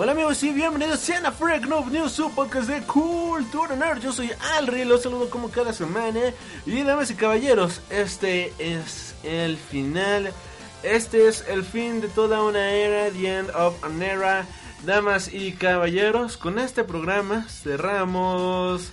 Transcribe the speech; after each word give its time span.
Hola 0.00 0.12
amigos 0.12 0.40
y 0.44 0.52
bienvenidos 0.52 1.00
sean 1.00 1.26
a 1.26 1.32
Freak 1.32 1.66
Noob 1.66 1.90
News, 1.90 2.12
su 2.12 2.30
podcast 2.30 2.68
de 2.68 2.82
Cultura 2.82 3.74
Nerd. 3.74 3.98
Yo 3.98 4.12
soy 4.12 4.30
Alri, 4.56 4.84
los 4.84 5.02
saludo 5.02 5.28
como 5.28 5.50
cada 5.50 5.72
semana. 5.72 6.20
Y 6.66 6.84
damas 6.84 7.10
y 7.10 7.16
caballeros, 7.16 7.80
este 7.90 8.52
es 8.60 9.16
el 9.24 9.56
final. 9.56 10.32
Este 10.84 11.26
es 11.26 11.44
el 11.48 11.64
fin 11.64 12.00
de 12.00 12.06
toda 12.06 12.44
una 12.44 12.70
era, 12.70 13.10
the 13.10 13.38
end 13.38 13.50
of 13.56 13.82
an 13.82 14.00
era. 14.00 14.46
Damas 14.86 15.34
y 15.34 15.50
caballeros, 15.50 16.36
con 16.36 16.60
este 16.60 16.84
programa 16.84 17.48
cerramos 17.48 18.92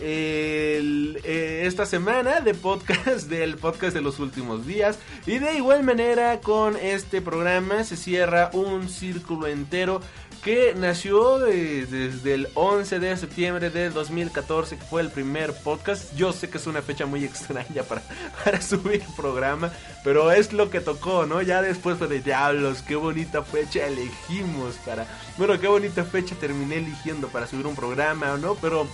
el, 0.00 1.20
eh, 1.24 1.62
esta 1.66 1.86
semana 1.86 2.40
de 2.40 2.54
podcast 2.54 3.28
del 3.28 3.56
podcast 3.56 3.94
de 3.94 4.00
los 4.02 4.18
últimos 4.18 4.66
días. 4.66 4.98
Y 5.26 5.38
de 5.38 5.54
igual 5.56 5.82
manera 5.82 6.40
con 6.40 6.76
este 6.76 7.20
programa 7.22 7.84
se 7.84 7.96
cierra 7.96 8.50
un 8.52 8.88
círculo 8.88 9.46
entero 9.46 10.00
que 10.42 10.74
nació 10.76 11.38
de- 11.38 11.86
desde 11.86 12.34
el 12.34 12.48
11 12.52 12.98
de 12.98 13.16
septiembre 13.16 13.70
del 13.70 13.94
2014 13.94 14.76
que 14.76 14.84
fue 14.84 15.00
el 15.00 15.10
primer 15.10 15.54
podcast. 15.54 16.14
Yo 16.16 16.34
sé 16.34 16.50
que 16.50 16.58
es 16.58 16.66
una 16.66 16.82
fecha 16.82 17.06
muy 17.06 17.24
extraña 17.24 17.82
para, 18.44 18.60
subir 18.60 19.02
programa 19.16 19.72
pero 20.04 20.30
es 20.32 20.52
lo 20.52 20.68
que 20.68 20.80
tocó 20.80 21.24
no 21.24 21.40
ya 21.40 21.62
después 21.62 21.96
fue 21.96 22.08
de 22.08 22.20
diablos 22.20 22.82
qué 22.82 22.94
bonita 22.94 23.42
fecha 23.42 23.86
elegimos 23.86 24.74
para 24.84 25.06
bueno 25.38 25.58
qué 25.58 25.66
bonita 25.66 26.04
fecha 26.04 26.34
terminé 26.36 26.76
eligiendo 26.76 27.28
para 27.28 27.46
subir 27.46 27.66
un 27.66 27.74
programa 27.74 28.36
no 28.36 28.54
pero 28.56 28.86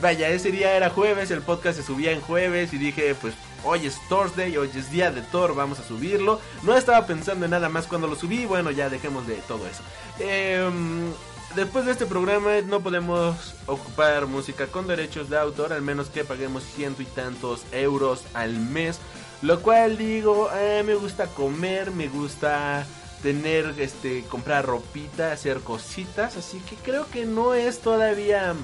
Vaya, 0.00 0.28
ese 0.28 0.52
día 0.52 0.76
era 0.76 0.90
jueves, 0.90 1.30
el 1.30 1.40
podcast 1.40 1.78
se 1.78 1.82
subía 1.82 2.12
en 2.12 2.20
jueves 2.20 2.74
y 2.74 2.78
dije, 2.78 3.14
pues 3.14 3.32
hoy 3.64 3.86
es 3.86 3.96
Thursday, 4.10 4.54
hoy 4.58 4.70
es 4.74 4.90
día 4.90 5.10
de 5.10 5.22
Thor, 5.22 5.54
vamos 5.54 5.78
a 5.78 5.84
subirlo. 5.84 6.38
No 6.64 6.76
estaba 6.76 7.06
pensando 7.06 7.46
en 7.46 7.52
nada 7.52 7.70
más 7.70 7.86
cuando 7.86 8.06
lo 8.06 8.14
subí, 8.14 8.44
bueno, 8.44 8.70
ya 8.70 8.90
dejemos 8.90 9.26
de 9.26 9.36
todo 9.48 9.66
eso. 9.66 9.82
Em, 10.18 11.10
después 11.54 11.86
de 11.86 11.92
este 11.92 12.04
programa 12.04 12.60
no 12.66 12.80
podemos 12.80 13.54
ocupar 13.64 14.26
música 14.26 14.66
con 14.66 14.86
derechos 14.86 15.30
de 15.30 15.38
autor, 15.38 15.72
al 15.72 15.80
menos 15.80 16.08
que 16.10 16.24
paguemos 16.24 16.62
ciento 16.62 17.00
y 17.00 17.06
tantos 17.06 17.62
euros 17.72 18.24
al 18.34 18.52
mes. 18.52 19.00
Lo 19.40 19.62
cual 19.62 19.96
digo, 19.96 20.50
eh, 20.54 20.82
me 20.84 20.94
gusta 20.94 21.26
comer, 21.28 21.90
me 21.90 22.08
gusta 22.08 22.86
tener, 23.22 23.74
este, 23.78 24.24
comprar 24.24 24.66
ropita, 24.66 25.32
hacer 25.32 25.60
cositas, 25.60 26.36
así 26.36 26.60
que 26.60 26.76
creo 26.76 27.08
que 27.10 27.24
no 27.24 27.54
es 27.54 27.80
todavía 27.80 28.54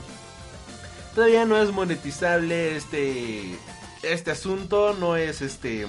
todavía 1.14 1.44
no 1.44 1.56
es 1.60 1.72
monetizable 1.72 2.76
este 2.76 3.56
este 4.02 4.30
asunto 4.32 4.94
no 4.98 5.16
es 5.16 5.42
este 5.42 5.86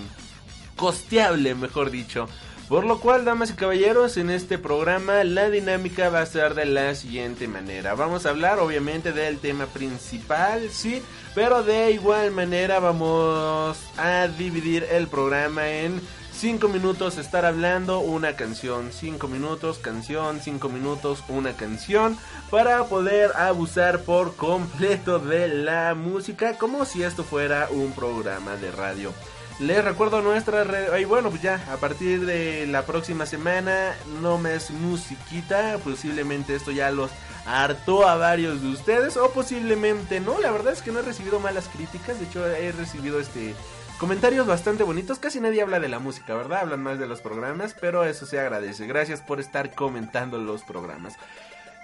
costeable 0.75 1.55
mejor 1.55 1.91
dicho. 1.91 2.27
Por 2.69 2.85
lo 2.85 2.99
cual 2.99 3.25
damas 3.25 3.51
y 3.51 3.53
caballeros 3.53 4.17
en 4.17 4.29
este 4.29 4.57
programa 4.57 5.23
la 5.23 5.49
dinámica 5.49 6.09
va 6.09 6.21
a 6.21 6.25
ser 6.25 6.55
de 6.55 6.65
la 6.65 6.95
siguiente 6.95 7.47
manera. 7.47 7.93
Vamos 7.93 8.25
a 8.25 8.29
hablar 8.29 8.59
obviamente 8.59 9.11
del 9.11 9.39
tema 9.39 9.65
principal 9.65 10.69
sí 10.69 11.01
pero 11.35 11.63
de 11.63 11.91
igual 11.91 12.31
manera 12.31 12.79
vamos 12.79 13.77
a 13.97 14.27
dividir 14.27 14.85
el 14.91 15.07
programa 15.07 15.67
en 15.67 15.99
5 16.43 16.67
minutos 16.67 17.17
estar 17.17 17.45
hablando 17.45 17.99
una 17.99 18.35
canción, 18.35 18.91
5 18.91 19.29
minutos 19.29 19.77
canción, 19.77 20.41
5 20.41 20.67
minutos 20.67 21.23
una 21.29 21.53
canción 21.53 22.17
para 22.51 22.83
poder 22.83 23.31
abusar 23.37 24.01
por 24.01 24.35
completo 24.35 25.19
de 25.19 25.47
la 25.47 25.95
música 25.95 26.57
como 26.57 26.83
si 26.83 27.01
esto 27.01 27.23
fuera 27.23 27.69
un 27.71 27.93
programa 27.93 28.57
de 28.57 28.71
radio. 28.71 29.13
Les 29.59 29.85
recuerdo 29.85 30.21
nuestra 30.21 30.65
red, 30.65 30.93
y 30.99 31.05
bueno, 31.05 31.29
pues 31.29 31.41
ya, 31.41 31.65
a 31.71 31.77
partir 31.77 32.25
de 32.25 32.67
la 32.67 32.85
próxima 32.85 33.25
semana, 33.25 33.95
no 34.21 34.37
más 34.37 34.69
musiquita, 34.69 35.77
posiblemente 35.81 36.55
esto 36.55 36.71
ya 36.71 36.91
los 36.91 37.09
hartó 37.45 38.05
a 38.05 38.17
varios 38.17 38.61
de 38.61 38.67
ustedes, 38.67 39.15
o 39.15 39.31
posiblemente 39.31 40.19
no, 40.19 40.37
la 40.41 40.51
verdad 40.51 40.73
es 40.73 40.81
que 40.81 40.91
no 40.91 40.99
he 40.99 41.03
recibido 41.03 41.39
malas 41.39 41.69
críticas, 41.69 42.19
de 42.19 42.25
hecho 42.25 42.45
he 42.45 42.73
recibido 42.73 43.21
este 43.21 43.55
comentarios 44.03 44.45
bastante 44.45 44.83
bonitos. 44.83 45.17
Casi 45.17 45.39
nadie 45.39 45.61
habla 45.61 45.79
de 45.79 45.87
la 45.87 45.97
música, 45.99 46.35
¿verdad? 46.35 46.59
Hablan 46.59 46.83
más 46.83 46.99
de 46.99 47.07
los 47.07 47.21
programas, 47.21 47.73
pero 47.79 48.03
eso 48.03 48.25
se 48.25 48.37
agradece. 48.37 48.85
Gracias 48.85 49.21
por 49.21 49.39
estar 49.39 49.73
comentando 49.73 50.37
los 50.39 50.61
programas. 50.63 51.13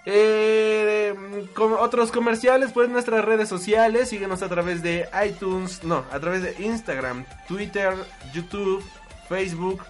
Eh, 0.06 1.16
com- 1.56 1.78
otros 1.80 2.12
comerciales, 2.12 2.72
pues 2.74 2.90
nuestras 2.90 3.24
redes 3.24 3.48
sociales, 3.48 4.10
síguenos 4.10 4.42
a 4.42 4.50
través 4.50 4.84
de 4.84 5.08
iTunes, 5.26 5.82
no, 5.86 6.04
a 6.12 6.20
través 6.20 6.42
de 6.44 6.56
Instagram, 6.62 7.24
Twitter, 7.48 7.94
YouTube, 8.34 8.84
Facebook 9.30 9.82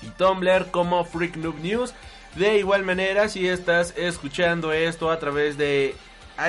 y 0.00 0.06
Tumblr 0.06 0.70
como 0.70 1.04
Freak 1.04 1.36
Noob 1.36 1.58
News. 1.60 1.92
De 2.34 2.56
igual 2.56 2.82
manera, 2.82 3.28
si 3.28 3.46
estás 3.46 3.92
escuchando 3.98 4.72
esto 4.72 5.10
a 5.10 5.18
través 5.18 5.58
de 5.58 5.94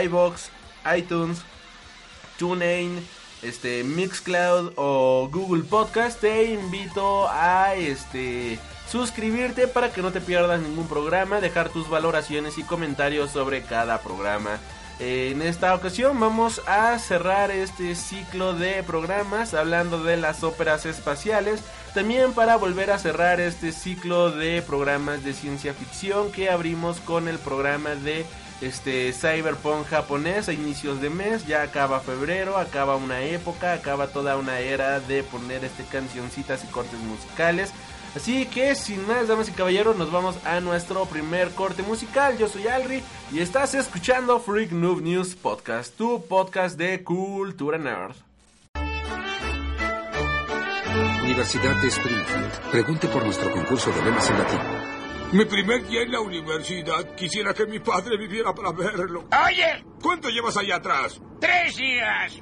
iBox, 0.06 0.50
iTunes, 0.98 1.42
TuneIn, 2.38 3.06
este 3.44 3.84
Mixcloud 3.84 4.74
o 4.76 5.30
Google 5.32 5.64
Podcast, 5.64 6.20
te 6.20 6.46
invito 6.46 7.28
a 7.30 7.76
este 7.76 8.58
suscribirte 8.90 9.68
para 9.68 9.92
que 9.92 10.02
no 10.02 10.12
te 10.12 10.22
pierdas 10.22 10.62
ningún 10.62 10.88
programa, 10.88 11.42
dejar 11.42 11.70
tus 11.70 11.90
valoraciones 11.90 12.58
y 12.58 12.64
comentarios 12.64 13.32
sobre 13.32 13.64
cada 13.64 14.02
programa. 14.02 14.60
En 15.00 15.42
esta 15.42 15.74
ocasión 15.74 16.20
vamos 16.20 16.62
a 16.68 16.98
cerrar 17.00 17.52
este 17.52 17.96
ciclo 17.96 18.54
de 18.54 18.84
programas 18.84 19.54
hablando 19.54 20.04
de 20.04 20.18
las 20.18 20.44
óperas 20.44 20.86
espaciales, 20.86 21.62
también 21.94 22.34
para 22.34 22.56
volver 22.58 22.92
a 22.92 23.00
cerrar 23.00 23.42
este 23.42 23.72
ciclo 23.72 24.32
de 24.32 24.62
programas 24.62 25.24
de 25.24 25.34
ciencia 25.34 25.74
ficción 25.74 26.32
que 26.32 26.50
abrimos 26.50 27.00
con 27.00 27.28
el 27.28 27.40
programa 27.40 27.96
de 27.96 28.26
este 28.66 29.12
Cyberpunk 29.14 29.88
japonés 29.88 30.48
a 30.48 30.54
inicios 30.54 31.02
de 31.02 31.10
mes, 31.10 31.46
ya 31.46 31.62
acaba 31.62 32.00
febrero, 32.00 32.58
acaba 32.58 32.96
una 32.96 33.22
época, 33.22 33.74
acaba 33.74 34.08
toda 34.08 34.38
una 34.38 34.60
era 34.60 35.00
de 35.00 35.24
poner 35.24 35.64
este 35.64 35.84
cancioncitas 35.84 36.64
y 36.64 36.68
cortes 36.68 37.00
musicales. 37.00 37.72
Así 38.16 38.46
que 38.46 38.76
sin 38.76 39.08
más, 39.08 39.28
damas 39.28 39.50
y 39.50 39.52
caballeros, 39.54 39.98
nos 39.98 40.12
vamos 40.12 40.38
a 40.46 40.60
nuestro 40.60 41.06
primer 41.06 41.52
corte 41.52 41.82
musical. 41.82 42.38
Yo 42.38 42.48
soy 42.48 42.68
Alri 42.68 43.04
y 43.32 43.40
estás 43.40 43.74
escuchando 43.74 44.40
Freak 44.40 44.72
Noob 44.72 45.02
News 45.02 45.36
Podcast, 45.36 45.96
tu 45.98 46.24
podcast 46.28 46.78
de 46.78 47.04
cultura 47.04 47.78
nerd. 47.78 48.16
Universidad 51.24 51.82
de 51.82 51.88
Springfield. 51.88 52.72
Pregunte 52.72 53.08
por 53.08 53.24
nuestro 53.24 53.52
concurso 53.52 53.92
de 53.92 54.04
lemas 54.04 54.30
en 54.30 54.38
latín. 54.38 55.03
Mi 55.34 55.46
primer 55.46 55.84
día 55.88 56.04
en 56.04 56.12
la 56.12 56.20
universidad. 56.20 57.16
Quisiera 57.16 57.56
que 57.56 57.66
mi 57.66 57.80
padre 57.80 58.18
viviera 58.18 58.54
para 58.54 58.72
verlo. 58.72 59.28
¡Oye! 59.48 59.84
¿Cuánto 60.00 60.30
llevas 60.30 60.56
allá 60.58 60.76
atrás? 60.76 61.20
¡Tres 61.40 61.76
días! 61.76 62.40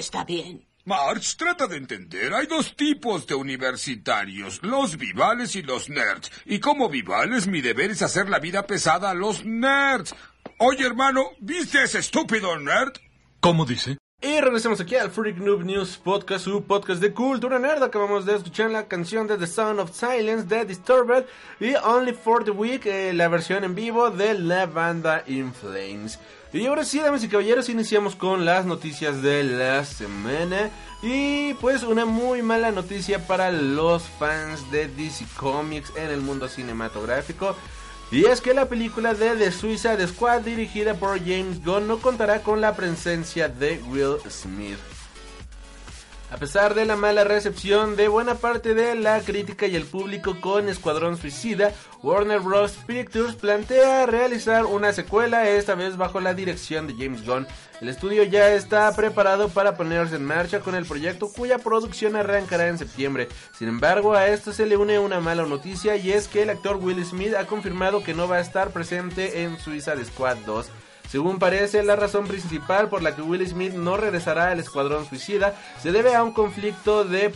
Está 0.00 0.24
bien. 0.24 0.66
March, 0.84 1.36
trata 1.36 1.66
de 1.66 1.76
entender. 1.76 2.32
Hay 2.34 2.46
dos 2.46 2.74
tipos 2.74 3.26
de 3.26 3.34
universitarios, 3.34 4.60
los 4.62 4.96
vivales 4.96 5.54
y 5.54 5.62
los 5.62 5.88
nerds. 5.88 6.32
Y 6.46 6.58
como 6.58 6.88
vivales, 6.88 7.46
mi 7.46 7.60
deber 7.60 7.90
es 7.90 8.02
hacer 8.02 8.28
la 8.28 8.38
vida 8.38 8.66
pesada 8.66 9.10
a 9.10 9.14
los 9.14 9.44
nerds. 9.44 10.14
Oye, 10.58 10.86
hermano, 10.86 11.30
¿viste 11.38 11.82
ese 11.82 11.98
estúpido 11.98 12.58
nerd? 12.58 12.94
¿Cómo 13.40 13.66
dice? 13.66 13.98
Y 14.22 14.40
regresamos 14.40 14.80
aquí 14.80 14.96
al 14.96 15.10
Freak 15.10 15.38
Noob 15.38 15.64
News 15.64 15.96
Podcast, 15.96 16.44
su 16.44 16.64
podcast 16.64 17.00
de 17.00 17.12
cultura 17.14 17.58
nerd. 17.58 17.82
Acabamos 17.82 18.26
de 18.26 18.36
escuchar 18.36 18.70
la 18.70 18.86
canción 18.86 19.26
de 19.26 19.38
The 19.38 19.46
Sound 19.46 19.80
of 19.80 19.94
Silence 19.94 20.44
de 20.44 20.64
Disturbed 20.66 21.24
y 21.58 21.74
Only 21.74 22.12
for 22.12 22.44
the 22.44 22.50
Week, 22.50 22.84
eh, 22.84 23.12
la 23.14 23.28
versión 23.28 23.64
en 23.64 23.74
vivo 23.74 24.10
de 24.10 24.38
la 24.38 24.66
banda 24.66 25.24
In 25.26 25.54
Flames. 25.54 26.18
Y 26.52 26.66
ahora 26.66 26.84
sí, 26.84 26.98
damas 26.98 27.22
y 27.22 27.28
caballeros, 27.28 27.68
iniciamos 27.68 28.16
con 28.16 28.44
las 28.44 28.66
noticias 28.66 29.22
de 29.22 29.44
la 29.44 29.84
semana. 29.84 30.70
Y 31.00 31.54
pues 31.54 31.84
una 31.84 32.04
muy 32.04 32.42
mala 32.42 32.72
noticia 32.72 33.24
para 33.26 33.52
los 33.52 34.02
fans 34.02 34.68
de 34.72 34.88
DC 34.88 35.26
Comics 35.36 35.92
en 35.96 36.10
el 36.10 36.20
mundo 36.20 36.48
cinematográfico. 36.48 37.54
Y 38.10 38.24
es 38.24 38.40
que 38.40 38.52
la 38.52 38.68
película 38.68 39.14
de 39.14 39.36
The 39.36 39.52
Suicide 39.52 40.04
Squad 40.08 40.40
dirigida 40.40 40.94
por 40.94 41.20
James 41.20 41.64
Gunn 41.64 41.86
no 41.86 41.98
contará 41.98 42.42
con 42.42 42.60
la 42.60 42.74
presencia 42.74 43.48
de 43.48 43.80
Will 43.88 44.16
Smith. 44.28 44.89
A 46.30 46.36
pesar 46.36 46.74
de 46.74 46.84
la 46.84 46.94
mala 46.94 47.24
recepción 47.24 47.96
de 47.96 48.06
buena 48.06 48.36
parte 48.36 48.72
de 48.72 48.94
la 48.94 49.20
crítica 49.20 49.66
y 49.66 49.74
el 49.74 49.84
público 49.84 50.40
con 50.40 50.68
Escuadrón 50.68 51.16
Suicida, 51.16 51.72
Warner 52.04 52.38
Bros. 52.38 52.78
Pictures 52.86 53.34
plantea 53.34 54.06
realizar 54.06 54.64
una 54.64 54.92
secuela, 54.92 55.48
esta 55.48 55.74
vez 55.74 55.96
bajo 55.96 56.20
la 56.20 56.32
dirección 56.32 56.86
de 56.86 56.94
James 56.94 57.26
Gunn. 57.26 57.48
El 57.80 57.88
estudio 57.88 58.22
ya 58.22 58.54
está 58.54 58.94
preparado 58.94 59.48
para 59.48 59.76
ponerse 59.76 60.16
en 60.16 60.24
marcha 60.24 60.60
con 60.60 60.76
el 60.76 60.86
proyecto 60.86 61.32
cuya 61.32 61.58
producción 61.58 62.14
arrancará 62.14 62.68
en 62.68 62.78
septiembre. 62.78 63.26
Sin 63.58 63.68
embargo, 63.68 64.14
a 64.14 64.28
esto 64.28 64.52
se 64.52 64.66
le 64.66 64.76
une 64.76 65.00
una 65.00 65.18
mala 65.18 65.44
noticia 65.46 65.96
y 65.96 66.12
es 66.12 66.28
que 66.28 66.42
el 66.42 66.50
actor 66.50 66.76
Will 66.76 67.04
Smith 67.04 67.34
ha 67.34 67.46
confirmado 67.46 68.04
que 68.04 68.14
no 68.14 68.28
va 68.28 68.36
a 68.36 68.40
estar 68.40 68.70
presente 68.70 69.42
en 69.42 69.58
Suicide 69.58 70.04
Squad 70.04 70.36
2. 70.46 70.70
Según 71.10 71.40
parece, 71.40 71.82
la 71.82 71.96
razón 71.96 72.28
principal 72.28 72.88
por 72.88 73.02
la 73.02 73.16
que 73.16 73.22
Will 73.22 73.44
Smith 73.44 73.72
no 73.72 73.96
regresará 73.96 74.52
al 74.52 74.60
Escuadrón 74.60 75.08
Suicida 75.08 75.56
se 75.82 75.90
debe 75.90 76.14
a 76.14 76.22
un 76.22 76.30
conflicto 76.30 77.04
de, 77.04 77.32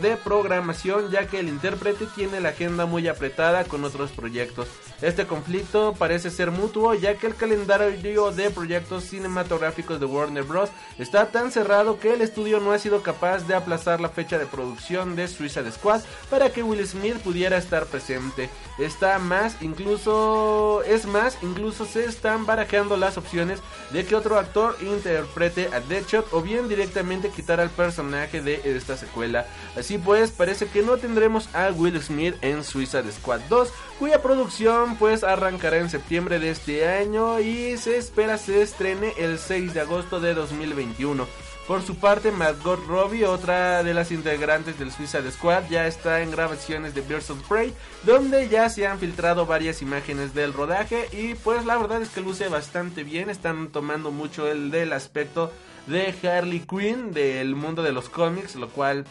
de 0.00 0.16
programación 0.16 1.08
ya 1.12 1.28
que 1.28 1.38
el 1.38 1.46
intérprete 1.46 2.06
tiene 2.16 2.40
la 2.40 2.48
agenda 2.48 2.84
muy 2.84 3.06
apretada 3.06 3.62
con 3.62 3.84
otros 3.84 4.10
proyectos. 4.10 4.66
Este 5.02 5.24
conflicto 5.24 5.94
parece 5.96 6.32
ser 6.32 6.50
mutuo 6.50 6.94
ya 6.94 7.14
que 7.14 7.28
el 7.28 7.36
calendario 7.36 8.32
de 8.32 8.50
proyectos 8.50 9.04
cinematográficos 9.04 10.00
de 10.00 10.06
Warner 10.06 10.42
Bros. 10.42 10.70
está 10.98 11.26
tan 11.30 11.52
cerrado 11.52 12.00
que 12.00 12.14
el 12.14 12.22
estudio 12.22 12.58
no 12.58 12.72
ha 12.72 12.78
sido 12.80 13.04
capaz 13.04 13.46
de 13.46 13.54
aplazar 13.54 14.00
la 14.00 14.08
fecha 14.08 14.36
de 14.36 14.46
producción 14.46 15.14
de 15.14 15.28
Suicide 15.28 15.70
Squad 15.70 16.00
para 16.28 16.50
que 16.50 16.64
Will 16.64 16.84
Smith 16.84 17.18
pudiera 17.18 17.56
estar 17.56 17.86
presente. 17.86 18.50
Está 18.80 19.20
más, 19.20 19.62
incluso, 19.62 20.82
es 20.82 21.06
más, 21.06 21.38
incluso 21.42 21.84
se 21.84 22.04
están 22.04 22.46
barajando 22.46 22.95
las 22.96 23.18
opciones 23.18 23.60
de 23.92 24.04
que 24.04 24.14
otro 24.14 24.38
actor 24.38 24.76
interprete 24.80 25.68
a 25.72 25.80
Deadshot 25.80 26.26
o 26.32 26.42
bien 26.42 26.68
directamente 26.68 27.30
quitar 27.30 27.60
al 27.60 27.70
personaje 27.70 28.40
de 28.40 28.60
esta 28.64 28.96
secuela. 28.96 29.46
Así 29.76 29.98
pues, 29.98 30.30
parece 30.30 30.66
que 30.66 30.82
no 30.82 30.96
tendremos 30.96 31.48
a 31.54 31.70
Will 31.70 32.00
Smith 32.02 32.36
en 32.42 32.64
Suicide 32.64 33.10
Squad 33.12 33.40
2, 33.48 33.72
cuya 33.98 34.22
producción 34.22 34.96
pues 34.96 35.24
arrancará 35.24 35.78
en 35.78 35.90
septiembre 35.90 36.38
de 36.38 36.50
este 36.50 36.88
año 36.88 37.40
y 37.40 37.76
se 37.76 37.96
espera 37.96 38.38
se 38.38 38.62
estrene 38.62 39.14
el 39.18 39.38
6 39.38 39.74
de 39.74 39.80
agosto 39.80 40.20
de 40.20 40.34
2021. 40.34 41.26
Por 41.66 41.82
su 41.82 41.96
parte, 41.96 42.30
Margot 42.30 42.78
Robbie, 42.86 43.24
otra 43.24 43.82
de 43.82 43.92
las 43.92 44.12
integrantes 44.12 44.78
del 44.78 44.92
Suicide 44.92 45.28
Squad, 45.32 45.64
ya 45.68 45.88
está 45.88 46.22
en 46.22 46.30
grabaciones 46.30 46.94
de 46.94 47.00
Birds 47.00 47.30
of 47.30 47.42
Prey, 47.48 47.74
donde 48.04 48.48
ya 48.48 48.68
se 48.68 48.86
han 48.86 49.00
filtrado 49.00 49.46
varias 49.46 49.82
imágenes 49.82 50.32
del 50.32 50.52
rodaje 50.52 51.08
y 51.10 51.34
pues 51.34 51.64
la 51.64 51.76
verdad 51.76 52.02
es 52.02 52.10
que 52.10 52.20
luce 52.20 52.48
bastante 52.48 53.02
bien, 53.02 53.30
están 53.30 53.68
tomando 53.68 54.12
mucho 54.12 54.48
el 54.48 54.70
del 54.70 54.92
aspecto 54.92 55.52
de 55.88 56.14
Harley 56.22 56.60
Quinn 56.60 57.12
del 57.12 57.56
mundo 57.56 57.82
de 57.82 57.90
los 57.90 58.08
cómics, 58.08 58.54
lo 58.54 58.68
cual 58.68 59.04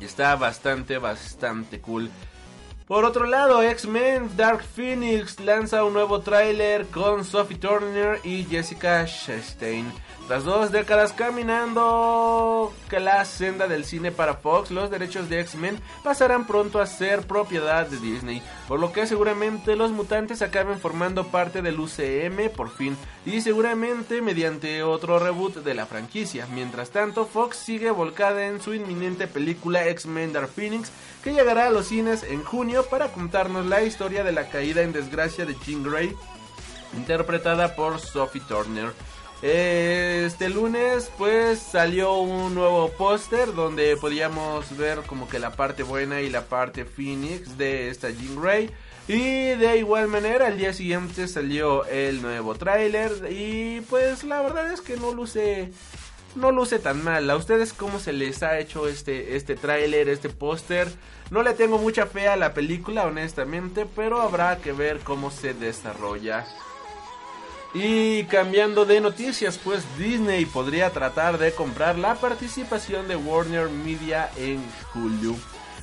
está 0.00 0.36
bastante, 0.36 0.96
bastante 0.96 1.80
cool. 1.80 2.10
Por 2.86 3.04
otro 3.04 3.26
lado, 3.26 3.62
X-Men 3.62 4.30
Dark 4.38 4.62
Phoenix 4.64 5.38
lanza 5.40 5.84
un 5.84 5.92
nuevo 5.92 6.20
tráiler 6.20 6.86
con 6.86 7.26
Sophie 7.26 7.58
Turner 7.58 8.18
y 8.24 8.44
Jessica 8.44 9.04
Chastain. 9.04 9.92
Tras 10.28 10.44
dos 10.44 10.70
décadas 10.70 11.14
caminando 11.14 12.70
que 12.90 13.00
la 13.00 13.24
senda 13.24 13.66
del 13.66 13.86
cine 13.86 14.12
para 14.12 14.34
Fox, 14.34 14.70
los 14.70 14.90
derechos 14.90 15.30
de 15.30 15.40
X-Men 15.40 15.80
pasarán 16.04 16.46
pronto 16.46 16.82
a 16.82 16.86
ser 16.86 17.26
propiedad 17.26 17.86
de 17.86 17.96
Disney, 17.96 18.42
por 18.68 18.78
lo 18.78 18.92
que 18.92 19.06
seguramente 19.06 19.74
los 19.74 19.90
mutantes 19.90 20.42
acaben 20.42 20.80
formando 20.80 21.28
parte 21.28 21.62
del 21.62 21.80
UCM 21.80 22.50
por 22.54 22.68
fin, 22.68 22.94
y 23.24 23.40
seguramente 23.40 24.20
mediante 24.20 24.82
otro 24.82 25.18
reboot 25.18 25.64
de 25.64 25.72
la 25.72 25.86
franquicia. 25.86 26.46
Mientras 26.52 26.90
tanto, 26.90 27.24
Fox 27.24 27.56
sigue 27.56 27.90
volcada 27.90 28.48
en 28.48 28.60
su 28.60 28.74
inminente 28.74 29.28
película 29.28 29.88
X-Men 29.88 30.34
Dark 30.34 30.50
Phoenix, 30.50 30.92
que 31.24 31.32
llegará 31.32 31.68
a 31.68 31.70
los 31.70 31.86
cines 31.86 32.22
en 32.22 32.44
junio 32.44 32.84
para 32.90 33.12
contarnos 33.12 33.64
la 33.64 33.82
historia 33.82 34.24
de 34.24 34.32
la 34.32 34.50
caída 34.50 34.82
en 34.82 34.92
desgracia 34.92 35.46
de 35.46 35.56
Jean 35.64 35.82
Grey, 35.82 36.14
interpretada 36.94 37.74
por 37.74 37.98
Sophie 37.98 38.42
Turner. 38.46 38.92
Este 39.40 40.48
lunes 40.48 41.12
pues 41.16 41.60
salió 41.60 42.18
un 42.18 42.56
nuevo 42.56 42.88
póster 42.90 43.54
donde 43.54 43.96
podíamos 43.96 44.76
ver 44.76 45.02
como 45.06 45.28
que 45.28 45.38
la 45.38 45.52
parte 45.52 45.84
buena 45.84 46.20
y 46.22 46.28
la 46.28 46.46
parte 46.46 46.84
Phoenix 46.84 47.56
de 47.56 47.88
esta 47.88 48.10
Jean 48.10 48.40
Grey. 48.40 48.68
Y 49.06 49.54
de 49.54 49.78
igual 49.78 50.08
manera 50.08 50.48
al 50.48 50.58
día 50.58 50.72
siguiente 50.72 51.28
salió 51.28 51.84
el 51.86 52.20
nuevo 52.20 52.56
tráiler 52.56 53.28
y 53.30 53.80
pues 53.82 54.24
la 54.24 54.42
verdad 54.42 54.72
es 54.72 54.80
que 54.80 54.96
no 54.96 55.14
luce 55.14 55.70
no 56.34 56.50
luce 56.50 56.80
tan 56.80 57.04
mal. 57.04 57.30
¿A 57.30 57.36
ustedes 57.36 57.72
cómo 57.72 58.00
se 58.00 58.12
les 58.12 58.42
ha 58.42 58.58
hecho 58.58 58.88
este 58.88 59.36
este 59.36 59.54
tráiler, 59.54 60.08
este 60.08 60.30
póster? 60.30 60.88
No 61.30 61.44
le 61.44 61.54
tengo 61.54 61.78
mucha 61.78 62.06
fe 62.06 62.26
a 62.26 62.36
la 62.36 62.54
película 62.54 63.06
honestamente, 63.06 63.86
pero 63.94 64.20
habrá 64.20 64.58
que 64.58 64.72
ver 64.72 64.98
cómo 64.98 65.30
se 65.30 65.54
desarrolla. 65.54 66.44
Y 67.74 68.24
cambiando 68.24 68.86
de 68.86 69.00
noticias, 69.00 69.58
pues 69.58 69.84
Disney 69.98 70.46
podría 70.46 70.90
tratar 70.90 71.36
de 71.38 71.52
comprar 71.52 71.98
la 71.98 72.14
participación 72.14 73.08
de 73.08 73.16
Warner 73.16 73.68
Media 73.68 74.30
en 74.36 74.64
Hulu. 74.94 75.36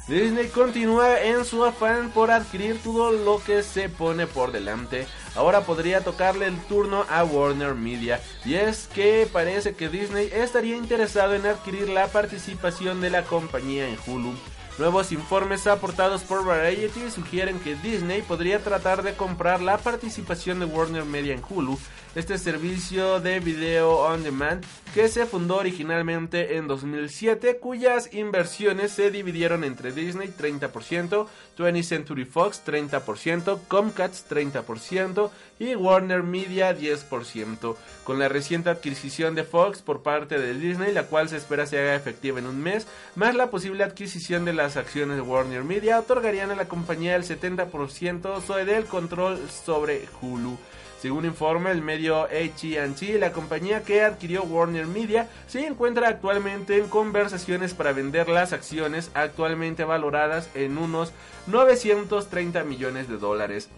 Disney 0.08 0.50
continúa 0.50 1.20
en 1.22 1.46
su 1.46 1.66
afán 1.66 2.12
por 2.12 2.30
adquirir 2.30 2.80
todo 2.84 3.12
lo 3.12 3.42
que 3.44 3.64
se 3.64 3.90
pone 3.90 4.28
por 4.28 4.52
delante. 4.52 5.08
Ahora 5.36 5.62
podría 5.62 6.02
tocarle 6.02 6.46
el 6.46 6.58
turno 6.66 7.06
a 7.10 7.24
Warner 7.24 7.74
Media. 7.74 8.22
Y 8.46 8.56
es 8.56 8.88
que 8.88 9.28
parece 9.32 9.76
que 9.76 9.90
Disney 9.90 10.30
estaría 10.32 10.76
interesado 10.76 11.34
en 11.34 11.46
adquirir 11.46 11.90
la 11.90 12.08
participación 12.08 13.02
de 13.02 13.10
la 13.10 13.24
compañía 13.24 13.88
en 13.88 13.98
Hulu. 14.06 14.34
Nuevos 14.78 15.14
informes 15.14 15.68
aportados 15.68 16.24
por 16.24 16.44
Variety 16.44 17.10
sugieren 17.10 17.60
que 17.60 17.76
Disney 17.76 18.22
podría 18.22 18.62
tratar 18.62 19.04
de 19.04 19.14
comprar 19.14 19.62
la 19.62 19.78
participación 19.78 20.60
de 20.60 20.66
Warner 20.66 21.06
Media 21.06 21.34
en 21.34 21.42
Hulu, 21.48 21.80
este 22.16 22.38
servicio 22.38 23.20
de 23.20 23.42
video 23.42 24.00
on 24.00 24.24
demand 24.24 24.64
que 24.94 25.10
se 25.10 25.26
fundó 25.26 25.58
originalmente 25.58 26.56
en 26.56 26.68
2007, 26.68 27.58
cuyas 27.58 28.14
inversiones 28.14 28.94
se 28.94 29.12
dividieron 29.12 29.66
entre 29.66 29.92
Disney 29.92 30.30
30%, 30.30 31.28
20th 31.58 31.84
Century 31.84 32.24
Fox 32.24 32.62
30%, 32.66 33.60
Comcast 33.68 34.32
30% 34.32 35.30
y 35.60 35.76
Warner 35.76 36.24
Media 36.24 36.74
10%, 36.74 37.76
con 38.06 38.20
la 38.20 38.30
reciente 38.30 38.70
adquisición 38.70 39.36
de 39.36 39.44
Fox 39.44 39.82
por 39.82 40.02
parte 40.02 40.40
de 40.40 40.54
Disney, 40.54 40.94
la 40.94 41.08
cual 41.08 41.28
se 41.28 41.36
espera 41.36 41.66
se 41.66 41.80
haga 41.80 41.96
efectiva 41.96 42.40
en 42.40 42.46
un 42.46 42.62
mes, 42.64 42.88
más 43.16 43.36
la 43.36 43.50
posible 43.50 43.84
adquisición 43.84 44.46
de 44.46 44.54
las 44.54 44.78
acciones 44.78 45.18
de 45.18 45.22
Warner 45.22 45.66
Media, 45.66 46.00
otorgarían 46.00 46.52
a 46.52 46.56
la 46.56 46.70
compañía 46.70 47.18
el 47.18 47.24
70% 47.24 48.64
del 48.64 48.86
control 48.86 49.42
sobre 49.50 50.08
Hulu. 50.22 50.58
Según 51.02 51.26
informa 51.26 51.72
el 51.72 51.82
medio 51.82 52.24
AT&T, 52.24 53.20
la 53.20 53.32
compañía 53.32 53.84
que 53.84 54.02
adquirió 54.02 54.44
Warner 54.44 54.88
Media 54.88 55.30
se 55.48 55.68
encuentra 55.68 56.08
actualmente 56.08 56.78
en 56.78 56.88
conversaciones 56.88 57.74
para 57.74 57.92
vender 57.92 58.30
las 58.30 58.54
acciones 58.54 59.12
actualmente 59.14 59.84
valoradas 59.84 60.50
en 60.56 60.78
unos 60.78 61.12
930 61.48 62.64
millones 62.64 63.10
de 63.10 63.18
dólares. 63.18 63.70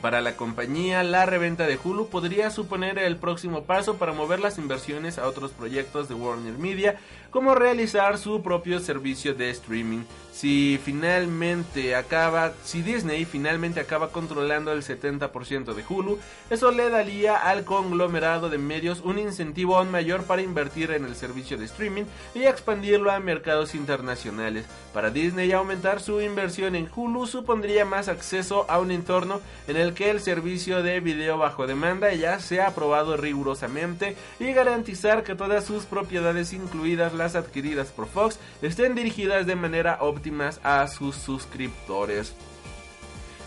Para 0.00 0.20
la 0.20 0.36
compañía, 0.36 1.02
la 1.02 1.26
reventa 1.26 1.66
de 1.66 1.78
Hulu 1.82 2.08
podría 2.08 2.50
suponer 2.50 2.98
el 2.98 3.16
próximo 3.16 3.64
paso 3.64 3.96
para 3.96 4.12
mover 4.12 4.38
las 4.38 4.56
inversiones 4.56 5.18
a 5.18 5.26
otros 5.26 5.50
proyectos 5.50 6.08
de 6.08 6.14
Warner 6.14 6.56
Media, 6.56 7.00
como 7.30 7.56
realizar 7.56 8.16
su 8.16 8.40
propio 8.42 8.78
servicio 8.78 9.34
de 9.34 9.50
streaming. 9.50 10.04
Si 10.38 10.78
finalmente 10.84 11.96
acaba, 11.96 12.52
si 12.62 12.80
Disney 12.82 13.24
finalmente 13.24 13.80
acaba 13.80 14.12
controlando 14.12 14.70
el 14.70 14.84
70% 14.84 15.74
de 15.74 15.84
Hulu, 15.88 16.20
eso 16.48 16.70
le 16.70 16.90
daría 16.90 17.34
al 17.34 17.64
conglomerado 17.64 18.48
de 18.48 18.56
medios 18.56 19.00
un 19.00 19.18
incentivo 19.18 19.76
aún 19.76 19.90
mayor 19.90 20.22
para 20.26 20.40
invertir 20.40 20.92
en 20.92 21.06
el 21.06 21.16
servicio 21.16 21.58
de 21.58 21.64
streaming 21.64 22.04
y 22.36 22.44
expandirlo 22.44 23.10
a 23.10 23.18
mercados 23.18 23.74
internacionales. 23.74 24.66
Para 24.94 25.10
Disney 25.10 25.50
aumentar 25.50 26.00
su 26.00 26.20
inversión 26.20 26.76
en 26.76 26.88
Hulu 26.94 27.26
supondría 27.26 27.84
más 27.84 28.06
acceso 28.06 28.64
a 28.68 28.78
un 28.78 28.92
entorno 28.92 29.40
en 29.66 29.76
el 29.76 29.92
que 29.92 30.08
el 30.08 30.20
servicio 30.20 30.84
de 30.84 31.00
video 31.00 31.36
bajo 31.36 31.66
demanda 31.66 32.14
ya 32.14 32.38
sea 32.38 32.68
aprobado 32.68 33.16
rigurosamente 33.16 34.14
y 34.38 34.52
garantizar 34.52 35.24
que 35.24 35.34
todas 35.34 35.64
sus 35.64 35.84
propiedades 35.84 36.52
incluidas 36.52 37.12
las 37.12 37.34
adquiridas 37.34 37.88
por 37.88 38.06
Fox 38.06 38.38
estén 38.62 38.94
dirigidas 38.94 39.44
de 39.44 39.56
manera 39.56 39.98
óptima 40.00 40.27
a 40.62 40.86
sus 40.88 41.16
suscriptores. 41.16 42.34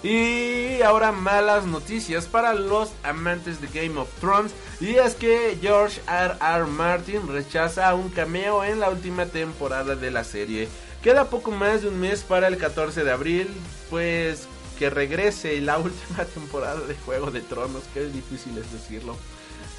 Y 0.04 0.82
ahora 0.82 1.12
malas 1.12 1.68
noticias 1.68 2.26
para 2.26 2.56
los 2.56 2.92
amantes 3.04 3.62
de 3.62 3.68
Game 3.68 4.00
of 4.00 4.10
Thrones. 4.20 4.52
Y 4.80 4.96
es 4.96 5.14
que 5.14 5.58
George 5.62 6.02
R. 6.08 6.36
R. 6.42 6.66
Martin 6.66 7.28
rechaza 7.28 7.94
un 7.94 8.10
cameo 8.10 8.64
en 8.64 8.80
la 8.80 8.90
última 8.90 9.28
temporada 9.28 9.96
de 9.96 10.10
la 10.10 10.24
serie. 10.24 10.68
Queda 11.04 11.26
poco 11.26 11.52
más 11.52 11.84
de 11.84 11.90
un 11.90 12.00
mes 12.00 12.24
para 12.24 12.48
el 12.48 12.58
14 12.58 13.04
de 13.04 13.12
abril. 13.12 13.48
Pues 13.92 14.48
que 14.80 14.90
regrese 14.90 15.62
la 15.62 15.78
última 15.80 16.26
temporada 16.26 16.80
de 16.82 16.96
Juego 16.96 17.30
de 17.30 17.42
Tronos. 17.42 17.84
Que 17.94 18.06
difícil 18.06 18.58
es 18.58 18.72
decirlo. 18.72 19.16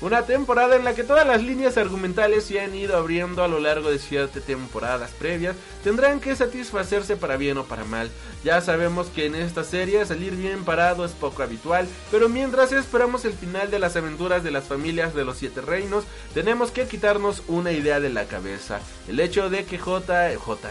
Una 0.03 0.23
temporada 0.23 0.75
en 0.75 0.83
la 0.83 0.97
que 0.97 1.05
todas 1.05 1.25
las 1.25 1.45
líneas 1.45 1.77
argumentales 1.77 2.47
se 2.47 2.61
han 2.61 2.75
ido 2.75 2.97
abriendo 2.97 3.45
a 3.45 3.49
lo 3.49 3.61
largo 3.61 3.89
de 3.89 4.01
siete 4.01 4.41
temporadas 4.41 5.13
previas 5.13 5.55
tendrán 5.85 6.19
que 6.19 6.35
satisfacerse 6.35 7.17
para 7.17 7.37
bien 7.37 7.57
o 7.59 7.65
para 7.67 7.85
mal. 7.85 8.11
Ya 8.43 8.61
sabemos 8.61 9.07
que 9.15 9.27
en 9.27 9.37
esta 9.37 9.63
serie 9.63 10.05
salir 10.05 10.35
bien 10.35 10.65
parado 10.65 11.05
es 11.05 11.13
poco 11.13 11.45
habitual, 11.45 11.87
pero 12.11 12.29
mientras 12.29 12.73
esperamos 12.73 13.25
el 13.25 13.35
final 13.35 13.71
de 13.71 13.79
las 13.79 13.95
aventuras 13.95 14.43
de 14.43 14.51
las 14.51 14.65
familias 14.65 15.15
de 15.15 15.25
los 15.25 15.39
siete 15.39 15.61
reinos, 15.61 16.03
tenemos 16.35 16.73
que 16.73 16.89
quitarnos 16.89 17.45
una 17.47 17.71
idea 17.71 18.01
de 18.01 18.11
la 18.11 18.25
cabeza. 18.25 18.81
El 19.07 19.21
hecho 19.21 19.51
de 19.51 19.65
que 19.65 19.79
J... 19.79 20.35
J 20.37 20.69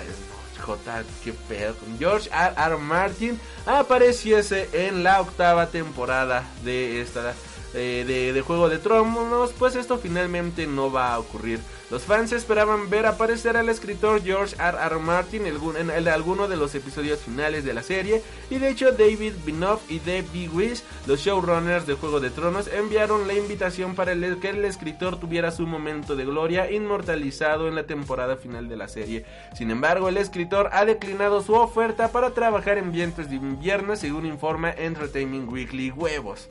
J, 0.61 1.03
que 1.23 1.33
pedo, 1.33 1.73
George 1.97 2.29
R. 2.31 2.53
R. 2.55 2.77
Martin 2.77 3.39
apareciese 3.65 4.69
en 4.73 5.03
la 5.03 5.19
octava 5.21 5.67
temporada 5.67 6.43
de 6.63 7.01
esta 7.01 7.33
eh, 7.73 8.31
de, 8.33 8.41
Juego 8.41 8.69
de 8.69 8.79
Tronos, 8.79 9.53
pues 9.57 9.75
esto 9.75 9.97
finalmente 9.97 10.67
no 10.67 10.91
va 10.91 11.13
a 11.13 11.19
ocurrir. 11.19 11.59
Los 11.89 12.03
fans 12.03 12.31
esperaban 12.31 12.89
ver 12.89 13.05
aparecer 13.05 13.57
al 13.57 13.67
escritor 13.69 14.21
George 14.23 14.55
R. 14.57 14.77
R. 14.77 14.99
Martin 14.99 15.43
en, 15.45 16.07
alguno 16.07 16.47
de 16.47 16.55
los 16.55 16.73
episodios 16.73 17.19
finales 17.19 17.65
de 17.65 17.73
la 17.73 17.83
serie, 17.83 18.21
y 18.49 18.59
de 18.59 18.69
hecho 18.69 18.91
David 18.91 19.33
Binoff 19.45 19.89
y 19.89 19.99
Dave 19.99 20.49
Wish, 20.53 20.83
los 21.05 21.19
showrunners 21.19 21.85
de 21.85 21.95
Juego 21.95 22.19
de 22.19 22.29
Tronos, 22.29 22.67
enviaron 22.67 23.27
la 23.27 23.33
invitación 23.33 23.95
para 23.95 24.13
que 24.15 24.49
el 24.49 24.65
escritor 24.65 25.19
tuviera 25.19 25.51
su 25.51 25.67
momento 25.67 26.15
de 26.15 26.25
gloria 26.25 26.71
inmortalizado 26.71 27.67
en 27.67 27.75
la 27.75 27.83
temporada 27.83 28.37
final 28.37 28.69
de 28.69 28.77
la 28.77 28.87
serie. 28.87 29.25
Sin 29.53 29.71
embargo, 29.71 30.09
el 30.09 30.17
escritor 30.17 30.69
ha 30.73 30.85
declinado 30.85 31.41
su 31.41 31.53
oferta 31.53 32.11
para 32.11 32.31
trabajar 32.31 32.77
en 32.77 32.91
vientos 32.91 33.29
de 33.29 33.35
invierno, 33.35 33.95
según 33.95 34.25
informa 34.25 34.71
Entertainment 34.71 35.51
Weekly 35.51 35.91
Huevos. 35.91 36.47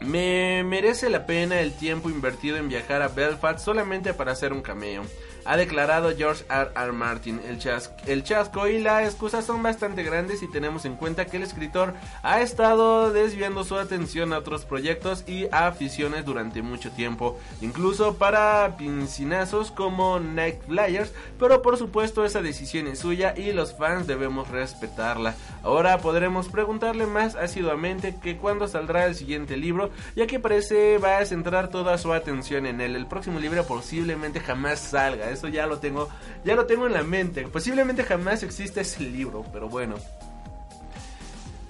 Me 0.00 0.62
merece 0.64 1.08
la 1.10 1.26
pena 1.26 1.60
el 1.60 1.72
tiempo 1.72 2.10
invertido 2.10 2.56
en 2.56 2.68
viajar 2.68 3.02
a 3.02 3.08
Belfast 3.08 3.64
solamente 3.64 4.14
para 4.14 4.32
hacer 4.32 4.52
un 4.52 4.62
cameo. 4.62 5.04
Ha 5.46 5.56
declarado 5.56 6.14
George 6.16 6.44
R. 6.50 6.70
R. 6.74 6.92
Martin. 6.92 7.40
El, 7.46 7.58
chas 7.58 7.92
el 8.06 8.24
chasco 8.24 8.68
y 8.68 8.80
la 8.80 9.04
excusa 9.04 9.42
son 9.42 9.62
bastante 9.62 10.02
grandes 10.02 10.40
si 10.40 10.48
tenemos 10.48 10.84
en 10.84 10.96
cuenta 10.96 11.26
que 11.26 11.36
el 11.36 11.42
escritor 11.42 11.94
ha 12.22 12.40
estado 12.40 13.12
desviando 13.12 13.64
su 13.64 13.76
atención 13.76 14.32
a 14.32 14.38
otros 14.38 14.64
proyectos 14.64 15.24
y 15.28 15.46
aficiones 15.52 16.24
durante 16.24 16.62
mucho 16.62 16.90
tiempo, 16.90 17.38
incluso 17.60 18.14
para 18.14 18.76
pincinazos 18.76 19.70
como 19.70 20.18
Night 20.18 20.62
Flyers, 20.66 21.12
pero 21.38 21.62
por 21.62 21.76
supuesto 21.76 22.24
esa 22.24 22.42
decisión 22.42 22.86
es 22.86 22.98
suya 22.98 23.34
y 23.36 23.52
los 23.52 23.74
fans 23.74 24.06
debemos 24.06 24.48
respetarla. 24.48 25.34
Ahora 25.62 25.98
podremos 25.98 26.48
preguntarle 26.48 27.06
más 27.06 27.36
asiduamente 27.36 28.16
que 28.22 28.36
cuándo 28.36 28.68
saldrá 28.68 29.06
el 29.06 29.14
siguiente 29.14 29.56
libro, 29.56 29.90
ya 30.14 30.26
que 30.26 30.40
parece 30.40 30.98
va 30.98 31.18
a 31.18 31.26
centrar 31.26 31.68
toda 31.68 31.98
su 31.98 32.12
atención 32.12 32.66
en 32.66 32.80
él. 32.80 32.96
El 32.96 33.06
próximo 33.06 33.38
libro 33.38 33.64
posiblemente 33.64 34.40
jamás 34.40 34.80
salga 34.80 35.30
eso 35.36 35.48
ya 35.48 35.66
lo 35.66 35.78
tengo, 35.78 36.08
ya 36.44 36.54
lo 36.54 36.66
tengo 36.66 36.86
en 36.86 36.92
la 36.92 37.02
mente. 37.02 37.46
Posiblemente 37.48 38.02
jamás 38.02 38.42
exista 38.42 38.80
ese 38.80 39.02
libro, 39.02 39.44
pero 39.52 39.68
bueno. 39.68 39.96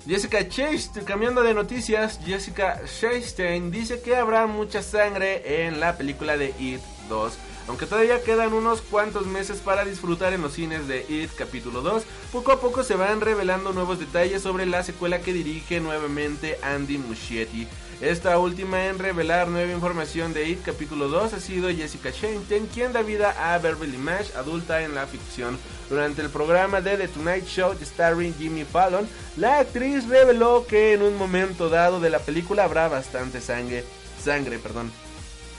Jessica 0.06 0.48
Chastain, 0.48 1.04
cambiando 1.04 1.42
de 1.42 1.52
noticias, 1.52 2.20
Jessica 2.24 2.80
Chastain 2.84 3.72
dice 3.72 4.00
que 4.00 4.14
habrá 4.14 4.46
mucha 4.46 4.80
sangre 4.80 5.66
en 5.66 5.80
la 5.80 5.96
película 5.96 6.36
de 6.36 6.54
It 6.60 6.80
2. 7.08 7.38
Aunque 7.68 7.86
todavía 7.86 8.22
quedan 8.22 8.52
unos 8.52 8.80
cuantos 8.82 9.26
meses 9.26 9.58
para 9.58 9.84
disfrutar 9.84 10.32
en 10.32 10.42
los 10.42 10.52
cines 10.52 10.86
de 10.86 11.04
It 11.08 11.32
capítulo 11.36 11.82
2, 11.82 12.04
poco 12.30 12.52
a 12.52 12.60
poco 12.60 12.84
se 12.84 12.94
van 12.94 13.20
revelando 13.20 13.72
nuevos 13.72 13.98
detalles 13.98 14.42
sobre 14.42 14.66
la 14.66 14.84
secuela 14.84 15.20
que 15.20 15.32
dirige 15.32 15.80
nuevamente 15.80 16.56
Andy 16.62 16.98
Muschietti. 16.98 17.66
Esta 18.00 18.38
última 18.38 18.88
en 18.88 18.98
revelar 18.98 19.48
nueva 19.48 19.72
información 19.72 20.34
de 20.34 20.46
It 20.50 20.62
capítulo 20.62 21.08
2 21.08 21.32
ha 21.32 21.40
sido 21.40 21.70
Jessica 21.70 22.12
Chastain, 22.12 22.66
quien 22.66 22.92
da 22.92 23.00
vida 23.00 23.54
a 23.54 23.56
Beverly 23.56 23.96
Mash, 23.96 24.32
adulta 24.36 24.82
en 24.82 24.94
la 24.94 25.06
ficción. 25.06 25.58
Durante 25.88 26.20
el 26.20 26.28
programa 26.28 26.82
de 26.82 26.98
The 26.98 27.08
Tonight 27.08 27.46
Show 27.46 27.74
starring 27.80 28.34
Jimmy 28.34 28.64
Fallon, 28.64 29.08
la 29.38 29.60
actriz 29.60 30.06
reveló 30.08 30.66
que 30.66 30.92
en 30.92 31.00
un 31.00 31.16
momento 31.16 31.70
dado 31.70 31.98
de 31.98 32.10
la 32.10 32.18
película 32.18 32.64
habrá 32.64 32.88
bastante 32.88 33.40
sangre, 33.40 33.82
sangre, 34.22 34.58
perdón. 34.58 34.92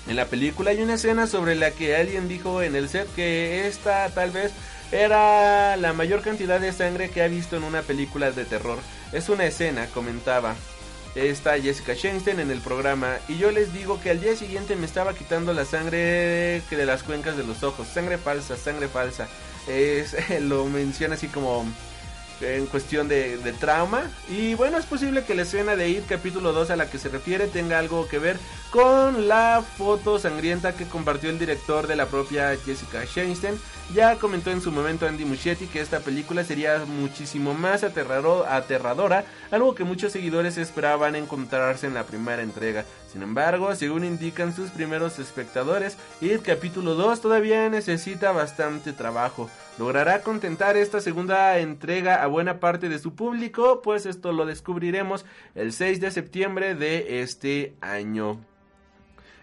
En 0.08 0.16
la 0.16 0.26
película 0.26 0.70
hay 0.70 0.82
una 0.84 0.94
escena 0.94 1.26
sobre 1.26 1.56
la 1.56 1.72
que 1.72 1.96
alguien 1.96 2.28
dijo 2.28 2.62
en 2.62 2.76
el 2.76 2.88
set 2.88 3.08
que 3.16 3.68
esta 3.68 4.10
tal 4.10 4.30
vez 4.30 4.52
era 4.92 5.76
la 5.76 5.92
mayor 5.94 6.22
cantidad 6.22 6.60
de 6.60 6.72
sangre 6.72 7.10
que 7.10 7.24
ha 7.24 7.28
visto 7.28 7.58
en 7.58 7.64
una 7.64 7.82
película 7.82 8.30
de 8.30 8.46
terror. 8.46 8.78
Es 9.12 9.28
una 9.28 9.46
escena, 9.46 9.88
comentaba. 9.88 10.56
Está 11.18 11.60
Jessica 11.60 11.96
Chastain 11.96 12.40
en 12.40 12.52
el 12.52 12.62
programa 12.62 13.18
y 13.28 13.40
yo 13.40 13.50
les 13.50 13.74
digo 13.74 14.00
que 14.00 14.12
al 14.12 14.22
día 14.22 14.36
siguiente 14.36 14.76
me 14.76 14.86
estaba 14.86 15.16
quitando 15.16 15.52
la 15.52 15.66
sangre 15.66 16.62
de 16.70 16.86
las 16.86 17.02
cuencas 17.02 17.36
de 17.36 17.44
los 17.44 17.64
ojos. 17.64 17.88
Sangre 17.88 18.20
falsa, 18.20 18.56
sangre 18.56 18.88
falsa. 18.88 19.28
Es, 19.68 20.16
lo 20.42 20.66
menciona 20.66 21.16
así 21.16 21.28
como 21.28 21.66
en 22.42 22.66
cuestión 22.68 23.08
de, 23.08 23.38
trauma. 23.60 24.04
Y 24.30 24.56
bueno, 24.56 24.78
es 24.78 24.86
posible 24.86 25.24
que 25.24 25.36
la 25.36 25.44
escena 25.44 25.76
de 25.76 25.90
It 25.90 26.06
capítulo 26.08 26.54
2 26.54 26.72
a 26.72 26.76
la 26.76 26.90
que 26.90 26.98
se 26.98 27.10
refiere 27.10 27.48
tenga 27.48 27.80
algo 27.80 28.08
que 28.08 28.20
ver 28.20 28.38
con 28.72 29.28
la 29.28 29.64
foto 29.78 30.20
sangrienta 30.20 30.76
que 30.76 30.86
compartió 30.86 31.30
el 31.30 31.40
director 31.40 31.88
de 31.88 31.96
la 31.96 32.08
propia 32.08 32.56
Jessica 32.64 33.06
Chastain. 33.06 33.60
Ya 33.94 34.18
comentó 34.18 34.52
en 34.52 34.62
su 34.62 34.72
momento 34.72 35.08
Andy 35.08 35.24
Muschietti 35.24 35.68
que 35.68 35.80
esta 35.80 36.02
película 36.02 36.44
sería 36.44 36.84
muchísimo 36.86 37.54
más 37.54 37.84
aterrado, 37.84 38.46
aterradora, 38.46 39.24
algo 39.50 39.76
que 39.76 39.86
muchos 39.86 40.12
seguidores 40.12 40.58
esperaban 40.58 41.16
encontrarse 41.16 41.88
en 41.88 41.94
la 41.94 42.04
primera 42.04 42.42
entrega. 42.42 42.84
Sin 43.12 43.24
embargo, 43.24 43.74
según 43.76 44.04
indican 44.04 44.54
sus 44.54 44.72
primeros 44.72 45.20
espectadores, 45.20 45.98
It 46.20 46.42
capítulo 46.42 46.96
2 46.96 47.22
todavía 47.22 47.70
necesita 47.70 48.34
bastante 48.34 48.92
trabajo. 48.92 49.50
¿Logrará 49.78 50.22
contentar 50.24 50.76
esta 50.76 51.02
segunda 51.02 51.60
entrega 51.60 52.24
a 52.24 52.28
buena 52.28 52.60
parte 52.60 52.90
de 52.90 52.98
su 52.98 53.14
público? 53.14 53.84
Pues 53.84 54.08
esto 54.08 54.32
lo 54.32 54.48
descubriremos 54.48 55.24
el 55.54 55.72
6 55.72 56.02
de 56.02 56.10
septiembre 56.10 56.74
de 56.74 57.22
este 57.22 57.76
año. 57.80 58.40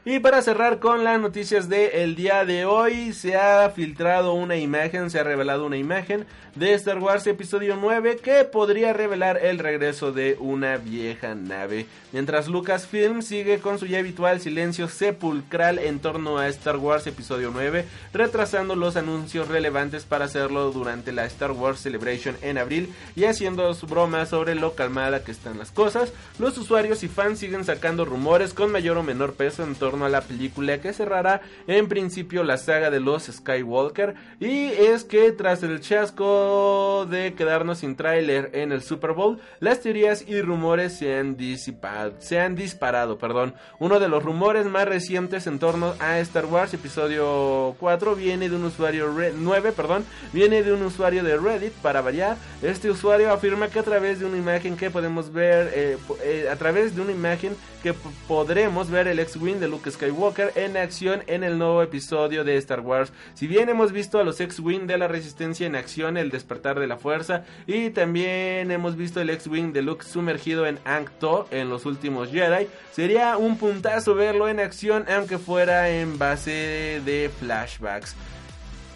Y 0.05 0.19
para 0.19 0.43
cerrar 0.43 0.81
con 0.81 1.05
las 1.05 1.21
noticias 1.21 1.69
del 1.69 2.17
día 2.17 2.45
de 2.45 2.65
hoy, 2.65 3.13
se 3.13 3.37
ha 3.37 3.71
filtrado 3.71 4.35
una 4.35 4.57
imagen, 4.57 5.09
se 5.09 5.21
ha 5.21 5.23
revelado 5.23 5.65
una 5.65 5.77
imagen 5.77 6.27
de 6.55 6.73
Star 6.75 6.99
Wars 6.99 7.27
Episodio 7.27 7.77
9 7.81 8.19
que 8.23 8.45
podría 8.45 8.93
revelar 8.93 9.39
el 9.43 9.59
regreso 9.59 10.13
de 10.13 10.37
una 10.39 10.77
vieja 10.77 11.35
nave. 11.35 11.87
Mientras 12.13 12.47
Lucasfilm 12.47 13.23
sigue 13.23 13.59
con 13.59 13.81
su 13.81 13.87
ya 13.87 13.99
habitual 13.99 14.41
silencio 14.41 14.87
sepulcral 14.87 15.81
en 15.81 15.99
torno 15.99 16.39
a 16.39 16.47
Star 16.49 16.77
Wars 16.77 17.09
Episodio 17.09 17.51
9, 17.53 17.85
retrasando 18.13 18.77
los 18.77 18.95
anuncios 18.97 19.49
relevantes 19.49 20.05
para 20.05 20.27
hacerlo 20.27 20.71
durante 20.71 21.13
la 21.13 21.25
Star 21.25 21.51
Wars 21.51 21.81
Celebration 21.81 22.37
en 22.41 22.59
abril 22.59 22.93
y 23.17 23.25
haciendo 23.25 23.75
su 23.75 23.87
broma 23.87 24.25
sobre 24.27 24.55
lo 24.55 24.75
calmada 24.75 25.25
que 25.25 25.33
están 25.33 25.59
las 25.59 25.73
cosas, 25.73 26.13
los 26.39 26.57
usuarios 26.57 27.03
y 27.03 27.09
fans 27.09 27.41
siguen 27.41 27.65
sacando 27.65 28.05
rumores 28.05 28.55
con 28.55 28.71
mayor 28.71 28.97
o 28.97 29.03
menor 29.03 29.35
peso 29.35 29.65
en 29.65 29.75
torno 29.75 30.05
a 30.05 30.09
la 30.09 30.21
película 30.21 30.81
que 30.81 30.93
cerrará 30.93 31.41
en 31.67 31.89
principio 31.89 32.45
la 32.45 32.59
saga 32.59 32.91
de 32.91 33.01
los 33.01 33.25
Skywalker 33.25 34.15
y 34.39 34.67
es 34.67 35.03
que 35.03 35.33
tras 35.33 35.65
el 35.65 35.81
chasco 35.81 36.44
de 37.09 37.35
quedarnos 37.35 37.79
sin 37.79 37.97
tráiler 37.97 38.51
en 38.53 38.73
el 38.73 38.83
Super 38.83 39.13
Bowl, 39.13 39.41
las 39.61 39.81
teorías 39.81 40.25
y 40.27 40.41
rumores 40.41 40.97
se 40.97 41.19
han 41.19 41.37
disipado, 41.37 42.15
se 42.19 42.41
han 42.41 42.55
disparado, 42.55 43.19
perdón. 43.19 43.55
Uno 43.79 44.01
de 44.01 44.09
los 44.09 44.23
rumores 44.23 44.67
más 44.67 44.87
recientes 44.87 45.47
en 45.47 45.59
torno 45.59 45.95
a 46.01 46.19
Star 46.21 46.47
Wars 46.47 46.75
episodio 46.75 47.75
4 47.79 48.15
viene 48.15 48.49
de 48.49 48.57
un 48.57 48.65
usuario 48.65 49.13
9, 49.37 49.73
perdón, 49.73 50.05
viene 50.33 50.63
de 50.63 50.73
un 50.73 50.83
usuario 50.83 51.23
de 51.25 51.37
Reddit 51.37 51.73
para 51.75 52.01
variar. 52.01 52.37
Este 52.63 52.91
usuario 52.91 53.33
afirma 53.33 53.69
que 53.69 53.79
a 53.79 53.83
través 53.83 54.21
de 54.21 54.27
una 54.27 54.37
imagen 54.37 54.77
que 54.77 54.91
podemos 54.91 55.33
ver 55.33 55.71
eh, 55.75 55.97
eh, 56.23 56.49
a 56.51 56.57
través 56.57 56.95
de 56.95 57.03
una 57.03 57.13
imagen 57.13 57.57
que 57.83 57.95
podremos 58.27 58.91
ver 58.91 59.09
el 59.09 59.19
X-Wing 59.19 59.59
de 59.61 59.69
Luke 59.69 59.91
Skywalker 59.91 60.53
en 60.55 60.79
acción 60.79 61.23
en 61.27 61.45
el 61.45 61.59
nuevo 61.59 61.83
episodio 61.83 62.43
de 62.43 62.57
Star 62.57 62.81
Wars. 62.81 63.13
Si 63.35 63.47
bien 63.47 63.69
hemos 63.69 63.93
visto 63.93 64.19
a 64.19 64.25
los 64.25 64.41
X-Wing 64.41 64.87
de 64.87 64.97
la 64.97 65.07
Resistencia 65.07 65.67
en 65.67 65.77
acción, 65.77 66.17
el 66.17 66.31
despertar 66.35 66.79
de 66.79 66.87
la 66.87 66.99
fuerza, 66.99 67.45
y 67.67 67.89
también 67.91 68.71
hemos 68.71 68.97
visto 68.97 69.21
el 69.21 69.31
X-Wing 69.31 69.73
de 69.73 69.81
Luke 69.81 70.05
sumergido 70.05 70.67
en 70.67 70.79
Ankh-To 70.85 71.49
en 71.51 71.71
los 71.71 71.87
últimos 71.87 72.31
Jedi, 72.31 72.67
sería 72.93 73.39
un 73.39 73.57
puntazo 73.57 74.15
verlo 74.15 74.49
en 74.49 74.61
acción 74.61 75.07
aunque 75.09 75.39
fuera 75.39 75.89
en 75.89 76.19
base 76.19 77.01
de 77.05 77.31
flashbacks. 77.41 78.15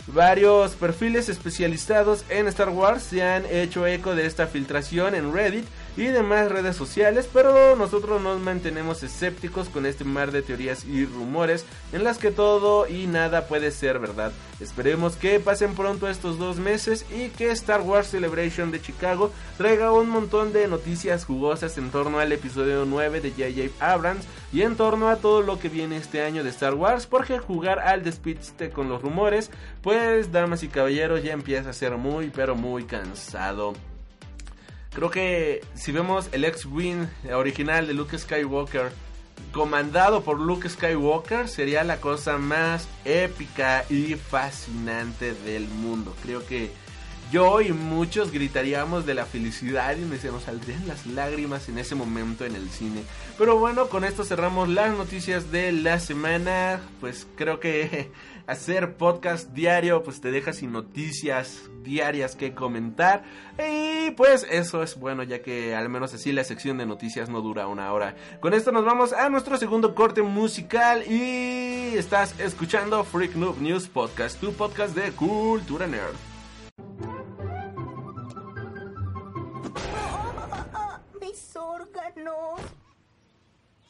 Varios 0.08 0.72
perfiles 0.72 1.28
especializados 1.28 2.24
en 2.30 2.48
Star 2.48 2.70
Wars 2.70 3.02
se 3.02 3.22
han 3.22 3.44
hecho 3.46 3.86
eco 3.86 4.14
de 4.14 4.26
esta 4.26 4.46
filtración 4.46 5.14
en 5.14 5.32
Reddit 5.34 5.66
y 5.98 6.06
demás 6.06 6.48
redes 6.48 6.76
sociales, 6.76 7.28
pero 7.32 7.74
nosotros 7.74 8.22
nos 8.22 8.38
mantenemos 8.38 9.02
escépticos 9.02 9.68
con 9.68 9.84
este 9.84 10.04
mar 10.04 10.30
de 10.30 10.42
teorías 10.42 10.84
y 10.84 11.04
rumores 11.04 11.66
en 11.92 12.04
las 12.04 12.18
que 12.18 12.30
todo 12.30 12.86
y 12.86 13.08
nada 13.08 13.48
puede 13.48 13.72
ser 13.72 13.98
verdad. 13.98 14.30
Esperemos 14.60 15.16
que 15.16 15.40
pasen 15.40 15.74
pronto 15.74 16.08
estos 16.08 16.38
dos 16.38 16.58
meses 16.58 17.04
y 17.10 17.30
que 17.30 17.50
Star 17.50 17.80
Wars 17.80 18.10
Celebration 18.10 18.70
de 18.70 18.80
Chicago 18.80 19.32
traiga 19.56 19.90
un 19.90 20.08
montón 20.08 20.52
de 20.52 20.68
noticias 20.68 21.24
jugosas 21.24 21.76
en 21.78 21.90
torno 21.90 22.20
al 22.20 22.30
episodio 22.30 22.84
9 22.84 23.20
de 23.20 23.30
J.J. 23.30 23.84
Abrams 23.84 24.24
y 24.52 24.62
en 24.62 24.76
torno 24.76 25.08
a 25.08 25.16
todo 25.16 25.42
lo 25.42 25.58
que 25.58 25.68
viene 25.68 25.96
este 25.96 26.22
año 26.22 26.44
de 26.44 26.50
Star 26.50 26.74
Wars, 26.74 27.08
porque 27.08 27.40
jugar 27.40 27.80
al 27.80 28.04
despiste 28.04 28.70
con 28.70 28.88
los 28.88 29.02
rumores, 29.02 29.50
pues 29.82 30.30
damas 30.30 30.62
y 30.62 30.68
caballeros 30.68 31.24
ya 31.24 31.32
empieza 31.32 31.70
a 31.70 31.72
ser 31.72 31.96
muy 31.96 32.30
pero 32.30 32.54
muy 32.54 32.84
cansado. 32.84 33.74
Creo 34.98 35.12
que 35.12 35.60
si 35.74 35.92
vemos 35.92 36.28
el 36.32 36.44
X-Wing 36.44 37.06
original 37.32 37.86
de 37.86 37.94
Luke 37.94 38.18
Skywalker 38.18 38.90
comandado 39.52 40.24
por 40.24 40.40
Luke 40.40 40.68
Skywalker 40.68 41.46
sería 41.46 41.84
la 41.84 42.00
cosa 42.00 42.36
más 42.36 42.88
épica 43.04 43.84
y 43.88 44.16
fascinante 44.16 45.34
del 45.34 45.68
mundo. 45.68 46.16
Creo 46.24 46.44
que 46.44 46.72
yo 47.30 47.60
y 47.60 47.72
muchos 47.72 48.32
gritaríamos 48.32 49.06
de 49.06 49.14
la 49.14 49.24
felicidad 49.24 49.96
y 49.96 50.18
se 50.18 50.32
nos 50.32 50.42
saldrían 50.42 50.88
las 50.88 51.06
lágrimas 51.06 51.68
en 51.68 51.78
ese 51.78 51.94
momento 51.94 52.44
en 52.44 52.56
el 52.56 52.68
cine. 52.68 53.04
Pero 53.38 53.56
bueno, 53.56 53.88
con 53.88 54.02
esto 54.02 54.24
cerramos 54.24 54.68
las 54.68 54.96
noticias 54.96 55.52
de 55.52 55.70
la 55.70 56.00
semana. 56.00 56.80
Pues 56.98 57.24
creo 57.36 57.60
que 57.60 58.10
hacer 58.48 58.96
podcast 58.96 59.50
diario 59.50 60.02
pues 60.02 60.20
te 60.22 60.32
deja 60.32 60.52
sin 60.54 60.72
noticias 60.72 61.70
diarias 61.82 62.34
que 62.34 62.54
comentar. 62.54 63.22
Y 63.58 64.10
pues 64.12 64.46
eso 64.50 64.82
es 64.82 64.98
bueno 64.98 65.22
ya 65.22 65.42
que 65.42 65.76
al 65.76 65.88
menos 65.90 66.14
así 66.14 66.32
la 66.32 66.42
sección 66.44 66.78
de 66.78 66.86
noticias 66.86 67.28
no 67.28 67.42
dura 67.42 67.68
una 67.68 67.92
hora. 67.92 68.16
Con 68.40 68.54
esto 68.54 68.72
nos 68.72 68.86
vamos 68.86 69.12
a 69.12 69.28
nuestro 69.28 69.58
segundo 69.58 69.94
corte 69.94 70.22
musical 70.22 71.04
y 71.06 71.94
estás 71.96 72.40
escuchando 72.40 73.04
Freak 73.04 73.36
Noob 73.36 73.60
News 73.60 73.86
Podcast, 73.86 74.40
tu 74.40 74.52
podcast 74.54 74.96
de 74.96 75.12
cultura 75.12 75.86
nerd. 75.86 76.16
Mis 81.20 81.54
órganos. 81.54 82.87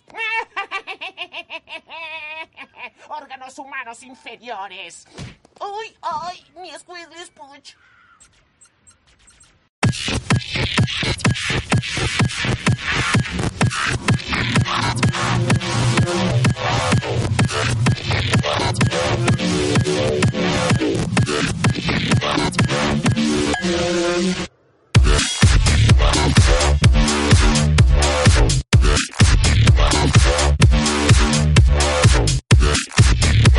¡Órganos 3.09 3.59
humanos 3.59 4.03
inferiores! 4.03 5.07
¡Uy, 5.61 5.97
ay! 6.03 6.45
¡Mi 6.55 6.71
Squidly 6.73 7.25
Spooch! 7.27 7.77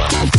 Thank 0.09 0.38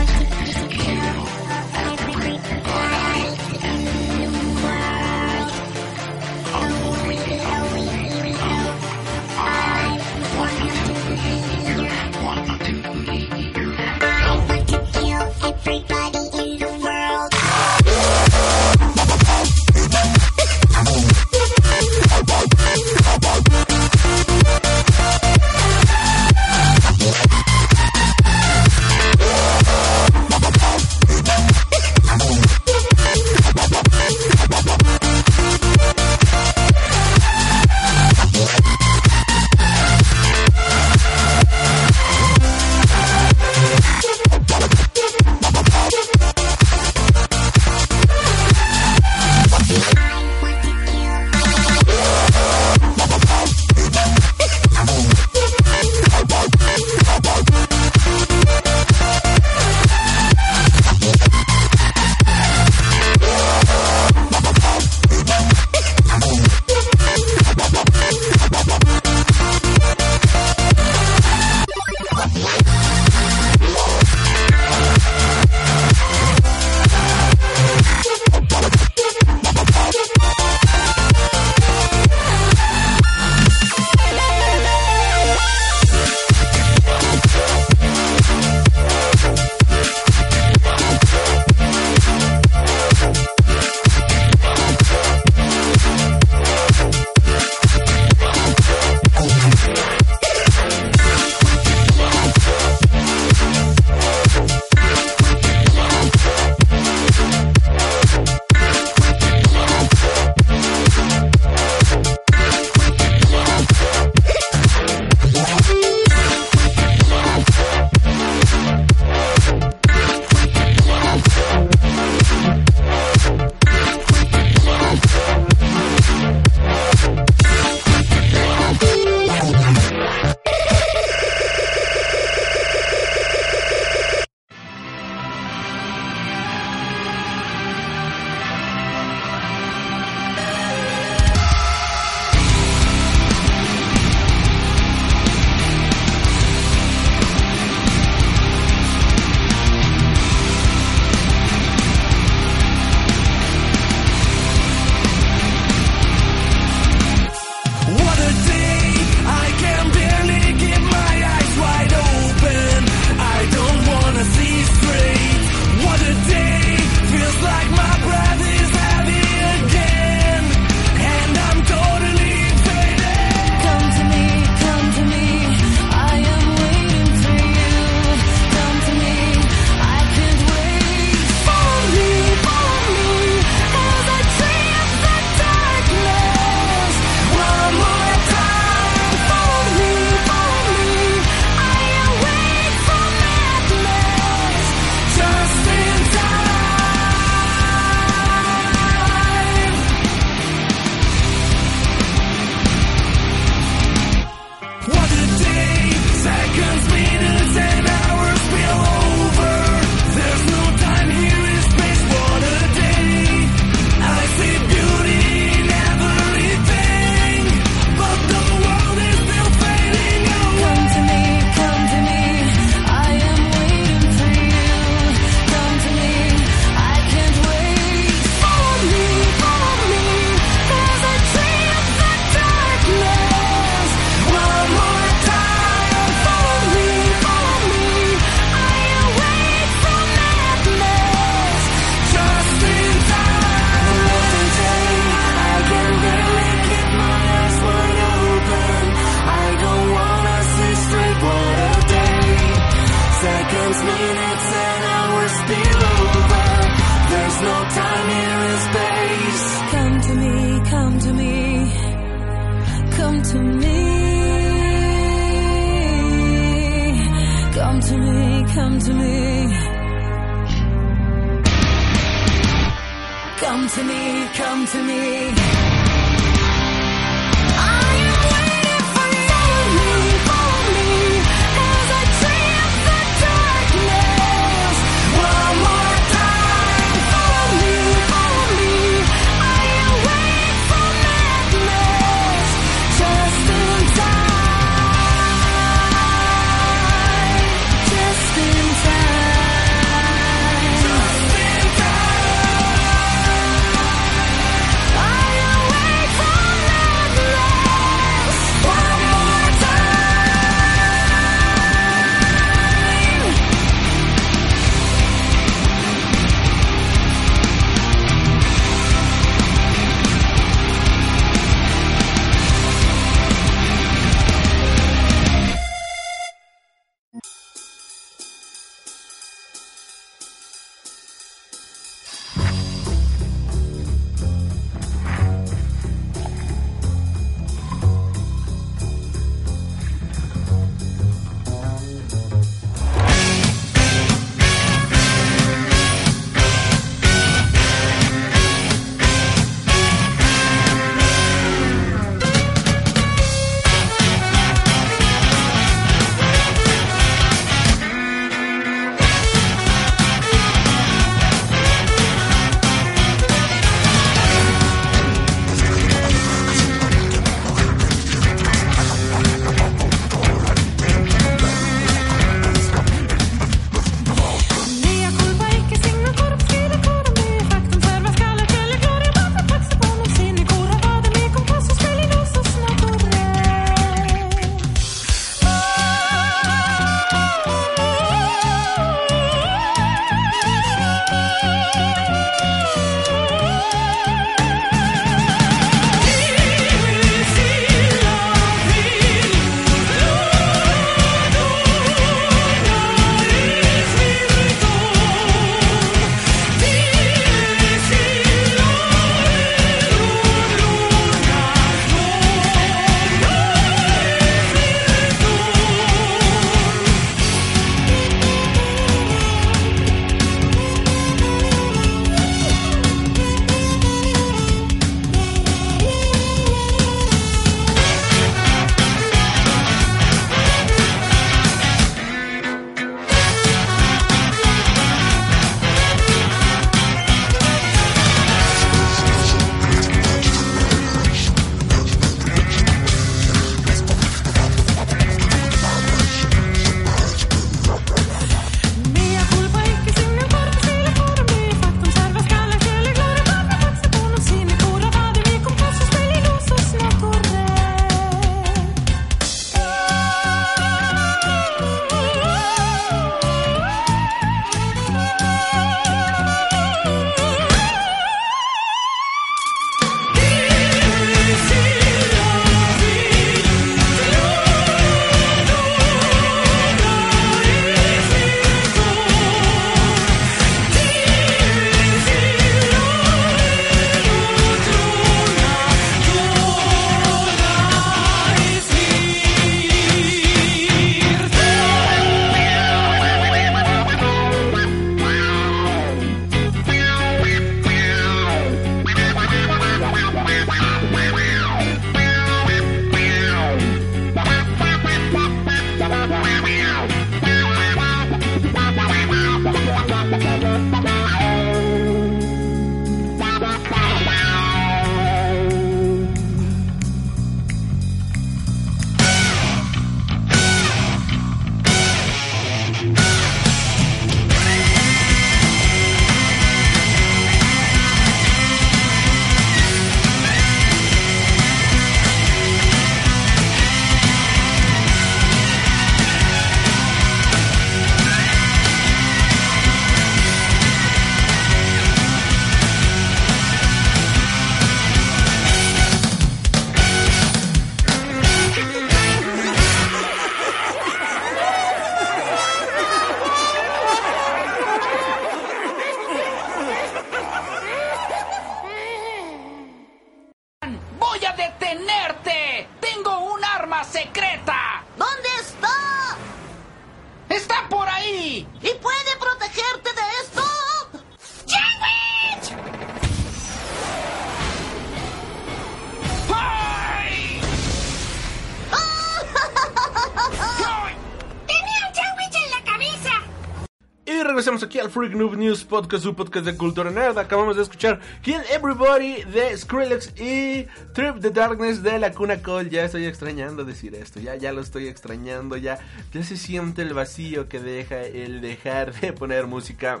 al 584.82 584.90
Freak 584.90 585.14
Noob 585.14 585.36
News 585.36 585.62
Podcast, 585.62 586.02
su 586.02 586.16
podcast 586.16 586.44
de 586.44 586.56
cultura 586.56 586.90
nerd. 586.90 587.16
Acabamos 587.16 587.54
de 587.54 587.62
escuchar 587.62 588.00
Kill 588.20 588.40
Everybody 588.50 589.22
de 589.22 589.56
Skrillex 589.56 590.12
y 590.20 590.66
Trip 590.92 591.20
the 591.20 591.30
Darkness 591.30 591.84
de 591.84 592.00
la 592.00 592.10
Cuna 592.12 592.42
Cole. 592.42 592.68
Ya 592.68 592.84
estoy 592.84 593.04
extrañando 593.04 593.64
decir 593.64 593.94
esto, 593.94 594.18
ya, 594.18 594.34
ya 594.34 594.50
lo 594.50 594.60
estoy 594.60 594.88
extrañando, 594.88 595.56
ya, 595.56 595.78
ya 596.12 596.24
se 596.24 596.36
siente 596.36 596.82
el 596.82 596.94
vacío 596.94 597.48
que 597.48 597.60
deja 597.60 598.00
el 598.00 598.40
dejar 598.40 598.92
de 599.00 599.12
poner 599.12 599.46
música. 599.46 600.00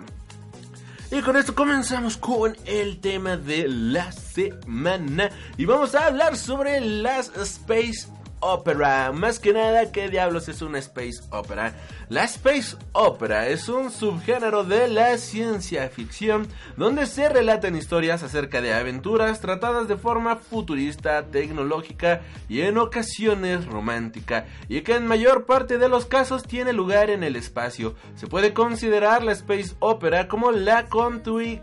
Y 1.12 1.20
con 1.20 1.36
esto 1.36 1.54
comenzamos 1.54 2.16
con 2.16 2.56
el 2.64 3.00
tema 3.00 3.36
de 3.36 3.68
la 3.68 4.10
semana. 4.10 5.30
Y 5.58 5.64
vamos 5.64 5.94
a 5.94 6.06
hablar 6.06 6.36
sobre 6.36 6.80
las 6.80 7.28
Space 7.36 8.08
Opera. 8.40 9.12
Más 9.12 9.38
que 9.38 9.52
nada, 9.52 9.92
¿qué 9.92 10.08
diablos 10.08 10.48
es 10.48 10.62
una 10.62 10.80
Space 10.80 11.20
Opera? 11.30 11.72
La 12.12 12.24
Space 12.24 12.76
Opera 12.92 13.48
es 13.48 13.70
un 13.70 13.90
subgénero 13.90 14.64
de 14.64 14.86
la 14.86 15.16
ciencia 15.16 15.88
ficción 15.88 16.46
donde 16.76 17.06
se 17.06 17.30
relatan 17.30 17.74
historias 17.74 18.22
acerca 18.22 18.60
de 18.60 18.74
aventuras 18.74 19.40
tratadas 19.40 19.88
de 19.88 19.96
forma 19.96 20.36
futurista, 20.36 21.24
tecnológica 21.28 22.20
y 22.50 22.60
en 22.60 22.76
ocasiones 22.76 23.64
romántica, 23.64 24.44
y 24.68 24.82
que 24.82 24.96
en 24.96 25.06
mayor 25.06 25.46
parte 25.46 25.78
de 25.78 25.88
los 25.88 26.04
casos 26.04 26.42
tiene 26.42 26.74
lugar 26.74 27.08
en 27.08 27.22
el 27.22 27.34
espacio. 27.34 27.94
Se 28.14 28.26
puede 28.26 28.52
considerar 28.52 29.24
la 29.24 29.32
Space 29.32 29.74
Opera 29.78 30.28
como 30.28 30.52
la 30.52 30.90
continui, 30.90 31.62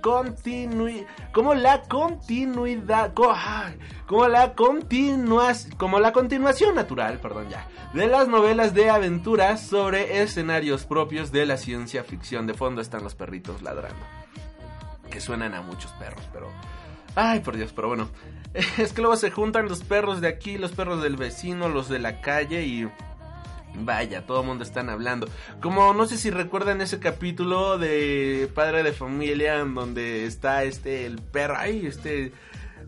como 1.32 1.54
la 1.54 1.84
continuidad, 1.84 3.14
como 4.08 4.28
la 4.28 4.56
continuas, 4.56 5.68
como 5.78 6.00
la 6.00 6.12
continuación 6.12 6.74
natural, 6.74 7.20
perdón 7.20 7.50
ya, 7.50 7.68
de 7.94 8.08
las 8.08 8.28
novelas 8.28 8.74
de 8.74 8.90
aventuras 8.90 9.62
sobre 9.62 10.24
escenarios 10.40 10.86
propios 10.86 11.34
de 11.34 11.46
la 11.46 11.58
ciencia 11.58 12.02
ficción. 12.06 12.48
De 12.48 12.54
fondo 12.54 12.80
están 12.80 13.04
los 13.04 13.14
perritos 13.14 13.62
ladrando, 13.62 14.06
que 15.12 15.20
suenan 15.20 15.54
a 15.54 15.62
muchos 15.62 15.92
perros, 15.94 16.24
pero 16.32 16.48
Ay, 17.16 17.42
por 17.42 17.58
Dios, 17.58 17.74
pero 17.76 17.90
bueno. 17.90 18.10
Es 18.78 18.94
que 18.94 19.02
luego 19.02 19.18
se 19.18 19.32
juntan 19.32 19.68
los 19.68 19.84
perros 19.84 20.22
de 20.22 20.30
aquí, 20.30 20.58
los 20.58 20.72
perros 20.72 21.04
del 21.04 21.18
vecino, 21.18 21.68
los 21.68 21.90
de 21.90 22.00
la 22.00 22.22
calle 22.22 22.64
y... 22.64 22.90
Vaya, 23.76 24.26
todo 24.26 24.42
el 24.42 24.48
mundo 24.48 24.64
están 24.64 24.90
hablando. 24.90 25.28
Como 25.62 25.94
no 25.94 26.06
sé 26.06 26.18
si 26.18 26.32
recuerdan 26.32 26.82
ese 26.82 27.00
capítulo 27.00 27.78
de 27.78 28.50
Padre 28.56 28.84
de 28.84 28.94
Familia 28.94 29.60
en 29.60 29.76
donde 29.76 30.26
está 30.26 30.64
este, 30.64 31.06
el 31.06 31.22
perro, 31.22 31.58
ahí, 31.58 31.86
este... 31.86 32.32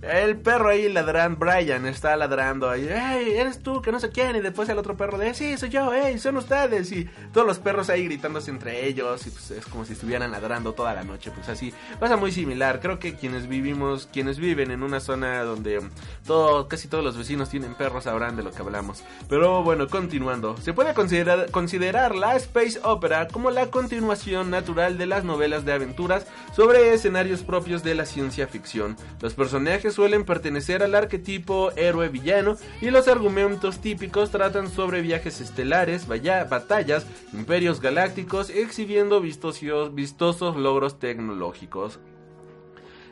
El 0.02 0.38
perro 0.38 0.70
ahí 0.70 0.92
ladrando, 0.92 1.38
Brian 1.38 1.86
está 1.86 2.16
ladrando 2.16 2.68
ahí, 2.68 2.88
eres 2.90 3.62
tú, 3.62 3.84
que 3.84 3.92
no 3.92 4.00
sé 4.00 4.10
quién, 4.10 4.36
y 4.36 4.40
después 4.40 4.68
el 4.70 4.80
otro 4.80 4.98
perro 4.98 5.20
de, 5.20 5.36
sí, 5.36 5.56
soy 5.60 5.70
yo, 5.70 5.92
hey, 5.94 6.18
son 6.18 6.38
ustedes, 6.38 6.92
y 6.92 7.08
todos 7.32 7.46
los 7.46 7.60
perros 7.60 7.88
ahí 7.92 8.06
gritándose 8.06 8.50
entre 8.50 8.88
ellos, 8.88 9.28
y 9.28 9.30
pues 9.30 9.52
es 9.52 9.66
como 9.68 9.86
si 9.86 9.94
estuvieran 9.94 10.32
ladrando 10.32 10.74
toda 10.74 10.96
la 10.96 11.04
noche, 11.04 11.30
pues 11.30 11.50
así, 11.50 11.72
pasa 12.00 12.18
muy 12.18 12.32
similar, 12.32 12.80
creo 12.80 12.98
que 12.98 13.14
quienes 13.14 13.48
vivimos, 13.48 14.10
quienes 14.12 14.40
viven 14.40 14.72
en 14.72 14.82
una 14.82 15.00
zona 15.02 15.44
donde 15.44 15.80
todo, 16.26 16.68
casi 16.68 16.88
todos 16.88 17.04
los 17.04 17.16
vecinos 17.16 17.50
tienen 17.50 17.76
perros 17.76 18.06
sabrán 18.06 18.36
de 18.36 18.42
lo 18.42 18.50
que 18.50 18.64
hablamos, 18.64 19.04
pero 19.30 19.62
bueno, 19.62 19.88
continuando, 19.88 20.58
se 20.58 20.74
puede 20.74 20.96
considerar, 20.96 21.52
considerar 21.52 22.16
la 22.16 22.36
Space 22.38 22.80
Opera 22.84 23.28
como 23.28 23.52
la 23.52 23.68
continuación 23.68 24.50
natural 24.50 24.98
de 24.98 25.06
las 25.06 25.24
novelas 25.26 25.64
de 25.64 25.74
aventuras 25.74 26.26
sobre 26.56 26.92
escenarios 26.92 27.44
propios 27.44 27.84
de 27.84 27.94
la 27.94 28.08
ciencia 28.08 28.48
ficción, 28.48 28.96
los 29.22 29.36
personajes 29.36 29.91
suelen 29.92 30.26
pertenecer 30.26 30.84
al 30.84 30.96
arquetipo 30.96 31.72
héroe-villano 31.76 32.58
y 32.82 32.90
los 32.90 33.08
argumentos 33.08 33.80
típicos 33.80 34.32
tratan 34.32 34.70
sobre 34.70 35.02
viajes 35.02 35.42
estelares, 35.42 36.08
batallas, 36.08 37.06
imperios 37.34 37.82
galácticos, 37.82 38.50
exhibiendo 38.50 39.22
vistosos 39.22 40.56
logros 40.56 41.00
tecnológicos. 41.00 42.00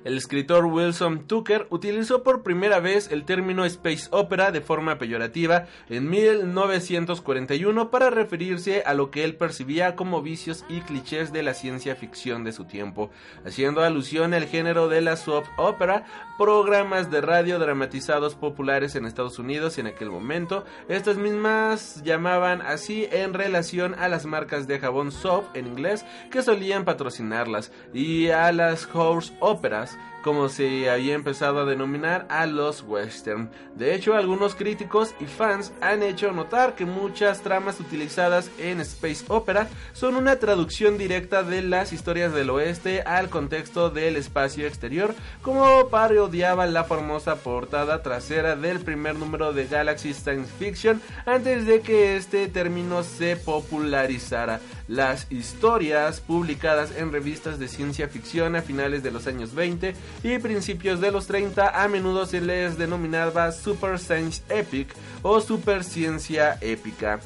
El 0.05 0.17
escritor 0.17 0.65
Wilson 0.65 1.27
Tucker 1.27 1.67
utilizó 1.69 2.23
por 2.23 2.41
primera 2.41 2.79
vez 2.79 3.11
el 3.11 3.25
término 3.25 3.65
space 3.65 4.07
opera 4.11 4.51
de 4.51 4.61
forma 4.61 4.97
peyorativa 4.97 5.65
en 5.89 6.09
1941 6.09 7.91
para 7.91 8.09
referirse 8.09 8.83
a 8.85 8.93
lo 8.93 9.11
que 9.11 9.25
él 9.25 9.35
percibía 9.35 9.95
como 9.97 10.21
vicios 10.21 10.63
y 10.69 10.81
clichés 10.81 11.33
de 11.33 11.43
la 11.43 11.53
ciencia 11.53 11.95
ficción 11.95 12.45
de 12.45 12.53
su 12.53 12.63
tiempo, 12.63 13.09
haciendo 13.45 13.83
alusión 13.83 14.33
al 14.33 14.45
género 14.45 14.87
de 14.87 15.01
la 15.01 15.17
soap 15.17 15.45
opera, 15.57 16.05
programas 16.37 17.11
de 17.11 17.19
radio 17.19 17.59
dramatizados 17.59 18.35
populares 18.35 18.95
en 18.95 19.05
Estados 19.05 19.37
Unidos 19.37 19.77
en 19.77 19.87
aquel 19.87 20.09
momento. 20.09 20.63
Estas 20.87 21.17
mismas 21.17 22.01
llamaban 22.03 22.61
así 22.61 23.07
en 23.11 23.33
relación 23.33 23.95
a 23.95 24.07
las 24.07 24.25
marcas 24.25 24.65
de 24.65 24.79
jabón 24.79 25.11
soap 25.11 25.55
en 25.55 25.67
inglés 25.67 26.05
que 26.31 26.41
solían 26.41 26.85
patrocinarlas 26.85 27.71
y 27.93 28.29
a 28.29 28.51
las 28.53 28.87
horse 28.93 29.33
operas 29.39 29.98
como 30.23 30.49
se 30.49 30.89
había 30.89 31.13
empezado 31.13 31.59
a 31.59 31.65
denominar 31.65 32.25
a 32.29 32.45
los 32.45 32.83
western. 32.83 33.49
De 33.75 33.95
hecho, 33.95 34.15
algunos 34.15 34.55
críticos 34.55 35.13
y 35.19 35.25
fans 35.25 35.71
han 35.81 36.03
hecho 36.03 36.31
notar 36.31 36.75
que 36.75 36.85
muchas 36.85 37.41
tramas 37.41 37.79
utilizadas 37.79 38.51
en 38.57 38.81
Space 38.81 39.25
Opera 39.27 39.69
son 39.93 40.15
una 40.15 40.37
traducción 40.37 40.97
directa 40.97 41.43
de 41.43 41.61
las 41.61 41.93
historias 41.93 42.33
del 42.33 42.49
oeste 42.49 43.01
al 43.01 43.29
contexto 43.29 43.89
del 43.89 44.15
espacio 44.15 44.67
exterior, 44.67 45.15
como 45.41 45.89
parodiaba 45.89 46.65
la 46.65 46.83
famosa 46.83 47.35
portada 47.37 48.01
trasera 48.01 48.55
del 48.55 48.79
primer 48.79 49.15
número 49.15 49.53
de 49.53 49.67
Galaxy 49.67 50.13
Science 50.13 50.51
Fiction 50.57 51.01
antes 51.25 51.65
de 51.65 51.81
que 51.81 52.17
este 52.17 52.47
término 52.47 53.03
se 53.03 53.35
popularizara. 53.35 54.59
Las 54.89 55.27
historias 55.31 56.19
publicadas 56.19 56.97
en 56.97 57.11
revistas 57.11 57.59
de 57.59 57.67
ciencia 57.67 58.07
ficción 58.07 58.55
a 58.55 58.63
finales 58.63 59.03
de 59.03 59.11
los 59.11 59.27
años 59.27 59.53
20 59.53 59.93
y 60.23 60.39
principios 60.39 60.99
de 60.99 61.11
los 61.11 61.27
30 61.27 61.83
a 61.83 61.87
menudo 61.87 62.25
se 62.25 62.41
les 62.41 62.75
denominaba 62.75 63.51
Super 63.51 63.99
Science 63.99 64.41
Epic 64.49 64.95
o 65.21 65.41
Super 65.41 65.83
Ciencia 65.83 66.57
Épica. 66.61 67.19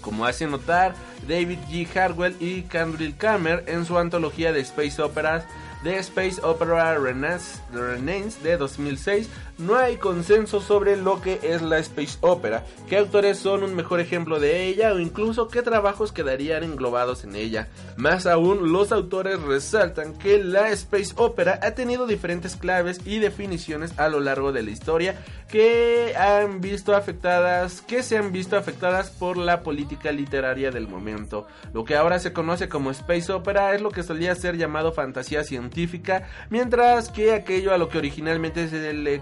Como 0.00 0.24
hace 0.24 0.46
notar 0.46 0.94
David 1.28 1.58
G. 1.70 1.86
Harwell 1.94 2.34
y 2.40 2.62
Candrill 2.62 3.14
Kammer 3.14 3.62
en 3.66 3.84
su 3.84 3.98
antología 3.98 4.50
de 4.50 4.60
Space 4.60 5.02
Operas 5.02 5.44
de 5.82 5.98
Space 5.98 6.40
Opera 6.42 6.96
Renaissance 6.98 8.42
de 8.42 8.56
2006, 8.56 9.28
no 9.60 9.76
hay 9.76 9.96
consenso 9.96 10.60
sobre 10.60 10.96
lo 10.96 11.20
que 11.20 11.38
es 11.42 11.62
la 11.62 11.78
Space 11.78 12.18
Opera, 12.20 12.64
qué 12.88 12.96
autores 12.96 13.38
son 13.38 13.62
un 13.62 13.74
mejor 13.74 14.00
ejemplo 14.00 14.40
de 14.40 14.66
ella 14.66 14.92
o 14.92 14.98
incluso 14.98 15.48
qué 15.48 15.62
trabajos 15.62 16.12
quedarían 16.12 16.64
englobados 16.64 17.24
en 17.24 17.36
ella. 17.36 17.68
Más 17.96 18.26
aún, 18.26 18.72
los 18.72 18.92
autores 18.92 19.40
resaltan 19.40 20.14
que 20.14 20.42
la 20.42 20.70
Space 20.70 21.12
Opera 21.16 21.60
ha 21.62 21.72
tenido 21.72 22.06
diferentes 22.06 22.56
claves 22.56 23.00
y 23.04 23.18
definiciones 23.18 23.98
a 23.98 24.08
lo 24.08 24.20
largo 24.20 24.52
de 24.52 24.62
la 24.62 24.70
historia 24.70 25.22
que 25.48 26.14
han 26.16 26.60
visto 26.60 26.94
afectadas, 26.94 27.80
que 27.82 28.02
se 28.02 28.16
han 28.16 28.32
visto 28.32 28.56
afectadas 28.56 29.10
por 29.10 29.36
la 29.36 29.62
política 29.62 30.12
literaria 30.12 30.70
del 30.70 30.86
momento. 30.86 31.46
Lo 31.72 31.84
que 31.84 31.96
ahora 31.96 32.18
se 32.18 32.32
conoce 32.32 32.68
como 32.68 32.90
Space 32.90 33.32
Opera 33.32 33.74
es 33.74 33.82
lo 33.82 33.90
que 33.90 34.02
solía 34.02 34.34
ser 34.34 34.56
llamado 34.56 34.92
fantasía 34.92 35.42
científica, 35.42 36.28
mientras 36.50 37.08
que 37.08 37.32
aquello 37.32 37.74
a 37.74 37.78
lo 37.78 37.88
que 37.88 37.98
originalmente 37.98 38.68
se 38.68 38.92
le 38.92 39.20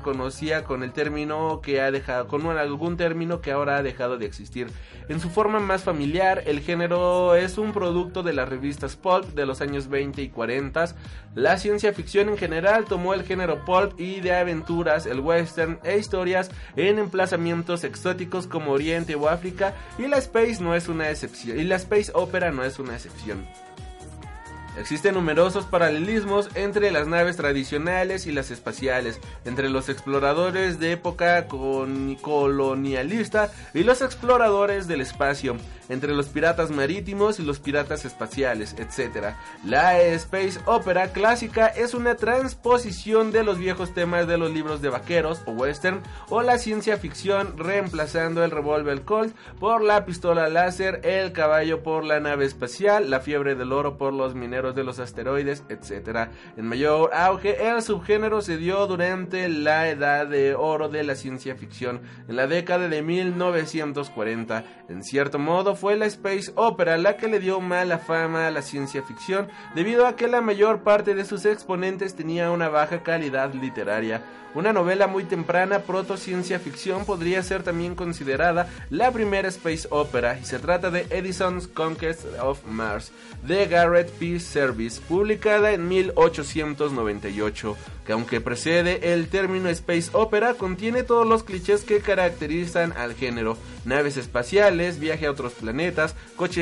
con 0.64 0.82
el 0.82 0.92
término 0.92 1.60
que 1.62 1.80
ha 1.80 1.90
dejado, 1.90 2.28
con 2.28 2.46
algún 2.46 2.96
término 2.96 3.40
que 3.40 3.50
ahora 3.50 3.76
ha 3.76 3.82
dejado 3.82 4.18
de 4.18 4.26
existir. 4.26 4.68
En 5.08 5.20
su 5.20 5.30
forma 5.30 5.58
más 5.58 5.82
familiar, 5.82 6.42
el 6.46 6.60
género 6.60 7.34
es 7.34 7.56
un 7.56 7.72
producto 7.72 8.22
de 8.22 8.32
las 8.34 8.48
revistas 8.48 8.94
pulp 8.96 9.24
de 9.34 9.46
los 9.46 9.60
años 9.60 9.88
20 9.88 10.20
y 10.22 10.28
40. 10.28 10.94
La 11.34 11.56
ciencia 11.56 11.92
ficción 11.92 12.28
en 12.28 12.36
general 12.36 12.84
tomó 12.84 13.14
el 13.14 13.24
género 13.24 13.64
pulp 13.64 13.98
y 13.98 14.20
de 14.20 14.34
aventuras, 14.34 15.06
el 15.06 15.20
western 15.20 15.78
e 15.82 15.98
historias 15.98 16.50
en 16.76 16.98
emplazamientos 16.98 17.84
exóticos 17.84 18.46
como 18.46 18.72
Oriente 18.72 19.14
o 19.14 19.28
África 19.28 19.74
y 19.98 20.06
la 20.06 20.18
space 20.18 20.62
no 20.62 20.74
es 20.74 20.88
una 20.88 21.10
excepción 21.10 21.58
y 21.58 21.64
la 21.64 21.76
space 21.76 22.12
opera 22.14 22.50
no 22.50 22.64
es 22.64 22.78
una 22.78 22.94
excepción. 22.94 23.46
Existen 24.78 25.14
numerosos 25.14 25.64
paralelismos 25.64 26.50
entre 26.54 26.92
las 26.92 27.08
naves 27.08 27.36
tradicionales 27.36 28.26
y 28.26 28.32
las 28.32 28.52
espaciales, 28.52 29.18
entre 29.44 29.70
los 29.70 29.88
exploradores 29.88 30.78
de 30.78 30.92
época 30.92 31.48
colonialista 31.48 33.50
y 33.74 33.82
los 33.82 34.02
exploradores 34.02 34.86
del 34.86 35.00
espacio, 35.00 35.56
entre 35.88 36.14
los 36.14 36.28
piratas 36.28 36.70
marítimos 36.70 37.38
y 37.38 37.42
los 37.42 37.58
piratas 37.58 38.04
espaciales, 38.04 38.74
etc. 38.78 39.34
La 39.64 40.00
Space 40.00 40.60
Opera 40.66 41.12
clásica 41.12 41.66
es 41.68 41.94
una 41.94 42.16
transposición 42.16 43.32
de 43.32 43.44
los 43.44 43.58
viejos 43.58 43.94
temas 43.94 44.26
de 44.26 44.38
los 44.38 44.52
libros 44.52 44.82
de 44.82 44.88
vaqueros 44.88 45.42
o 45.46 45.52
western 45.52 46.02
o 46.28 46.42
la 46.42 46.58
ciencia 46.58 46.96
ficción 46.96 47.56
reemplazando 47.56 48.44
el 48.44 48.50
revólver 48.50 49.02
Colt 49.02 49.34
por 49.58 49.82
la 49.82 50.04
pistola 50.04 50.48
láser, 50.48 51.00
el 51.04 51.32
caballo 51.32 51.82
por 51.82 52.04
la 52.04 52.20
nave 52.20 52.44
espacial, 52.44 53.10
la 53.10 53.20
fiebre 53.20 53.54
del 53.54 53.72
oro 53.72 53.98
por 53.98 54.12
los 54.12 54.34
marineros 54.34 54.74
de 54.74 54.84
los 54.84 54.98
asteroides, 54.98 55.64
etc. 55.68 56.30
En 56.56 56.66
mayor 56.66 57.10
auge, 57.12 57.68
el 57.68 57.82
subgénero 57.82 58.40
se 58.40 58.56
dio 58.56 58.86
durante 58.86 59.48
la 59.48 59.88
edad 59.88 60.26
de 60.26 60.54
oro 60.54 60.88
de 60.88 61.04
la 61.04 61.14
ciencia 61.14 61.56
ficción, 61.56 62.00
en 62.28 62.36
la 62.36 62.46
década 62.46 62.88
de 62.88 63.02
1940. 63.02 64.64
En 64.88 65.02
cierto 65.02 65.38
modo, 65.38 65.74
fue 65.78 65.96
la 65.96 66.06
space 66.06 66.52
opera 66.56 66.98
la 66.98 67.16
que 67.16 67.28
le 67.28 67.38
dio 67.38 67.60
mala 67.60 67.98
fama 67.98 68.46
a 68.46 68.50
la 68.50 68.62
ciencia 68.62 69.02
ficción, 69.02 69.48
debido 69.74 70.06
a 70.06 70.16
que 70.16 70.26
la 70.26 70.40
mayor 70.40 70.80
parte 70.80 71.14
de 71.14 71.24
sus 71.24 71.44
exponentes 71.44 72.16
tenía 72.16 72.50
una 72.50 72.68
baja 72.68 73.02
calidad 73.02 73.54
literaria. 73.54 74.22
Una 74.54 74.72
novela 74.72 75.06
muy 75.06 75.24
temprana, 75.24 75.80
proto 75.80 76.16
ciencia 76.16 76.58
ficción, 76.58 77.04
podría 77.04 77.42
ser 77.42 77.62
también 77.62 77.94
considerada 77.94 78.66
la 78.88 79.12
primera 79.12 79.48
space 79.48 79.86
opera, 79.90 80.38
y 80.38 80.44
se 80.46 80.58
trata 80.58 80.90
de 80.90 81.06
Edison's 81.10 81.68
Conquest 81.68 82.24
of 82.40 82.64
Mars, 82.64 83.12
de 83.42 83.66
Garrett 83.66 84.10
P. 84.12 84.40
Service, 84.40 85.00
publicada 85.06 85.72
en 85.72 85.86
1898, 85.86 87.76
que 88.06 88.12
aunque 88.12 88.40
precede 88.40 89.12
el 89.12 89.28
término 89.28 89.68
space 89.68 90.08
opera, 90.14 90.54
contiene 90.54 91.02
todos 91.02 91.26
los 91.26 91.42
clichés 91.42 91.84
que 91.84 92.00
caracterizan 92.00 92.92
al 92.92 93.14
género, 93.14 93.58
naves 93.84 94.16
espaciales, 94.16 94.98
viaje 94.98 95.26
a 95.26 95.30
otros 95.30 95.52
planetas, 95.52 95.67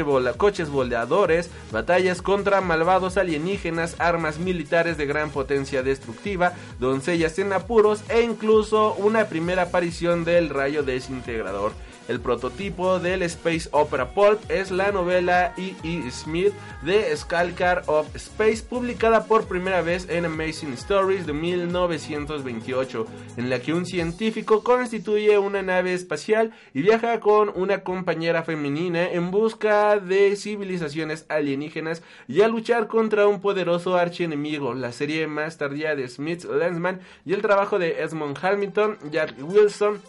vola- 0.02 0.32
coches 0.34 0.68
voladores, 0.68 1.50
batallas 1.72 2.22
contra 2.22 2.60
malvados 2.60 3.16
alienígenas, 3.16 3.96
armas 3.98 4.38
militares 4.38 4.96
de 4.96 5.06
gran 5.06 5.30
potencia 5.30 5.82
destructiva, 5.82 6.52
doncellas 6.78 7.38
en 7.38 7.52
apuros 7.52 8.02
e 8.08 8.22
incluso 8.22 8.94
una 8.94 9.26
primera 9.26 9.62
aparición 9.62 10.24
del 10.24 10.48
rayo 10.48 10.82
desintegrador. 10.82 11.72
El 12.08 12.20
prototipo 12.20 13.00
del 13.00 13.22
Space 13.22 13.68
Opera 13.72 14.14
Pulp 14.14 14.38
es 14.48 14.70
la 14.70 14.92
novela 14.92 15.52
E. 15.56 15.74
E. 15.82 16.10
Smith 16.10 16.52
de 16.82 17.16
Skalkar 17.16 17.82
of 17.86 18.14
Space, 18.14 18.62
publicada 18.62 19.24
por 19.24 19.48
primera 19.48 19.82
vez 19.82 20.08
en 20.08 20.24
Amazing 20.24 20.74
Stories 20.74 21.26
de 21.26 21.32
1928, 21.32 23.06
en 23.36 23.50
la 23.50 23.58
que 23.58 23.72
un 23.72 23.86
científico 23.86 24.62
constituye 24.62 25.36
una 25.38 25.62
nave 25.62 25.94
espacial 25.94 26.52
y 26.72 26.82
viaja 26.82 27.18
con 27.18 27.50
una 27.54 27.82
compañera 27.82 28.44
femenina 28.44 29.10
en 29.10 29.32
busca 29.32 29.98
de 29.98 30.36
civilizaciones 30.36 31.26
alienígenas 31.28 32.02
y 32.28 32.42
a 32.42 32.48
luchar 32.48 32.86
contra 32.86 33.26
un 33.26 33.40
poderoso 33.40 33.96
archienemigo. 33.96 34.74
La 34.74 34.92
serie 34.92 35.26
más 35.26 35.58
tardía 35.58 35.96
de 35.96 36.08
Smith 36.08 36.44
Lensman 36.44 37.00
y 37.24 37.32
el 37.32 37.42
trabajo 37.42 37.80
de 37.80 38.02
Esmond 38.02 38.38
Hamilton, 38.40 38.98
Jack 39.10 39.34
Wilson, 39.40 40.00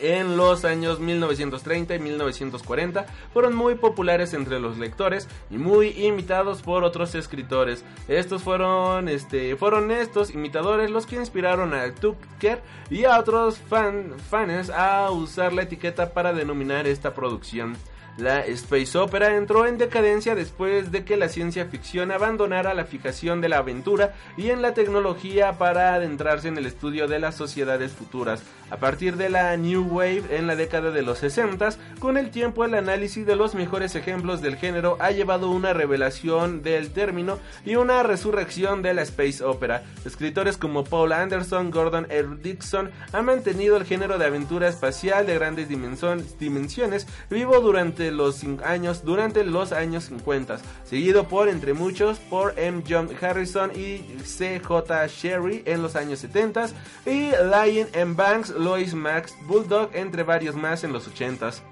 en 0.00 0.36
los 0.36 0.64
años 0.64 1.00
1930 1.00 1.94
y 1.94 1.98
1940 1.98 3.06
fueron 3.32 3.54
muy 3.54 3.74
populares 3.74 4.34
entre 4.34 4.60
los 4.60 4.78
lectores 4.78 5.28
y 5.50 5.58
muy 5.58 5.88
imitados 5.88 6.62
por 6.62 6.84
otros 6.84 7.14
escritores. 7.14 7.84
Estos 8.08 8.42
fueron, 8.42 9.08
este, 9.08 9.56
fueron 9.56 9.90
estos 9.90 10.30
imitadores 10.30 10.90
los 10.90 11.06
que 11.06 11.16
inspiraron 11.16 11.74
a 11.74 11.94
Tucker 11.94 12.62
y 12.90 13.04
a 13.04 13.18
otros 13.18 13.58
fan, 13.58 14.14
fans 14.30 14.70
a 14.70 15.10
usar 15.10 15.52
la 15.52 15.62
etiqueta 15.62 16.12
para 16.12 16.32
denominar 16.32 16.86
esta 16.86 17.14
producción. 17.14 17.76
La 18.20 18.40
space 18.40 18.98
opera 18.98 19.34
entró 19.34 19.64
en 19.64 19.78
decadencia 19.78 20.34
después 20.34 20.92
de 20.92 21.04
que 21.04 21.16
la 21.16 21.30
ciencia 21.30 21.64
ficción 21.64 22.12
abandonara 22.12 22.74
la 22.74 22.84
fijación 22.84 23.40
de 23.40 23.48
la 23.48 23.56
aventura 23.56 24.14
y 24.36 24.50
en 24.50 24.60
la 24.60 24.74
tecnología 24.74 25.56
para 25.56 25.94
adentrarse 25.94 26.48
en 26.48 26.58
el 26.58 26.66
estudio 26.66 27.08
de 27.08 27.18
las 27.18 27.34
sociedades 27.34 27.92
futuras. 27.92 28.42
A 28.70 28.76
partir 28.76 29.16
de 29.16 29.30
la 29.30 29.56
New 29.56 29.88
Wave 29.88 30.24
en 30.36 30.46
la 30.46 30.54
década 30.54 30.90
de 30.90 31.00
los 31.00 31.18
60, 31.18 31.70
con 31.98 32.18
el 32.18 32.30
tiempo 32.30 32.64
el 32.64 32.74
análisis 32.74 33.24
de 33.24 33.36
los 33.36 33.54
mejores 33.54 33.96
ejemplos 33.96 34.42
del 34.42 34.56
género 34.56 34.98
ha 35.00 35.12
llevado 35.12 35.50
una 35.50 35.72
revelación 35.72 36.62
del 36.62 36.90
término 36.90 37.38
y 37.64 37.76
una 37.76 38.02
resurrección 38.02 38.82
de 38.82 38.92
la 38.92 39.02
space 39.02 39.42
opera. 39.42 39.82
Escritores 40.04 40.58
como 40.58 40.84
Paul 40.84 41.12
Anderson, 41.12 41.70
Gordon 41.70 42.06
R. 42.10 42.36
Dixon 42.42 42.90
han 43.12 43.24
mantenido 43.24 43.78
el 43.78 43.86
género 43.86 44.18
de 44.18 44.26
aventura 44.26 44.68
espacial 44.68 45.26
de 45.26 45.34
grandes 45.34 45.68
dimensiones 45.68 47.06
vivo 47.30 47.60
durante 47.60 48.09
los 48.10 48.42
años 48.64 49.04
durante 49.04 49.44
los 49.44 49.72
años 49.72 50.04
50, 50.04 50.58
seguido 50.84 51.28
por 51.28 51.48
entre 51.48 51.74
muchos 51.74 52.18
por 52.18 52.58
M. 52.58 52.82
John 52.88 53.08
Harrison 53.20 53.70
y 53.74 54.04
C. 54.24 54.60
J. 54.60 55.06
Sherry 55.06 55.62
en 55.66 55.82
los 55.82 55.96
años 55.96 56.20
70 56.20 56.68
y 57.06 57.30
Lion 57.30 57.88
M. 57.92 58.14
Banks, 58.14 58.50
Lois 58.50 58.94
Max 58.94 59.34
Bulldog 59.46 59.90
entre 59.94 60.22
varios 60.22 60.54
más 60.54 60.84
en 60.84 60.92
los 60.92 61.08
80s. 61.08 61.62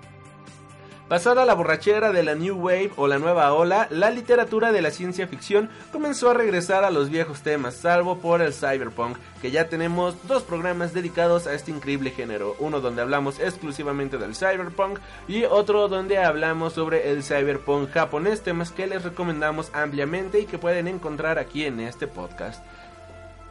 Pasada 1.09 1.47
la 1.47 1.55
borrachera 1.55 2.13
de 2.13 2.23
la 2.23 2.35
New 2.35 2.55
Wave 2.59 2.91
o 2.97 3.09
la 3.09 3.19
nueva 3.19 3.55
ola, 3.55 3.89
la 3.91 4.11
literatura 4.11 4.73
de 4.73 4.83
la 4.83 4.91
ciencia 4.91 5.27
ficción 5.27 5.71
comenzó 5.91 6.29
a 6.29 6.35
regresar 6.35 6.85
a 6.85 6.91
los 6.91 7.09
viejos 7.09 7.41
temas, 7.41 7.77
salvo 7.77 8.19
por 8.19 8.43
el 8.43 8.53
cyberpunk, 8.53 9.17
que 9.41 9.51
ya 9.51 9.71
tenemos 9.71 10.29
dos 10.29 10.43
programas 10.43 10.93
dedicados 10.93 11.47
a 11.47 11.55
este 11.55 11.71
increíble 11.71 12.11
género, 12.11 12.57
uno 12.59 12.83
donde 12.83 13.01
hablamos 13.01 13.41
exclusivamente 13.41 14.19
del 14.19 14.37
cyberpunk 14.37 14.99
y 15.27 15.45
otro 15.45 15.89
donde 15.89 16.19
hablamos 16.19 16.75
sobre 16.75 17.11
el 17.11 17.23
cyberpunk 17.23 17.91
japonés, 17.91 18.43
temas 18.43 18.71
que 18.71 18.87
les 18.87 19.03
recomendamos 19.03 19.71
ampliamente 19.73 20.41
y 20.41 20.45
que 20.45 20.59
pueden 20.59 20.89
encontrar 20.89 21.39
aquí 21.39 21.65
en 21.65 21.81
este 21.81 22.07
podcast. 22.07 22.63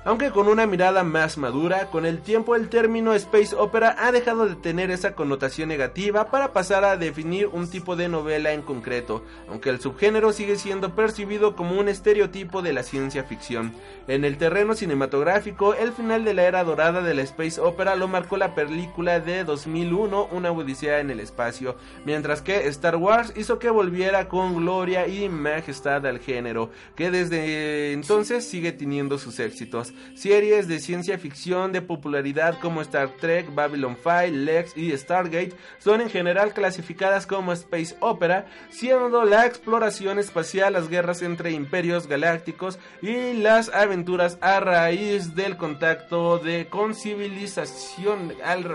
Aunque 0.08 0.32
con 0.32 0.48
una 0.48 0.66
mirada 0.66 1.04
más 1.04 1.38
madura, 1.38 1.88
con 1.88 2.06
el 2.06 2.22
tiempo 2.22 2.56
el 2.56 2.70
término 2.70 3.14
space 3.14 3.54
opera 3.54 3.94
ha 4.00 4.14
dejado 4.14 4.48
de 4.48 4.56
tener 4.56 4.90
esa 4.90 5.16
connotación 5.16 5.68
negativa 5.68 6.32
para 6.32 6.54
pasar 6.54 6.86
a 6.86 6.96
definir 6.96 7.48
un 7.48 7.70
tipo 7.70 7.98
de 7.98 8.08
novela 8.08 8.54
en 8.54 8.62
concreto, 8.62 9.26
aunque 9.50 9.70
el 9.70 9.82
subgénero 9.82 10.32
sigue 10.32 10.56
siendo 10.56 10.96
percibido 10.96 11.58
como 11.58 11.78
un 11.78 11.90
estereotipo 11.90 12.62
de 12.62 12.72
la 12.72 12.84
ciencia 12.84 13.26
ficción. 13.26 13.74
En 14.08 14.24
el 14.24 14.38
terreno 14.38 14.76
cinematográfico, 14.76 15.74
el 15.74 15.92
final 15.92 16.24
de 16.24 16.36
la 16.36 16.44
era 16.44 16.64
dorada 16.64 17.02
de 17.02 17.14
la 17.14 17.24
space 17.24 17.60
opera 17.60 17.98
lo 17.98 18.08
marcó 18.08 18.38
la 18.38 18.56
película 18.56 19.20
de 19.20 19.44
2001, 19.44 20.30
Una 20.32 20.52
odisea 20.54 21.02
en 21.02 21.12
el 21.12 21.20
espacio, 21.20 21.76
mientras 22.06 22.42
que 22.42 22.66
Star 22.70 22.96
Wars 22.96 23.34
hizo 23.36 23.60
que 23.60 23.70
volviera 23.70 24.30
con 24.30 24.56
gloria 24.56 25.06
y 25.06 25.28
majestad 25.28 26.06
al 26.06 26.20
género, 26.20 26.72
que 26.96 27.12
desde 27.12 27.92
entonces 27.92 28.48
sigue 28.48 28.72
teniendo 28.72 29.18
sus 29.18 29.42
éxitos. 29.42 29.92
Series 30.16 30.68
de 30.68 30.80
ciencia 30.80 31.18
ficción 31.18 31.72
de 31.72 31.82
popularidad 31.82 32.60
como 32.60 32.82
Star 32.82 33.10
Trek, 33.20 33.54
Babylon 33.54 33.98
5, 34.02 34.32
Lex 34.32 34.78
y 34.78 34.96
Stargate 34.98 35.54
son 35.80 36.02
en 36.02 36.10
general 36.10 36.54
clasificadas 36.54 37.28
como 37.28 37.54
space 37.54 37.96
opera, 38.00 38.46
siendo 38.70 39.26
la 39.26 39.46
exploración 39.46 40.20
espacial, 40.20 40.74
las 40.74 40.90
guerras 40.90 41.22
entre 41.22 41.52
imperios 41.52 42.08
galácticos 42.08 42.80
y 43.02 43.34
las 43.34 43.70
aventuras 43.70 44.38
a 44.42 44.60
raíz 44.60 45.36
del 45.36 45.58
contacto 45.58 46.40
de 46.40 46.68
con 46.68 46.96
civilización 46.96 48.34
al 48.44 48.66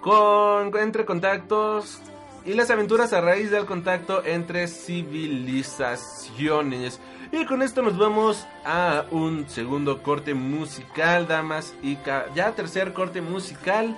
con 0.00 0.76
entre 0.78 1.04
contactos 1.04 2.00
y 2.44 2.54
las 2.54 2.70
aventuras 2.70 3.12
a 3.12 3.20
raíz 3.20 3.50
del 3.50 3.66
contacto 3.66 4.24
entre 4.24 4.68
civilizaciones. 4.68 7.00
Y 7.32 7.44
con 7.44 7.62
esto 7.62 7.82
nos 7.82 7.98
vamos 7.98 8.46
a 8.64 9.04
un 9.10 9.48
segundo 9.48 10.02
corte 10.02 10.34
musical, 10.34 11.26
damas 11.26 11.74
y 11.82 11.98
ya 12.34 12.52
tercer 12.54 12.92
corte 12.92 13.20
musical. 13.20 13.96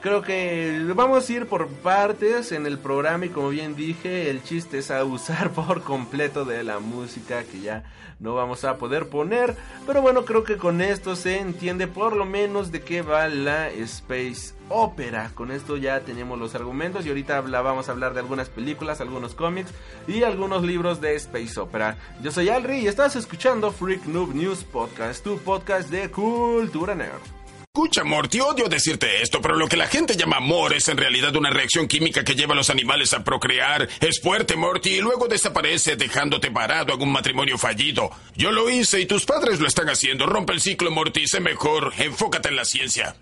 Creo 0.00 0.22
que 0.22 0.84
vamos 0.94 1.28
a 1.28 1.32
ir 1.32 1.46
por 1.46 1.68
partes 1.68 2.52
en 2.52 2.66
el 2.66 2.78
programa 2.78 3.26
y 3.26 3.30
como 3.30 3.48
bien 3.48 3.74
dije, 3.74 4.30
el 4.30 4.42
chiste 4.42 4.78
es 4.78 4.90
abusar 4.90 5.50
por 5.54 5.82
completo 5.82 6.44
de 6.44 6.62
la 6.62 6.78
música 6.78 7.42
que 7.44 7.60
ya 7.60 7.84
no 8.20 8.34
vamos 8.34 8.64
a 8.64 8.76
poder 8.76 9.08
poner. 9.08 9.56
Pero 9.86 10.02
bueno, 10.02 10.24
creo 10.24 10.44
que 10.44 10.56
con 10.58 10.80
esto 10.80 11.16
se 11.16 11.38
entiende 11.38 11.86
por 11.86 12.14
lo 12.14 12.24
menos 12.24 12.72
de 12.72 12.82
qué 12.82 13.02
va 13.02 13.28
la 13.28 13.68
Space 13.70 14.54
Opera. 14.68 15.30
Con 15.34 15.50
esto 15.50 15.76
ya 15.76 16.00
tenemos 16.00 16.38
los 16.38 16.54
argumentos 16.54 17.04
y 17.04 17.08
ahorita 17.08 17.40
vamos 17.40 17.88
a 17.88 17.92
hablar 17.92 18.14
de 18.14 18.20
algunas 18.20 18.48
películas, 18.48 19.00
algunos 19.00 19.34
cómics 19.34 19.72
y 20.06 20.22
algunos 20.22 20.62
libros 20.62 21.00
de 21.00 21.14
Space 21.16 21.58
Opera. 21.58 21.96
Yo 22.22 22.30
soy 22.30 22.48
Alri 22.48 22.78
y 22.80 22.86
estás 22.86 23.16
escuchando 23.16 23.70
Freak 23.70 24.04
Noob 24.06 24.34
News 24.34 24.64
Podcast, 24.64 25.24
tu 25.24 25.38
podcast 25.38 25.90
de 25.90 26.10
cultura 26.10 26.94
nerd. 26.94 27.35
Escucha, 27.76 28.04
Morty, 28.04 28.40
odio 28.40 28.70
decirte 28.70 29.20
esto, 29.20 29.42
pero 29.42 29.54
lo 29.54 29.68
que 29.68 29.76
la 29.76 29.86
gente 29.86 30.16
llama 30.16 30.38
amor 30.38 30.72
es 30.72 30.88
en 30.88 30.96
realidad 30.96 31.36
una 31.36 31.50
reacción 31.50 31.86
química 31.86 32.24
que 32.24 32.34
lleva 32.34 32.54
a 32.54 32.56
los 32.56 32.70
animales 32.70 33.12
a 33.12 33.22
procrear. 33.22 33.86
Es 34.00 34.22
fuerte, 34.22 34.56
Morty, 34.56 34.94
y 34.94 35.00
luego 35.02 35.28
desaparece 35.28 35.94
dejándote 35.94 36.50
parado 36.50 36.94
en 36.94 37.02
un 37.02 37.12
matrimonio 37.12 37.58
fallido. 37.58 38.08
Yo 38.34 38.50
lo 38.50 38.70
hice 38.70 39.00
y 39.00 39.04
tus 39.04 39.26
padres 39.26 39.60
lo 39.60 39.68
están 39.68 39.90
haciendo. 39.90 40.24
Rompe 40.24 40.54
el 40.54 40.62
ciclo, 40.62 40.90
Morty, 40.90 41.28
sé 41.28 41.40
mejor. 41.40 41.92
Enfócate 41.98 42.48
en 42.48 42.56
la 42.56 42.64
ciencia. 42.64 43.14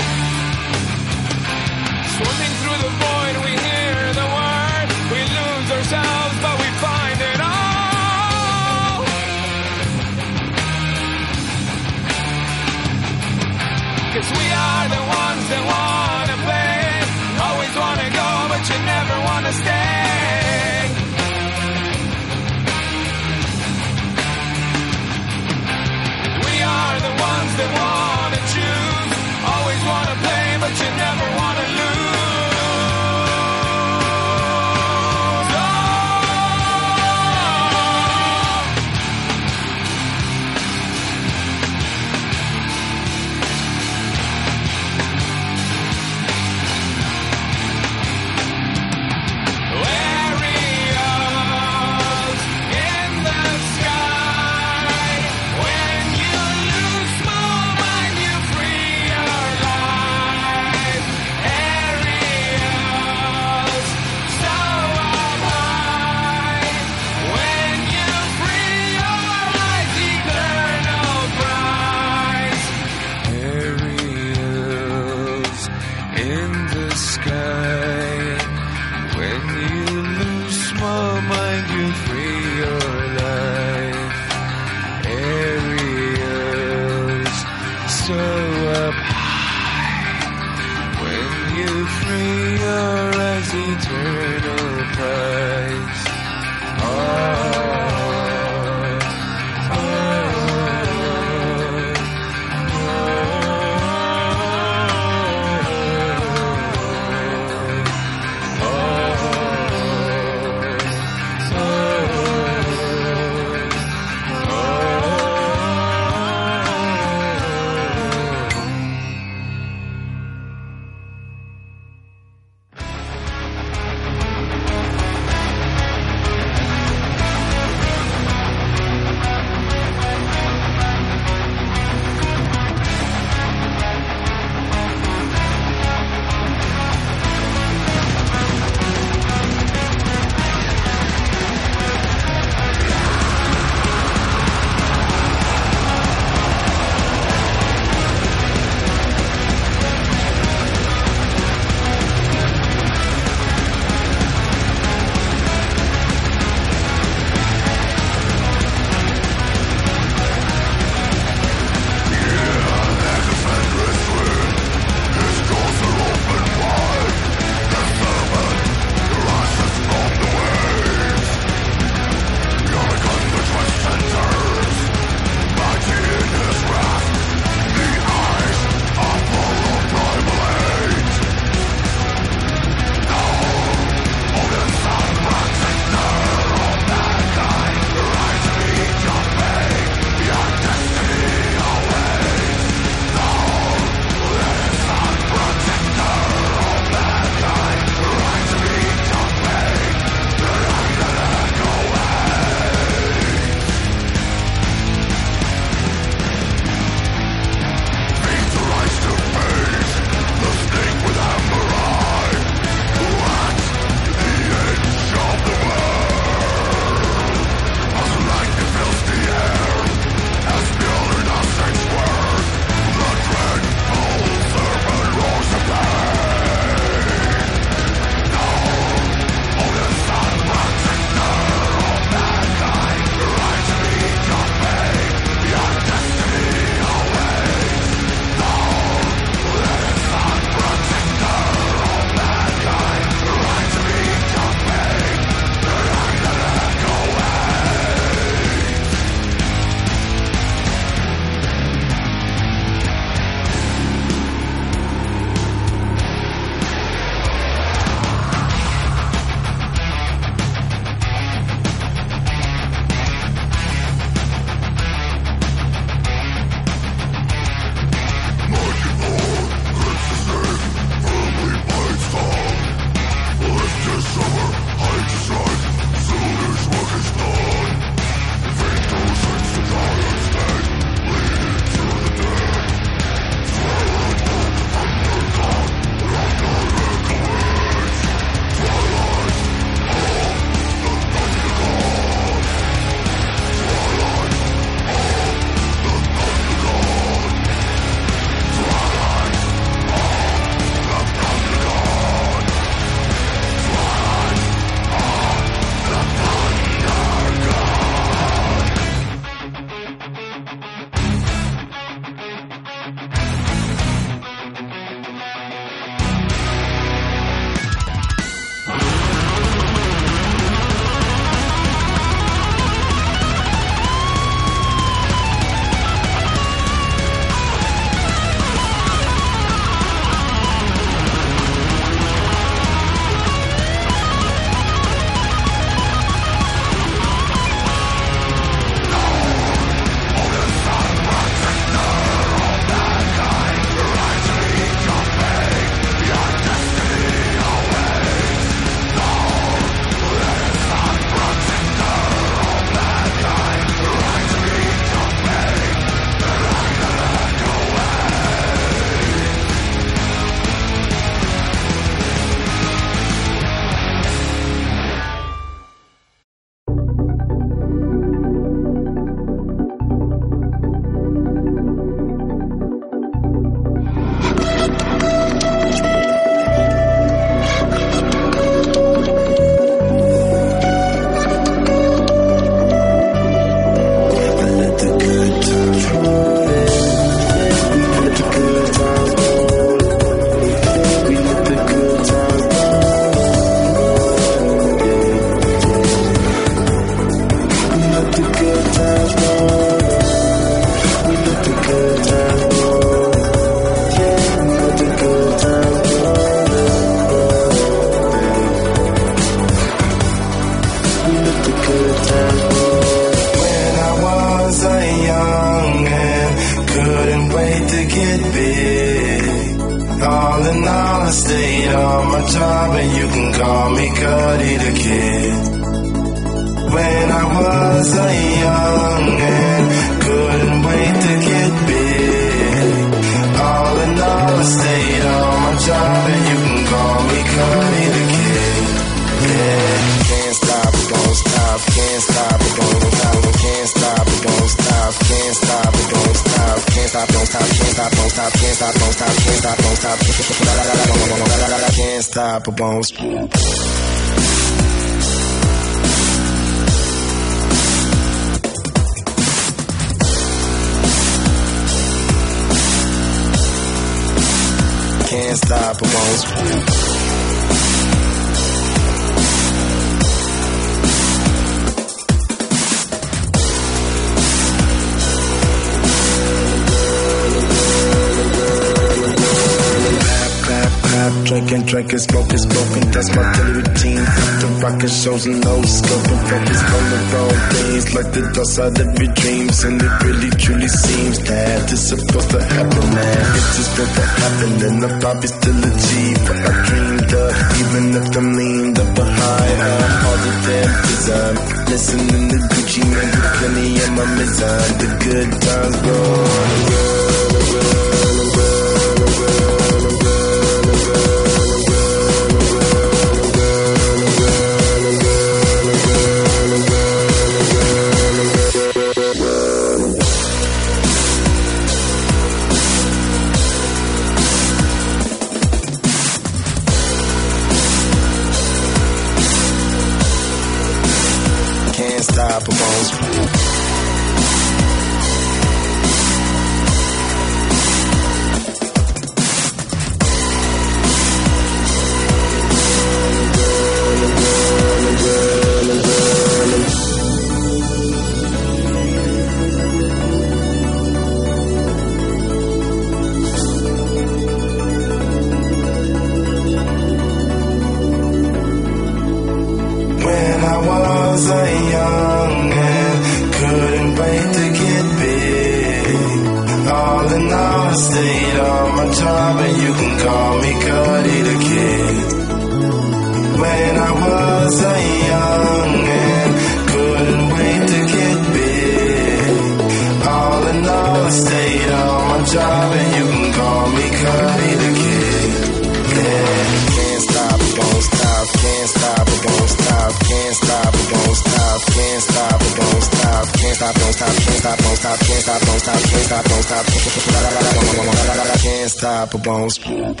bones. 599.23 600.00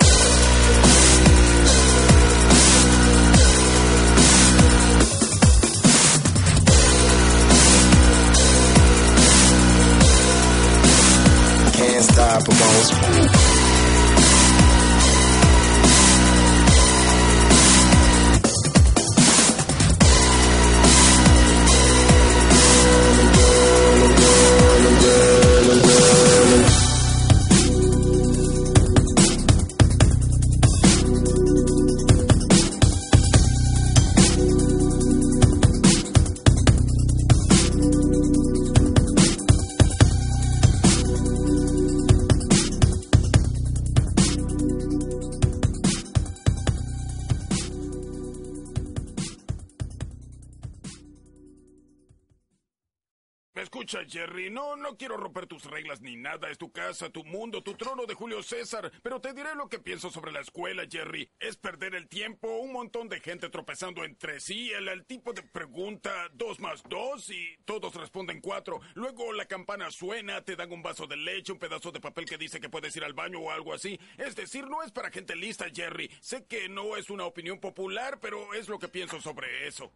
César, 58.51 58.91
pero 59.01 59.21
te 59.21 59.31
diré 59.31 59.55
lo 59.55 59.69
que 59.69 59.79
pienso 59.79 60.11
sobre 60.11 60.33
la 60.33 60.41
escuela, 60.41 60.83
Jerry. 60.85 61.31
Es 61.39 61.55
perder 61.55 61.95
el 61.95 62.09
tiempo, 62.09 62.49
un 62.57 62.73
montón 62.73 63.07
de 63.07 63.21
gente 63.21 63.47
tropezando 63.47 64.03
entre 64.03 64.41
sí, 64.41 64.73
el, 64.73 64.89
el 64.89 65.05
tipo 65.05 65.31
de 65.31 65.41
pregunta 65.41 66.27
dos 66.33 66.59
más 66.59 66.83
dos 66.89 67.29
y 67.29 67.55
todos 67.63 67.95
responden 67.95 68.41
cuatro. 68.41 68.81
Luego 68.93 69.31
la 69.31 69.45
campana 69.45 69.89
suena, 69.89 70.43
te 70.43 70.57
dan 70.57 70.69
un 70.73 70.83
vaso 70.83 71.07
de 71.07 71.15
leche, 71.15 71.53
un 71.53 71.59
pedazo 71.59 71.93
de 71.93 72.01
papel 72.01 72.25
que 72.25 72.37
dice 72.37 72.59
que 72.59 72.67
puedes 72.67 72.93
ir 72.97 73.05
al 73.05 73.13
baño 73.13 73.39
o 73.39 73.51
algo 73.51 73.73
así. 73.73 73.97
Es 74.17 74.35
decir, 74.35 74.67
no 74.67 74.83
es 74.83 74.91
para 74.91 75.11
gente 75.11 75.37
lista, 75.37 75.67
Jerry. 75.73 76.11
Sé 76.19 76.45
que 76.45 76.67
no 76.67 76.97
es 76.97 77.09
una 77.09 77.23
opinión 77.23 77.57
popular, 77.57 78.19
pero 78.19 78.53
es 78.53 78.67
lo 78.67 78.79
que 78.79 78.89
pienso 78.89 79.21
sobre 79.21 79.65
eso. 79.65 79.93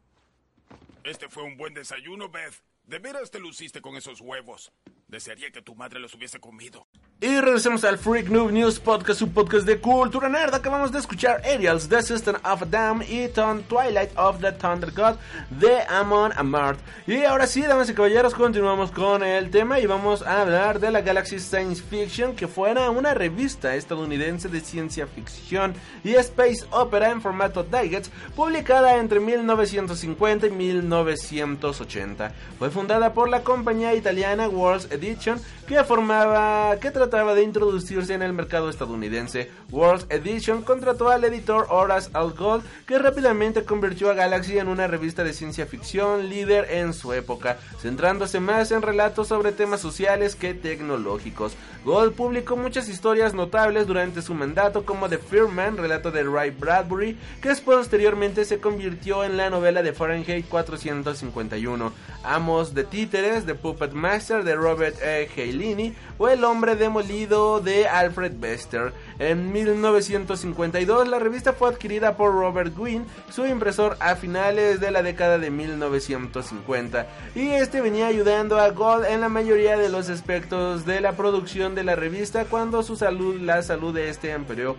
Este 1.03 1.27
fue 1.27 1.43
un 1.43 1.57
buen 1.57 1.73
desayuno, 1.73 2.29
Beth. 2.29 2.63
De 2.85 2.99
veras 2.99 3.31
te 3.31 3.39
luciste 3.39 3.81
con 3.81 3.97
esos 3.97 4.21
huevos. 4.21 4.71
Desearía 5.07 5.51
que 5.51 5.61
tu 5.61 5.75
madre 5.75 5.99
los 5.99 6.15
hubiese 6.15 6.39
comido. 6.39 6.87
Y 7.21 7.39
regresemos 7.39 7.83
al 7.83 7.99
Freak 7.99 8.27
Noob 8.27 8.51
News 8.51 8.79
Podcast, 8.79 9.21
un 9.21 9.31
podcast 9.31 9.67
de 9.67 9.79
cultura 9.79 10.27
nerd. 10.29 10.53
Acabamos 10.55 10.91
de 10.91 10.97
escuchar 10.97 11.43
Ariel's 11.45 11.87
The 11.87 12.01
System 12.01 12.35
of 12.43 12.63
a 12.63 12.65
Dam 12.65 13.03
y 13.07 13.27
Ton 13.27 13.61
Twilight 13.63 14.09
of 14.17 14.41
the 14.41 14.51
Thunder 14.51 14.91
God 14.91 15.15
de 15.51 15.81
Amon 15.87 16.33
Amart. 16.35 16.79
Y 17.05 17.23
ahora 17.23 17.45
sí, 17.45 17.61
damas 17.61 17.89
y 17.89 17.93
caballeros, 17.93 18.33
continuamos 18.33 18.91
con 18.91 19.23
el 19.23 19.51
tema 19.51 19.79
y 19.79 19.85
vamos 19.85 20.23
a 20.23 20.41
hablar 20.41 20.79
de 20.79 20.89
la 20.89 21.01
Galaxy 21.01 21.39
Science 21.39 21.83
Fiction, 21.83 22.35
que 22.35 22.47
fuera 22.47 22.89
una 22.89 23.13
revista 23.13 23.75
estadounidense 23.75 24.49
de 24.49 24.59
ciencia 24.59 25.05
ficción 25.05 25.75
y 26.03 26.15
space 26.15 26.65
opera 26.71 27.11
en 27.11 27.21
formato 27.21 27.63
Digest, 27.63 28.11
publicada 28.35 28.97
entre 28.97 29.19
1950 29.19 30.47
y 30.47 30.51
1980. 30.51 32.33
Fue 32.57 32.71
fundada 32.71 33.13
por 33.13 33.29
la 33.29 33.43
compañía 33.43 33.93
italiana 33.93 34.49
World's 34.49 34.94
Edition, 34.95 35.39
que 35.67 35.83
formaba, 35.83 36.77
que 36.79 36.91
trataba 36.91 37.33
de 37.33 37.43
introducirse 37.43 38.13
en 38.13 38.21
el 38.21 38.33
mercado 38.33 38.69
estadounidense. 38.69 39.49
World 39.71 40.05
Edition 40.09 40.61
contrató 40.61 41.09
al 41.09 41.23
editor 41.23 41.65
Horace 41.69 42.09
Algold, 42.13 42.63
que 42.85 42.99
rápidamente 42.99 43.65
convirtió 43.65 44.11
a 44.11 44.13
Galaxy 44.13 44.59
en 44.59 44.67
una 44.67 44.87
revista 44.87 45.23
de 45.23 45.33
ciencia 45.33 45.65
ficción 45.65 46.29
líder 46.29 46.67
en 46.69 46.93
su 46.93 47.13
época, 47.13 47.57
centrándose 47.81 48.39
más 48.39 48.71
en 48.71 48.83
relatos 48.83 49.29
sobre 49.29 49.51
temas 49.51 49.81
sociales 49.81 50.35
que 50.35 50.53
tecnológicos. 50.53 51.55
Gold 51.83 52.13
publicó 52.13 52.55
muchas 52.55 52.87
historias 52.87 53.33
notables 53.33 53.87
durante 53.87 54.21
su 54.21 54.33
mandato, 54.33 54.85
como 54.85 55.09
The 55.09 55.17
Fearman, 55.17 55.77
relato 55.77 56.11
de 56.11 56.23
Ray 56.23 56.51
Bradbury, 56.51 57.17
que 57.41 57.55
posteriormente 57.55 58.45
se 58.45 58.59
convirtió 58.59 59.23
en 59.23 59.37
la 59.37 59.49
novela 59.49 59.81
de 59.81 59.93
Fahrenheit 59.93 60.47
451. 60.47 61.93
Amos 62.23 62.73
de 62.73 62.83
Títeres, 62.83 63.45
The 63.45 63.55
Puppet 63.55 63.93
Master 63.93 64.43
de 64.43 64.55
Robert 64.55 64.95
E. 65.01 65.29
Halini 65.55 65.93
o 66.17 66.27
El 66.27 66.43
hombre 66.43 66.75
demolido 66.75 67.61
de 67.61 67.87
Alfred 67.87 68.33
Bester. 68.37 68.93
En 69.17 69.53
1952 69.53 71.07
la 71.07 71.19
revista 71.19 71.53
fue 71.53 71.69
adquirida 71.69 72.17
por 72.17 72.33
Robert 72.33 72.75
Gwynne, 72.75 73.05
su 73.29 73.45
impresor 73.45 73.95
a 74.01 74.15
finales 74.15 74.81
de 74.81 74.91
la 74.91 75.03
década 75.03 75.37
de 75.37 75.49
1950, 75.51 77.07
y 77.33 77.47
este 77.51 77.79
venía 77.79 78.07
ayudando 78.07 78.59
a 78.59 78.69
Gold 78.71 79.05
en 79.05 79.21
la 79.21 79.29
mayoría 79.29 79.77
de 79.77 79.87
los 79.87 80.09
aspectos 80.09 80.85
de 80.85 80.99
la 80.99 81.13
producción 81.13 81.75
de 81.75 81.85
la 81.85 81.95
revista 81.95 82.43
cuando 82.45 82.83
su 82.83 82.97
salud, 82.97 83.39
la 83.39 83.61
salud 83.61 83.93
de 83.93 84.09
este 84.09 84.31
empeoró. 84.31 84.75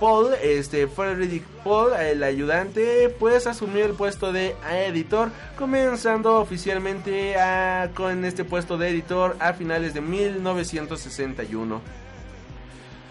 Paul, 0.00 0.34
este 0.42 0.88
Frederick 0.88 1.44
Paul, 1.62 1.92
el 1.94 2.24
ayudante, 2.24 3.08
pues 3.20 3.46
asumió 3.46 3.84
el 3.84 3.92
puesto 3.92 4.32
de 4.32 4.56
editor, 4.84 5.30
comenzando 5.56 6.40
oficialmente 6.40 7.36
a- 7.36 7.90
con 7.94 8.24
este 8.24 8.42
puesto 8.44 8.76
de 8.78 8.88
editor 8.88 9.36
a 9.38 9.52
finales 9.52 9.94
de 9.94 10.00
1961. 10.00 11.80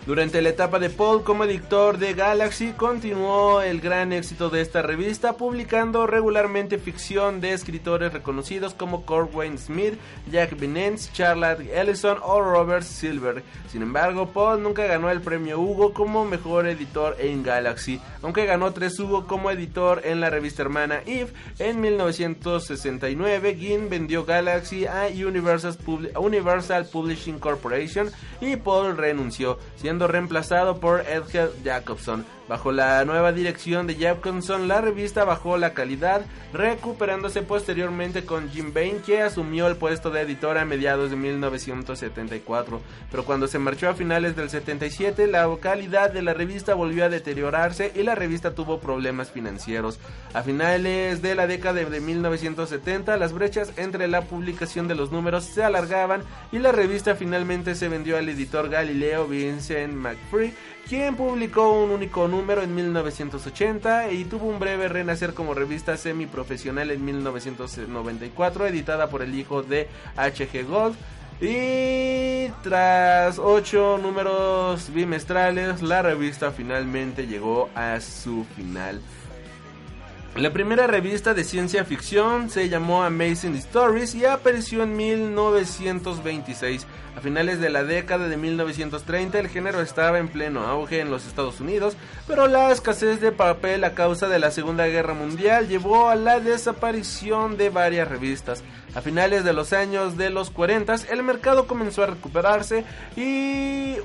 Durante 0.05 0.39
la 0.43 0.49
etapa 0.49 0.77
de 0.77 0.91
Paul 0.91 1.23
como 1.23 1.45
editor 1.45 1.97
de 1.97 2.13
Galaxy, 2.13 2.73
continuó 2.73 3.63
el 3.63 3.81
gran 3.81 4.13
éxito 4.13 4.51
de 4.51 4.61
esta 4.61 4.83
revista, 4.83 5.33
publicando 5.33 6.05
regularmente 6.05 6.77
ficción 6.77 7.41
de 7.41 7.53
escritores 7.53 8.13
reconocidos 8.13 8.75
como 8.75 9.03
Corwin 9.03 9.57
Smith, 9.57 9.95
Jack 10.31 10.59
Vinance, 10.59 11.11
Charlotte 11.11 11.67
Ellison 11.73 12.19
o 12.21 12.39
Robert 12.39 12.83
Silver. 12.83 13.41
Sin 13.67 13.81
embargo, 13.81 14.29
Paul 14.29 14.61
nunca 14.61 14.85
ganó 14.85 15.09
el 15.09 15.21
premio 15.21 15.59
Hugo 15.59 15.91
como 15.91 16.23
mejor 16.23 16.67
editor 16.67 17.15
en 17.17 17.41
Galaxy, 17.41 17.99
aunque 18.21 18.45
ganó 18.45 18.73
tres 18.73 18.99
Hugo 18.99 19.25
como 19.25 19.49
editor 19.49 20.03
en 20.05 20.21
la 20.21 20.29
revista 20.29 20.61
hermana 20.61 21.01
Eve. 21.07 21.33
En 21.57 21.81
1969, 21.81 23.55
Ginn 23.55 23.89
vendió 23.89 24.23
Galaxy 24.23 24.85
a 24.85 25.07
Universal 25.07 26.85
Publishing 26.91 27.39
Corporation 27.39 28.11
y 28.39 28.55
Paul 28.57 28.97
renunció, 28.97 29.57
siendo 29.77 29.94
reemplazado 29.99 30.79
por 30.79 31.01
Edgar 31.01 31.49
Jacobson. 31.63 32.25
Bajo 32.47 32.71
la 32.71 33.03
nueva 33.05 33.31
dirección 33.31 33.87
de 33.87 33.95
Jacobson, 33.95 34.67
la 34.67 34.79
revista 34.79 35.25
bajó 35.25 35.57
la 35.57 35.73
calidad, 35.73 36.21
recuperándose 36.53 37.41
posteriormente 37.41 38.23
con 38.23 38.49
Jim 38.49 38.71
Bain, 38.71 39.01
que 39.01 39.23
asumió 39.23 39.67
el 39.67 39.77
puesto 39.77 40.11
de 40.11 40.21
editor 40.21 40.59
a 40.59 40.65
mediados 40.65 41.09
de 41.09 41.15
1974. 41.15 42.81
Pero 43.09 43.25
cuando 43.25 43.47
se 43.47 43.57
marchó 43.57 43.89
a 43.89 43.95
finales 43.95 44.35
del 44.35 44.51
77, 44.51 45.25
la 45.25 45.49
calidad 45.59 46.11
de 46.11 46.21
la 46.21 46.35
revista 46.35 46.75
volvió 46.75 47.05
a 47.05 47.09
deteriorarse 47.09 47.91
y 47.95 48.03
la 48.03 48.13
revista 48.13 48.53
tuvo 48.53 48.79
problemas 48.79 49.31
financieros. 49.31 49.99
A 50.35 50.43
finales 50.43 51.23
de 51.23 51.33
la 51.33 51.47
década 51.47 51.83
de 51.83 51.99
1970, 51.99 53.17
las 53.17 53.33
brechas 53.33 53.71
entre 53.77 54.07
la 54.07 54.21
publicación 54.21 54.87
de 54.87 54.93
los 54.93 55.11
números 55.11 55.45
se 55.45 55.63
alargaban 55.63 56.21
y 56.51 56.59
la 56.59 56.71
revista 56.71 57.15
finalmente 57.15 57.73
se 57.73 57.89
vendió 57.89 58.17
al 58.17 58.29
editor 58.29 58.69
Galileo 58.69 59.27
Vincent 59.27 59.93
McFree, 59.93 60.53
quien 60.87 61.15
publicó 61.15 61.71
un 61.71 61.91
único 61.91 62.27
número 62.27 62.61
en 62.61 62.75
1980 62.75 64.11
y 64.11 64.25
tuvo 64.25 64.47
un 64.47 64.59
breve 64.59 64.87
renacer 64.87 65.33
como 65.33 65.53
revista 65.53 65.97
semiprofesional 65.97 66.91
en 66.91 67.03
1994, 67.03 68.67
editada 68.67 69.09
por 69.09 69.21
el 69.21 69.33
hijo 69.33 69.63
de 69.63 69.89
H.G. 70.15 70.65
Gold. 70.65 70.95
Y 71.41 72.49
tras 72.63 73.39
ocho 73.39 73.97
números 74.01 74.89
bimestrales, 74.93 75.81
la 75.81 76.01
revista 76.01 76.51
finalmente 76.51 77.27
llegó 77.27 77.69
a 77.75 77.99
su 77.99 78.45
final. 78.55 79.01
La 80.35 80.51
primera 80.51 80.85
revista 80.85 81.33
de 81.33 81.45
ciencia 81.45 81.85
ficción 81.85 82.49
se 82.49 82.67
llamó 82.67 83.03
Amazing 83.03 83.55
Stories 83.55 84.15
y 84.15 84.25
apareció 84.25 84.83
en 84.83 84.95
1926. 84.97 86.85
A 87.15 87.21
finales 87.21 87.61
de 87.61 87.69
la 87.69 87.85
década 87.85 88.27
de 88.27 88.35
1930 88.35 89.39
el 89.39 89.47
género 89.47 89.79
estaba 89.79 90.19
en 90.19 90.27
pleno 90.27 90.67
auge 90.67 90.99
en 90.99 91.09
los 91.09 91.25
Estados 91.25 91.61
Unidos, 91.61 91.95
pero 92.27 92.47
la 92.47 92.71
escasez 92.71 93.21
de 93.21 93.31
papel 93.31 93.85
a 93.85 93.93
causa 93.93 94.27
de 94.27 94.37
la 94.37 94.51
Segunda 94.51 94.85
Guerra 94.87 95.13
Mundial 95.13 95.69
llevó 95.69 96.09
a 96.09 96.15
la 96.15 96.41
desaparición 96.41 97.55
de 97.55 97.69
varias 97.69 98.09
revistas. 98.09 98.63
A 98.95 99.01
finales 99.01 99.43
de 99.43 99.53
los 99.53 99.73
años 99.73 100.17
de 100.17 100.29
los 100.29 100.49
40 100.49 100.95
el 101.09 101.23
mercado 101.23 101.67
comenzó 101.67 102.03
a 102.03 102.07
recuperarse 102.07 102.83
y, 103.15 103.95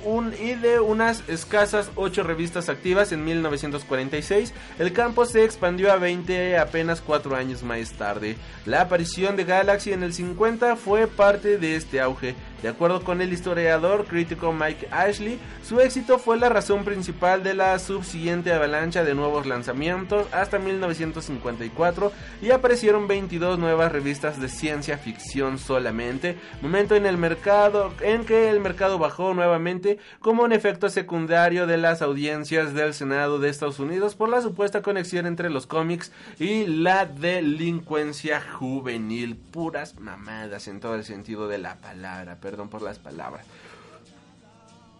de 0.60 0.80
unas 0.80 1.22
escasas 1.28 1.90
8 1.94 2.22
revistas 2.22 2.68
activas 2.68 3.12
en 3.12 3.24
1946, 3.24 4.52
el 4.78 4.92
campo 4.92 5.24
se 5.26 5.44
expandió 5.44 5.92
a 5.92 5.96
20 5.96 6.58
apenas 6.58 7.00
4 7.00 7.36
años 7.36 7.62
más 7.62 7.92
tarde. 7.92 8.36
La 8.66 8.82
aparición 8.82 9.36
de 9.36 9.44
Galaxy 9.44 9.92
en 9.92 10.02
el 10.02 10.12
50 10.12 10.76
fue 10.76 11.06
parte 11.06 11.58
de 11.58 11.76
este 11.76 12.00
auge. 12.00 12.34
De 12.62 12.68
acuerdo 12.68 13.02
con 13.02 13.22
el 13.22 13.32
historiador 13.32 14.04
crítico 14.04 14.52
Mike 14.52 14.88
Ashley, 14.90 15.38
su 15.62 15.80
éxito 15.80 16.18
fue 16.18 16.36
la 16.36 16.50
razón 16.50 16.84
principal 16.84 17.42
de 17.42 17.54
la 17.54 17.78
subsiguiente 17.78 18.52
avalancha 18.52 19.02
de 19.02 19.14
nuevos 19.14 19.46
lanzamientos 19.46 20.26
hasta 20.30 20.58
1954 20.58 22.12
y 22.42 22.50
aparecieron 22.50 23.08
22 23.08 23.58
nuevas 23.58 23.90
revistas 23.92 24.40
de 24.40 24.48
ciencia 24.48 24.98
ficción 24.98 25.58
solamente, 25.58 26.36
momento 26.60 26.96
en 26.96 27.06
el 27.06 27.16
mercado 27.16 27.94
en 28.02 28.26
que 28.26 28.50
el 28.50 28.60
mercado 28.60 28.98
bajó 28.98 29.32
nuevamente 29.32 29.98
como 30.20 30.42
un 30.42 30.52
efecto 30.52 30.90
secundario 30.90 31.66
de 31.66 31.78
las 31.78 32.02
audiencias 32.02 32.74
del 32.74 32.92
Senado 32.92 33.38
de 33.38 33.48
Estados 33.48 33.78
Unidos 33.78 34.14
por 34.14 34.28
la 34.28 34.42
supuesta 34.42 34.82
conexión 34.82 35.24
entre 35.24 35.48
los 35.48 35.66
cómics 35.66 36.12
y 36.38 36.66
la 36.66 37.06
delincuencia 37.06 38.42
juvenil, 38.42 39.36
puras 39.36 39.98
mamadas 39.98 40.68
en 40.68 40.80
todo 40.80 40.94
el 40.94 41.04
sentido 41.04 41.48
de 41.48 41.58
la 41.58 41.80
palabra, 41.80 42.38
perdón 42.50 42.68
por 42.68 42.82
las 42.82 42.98
palabras. 42.98 43.46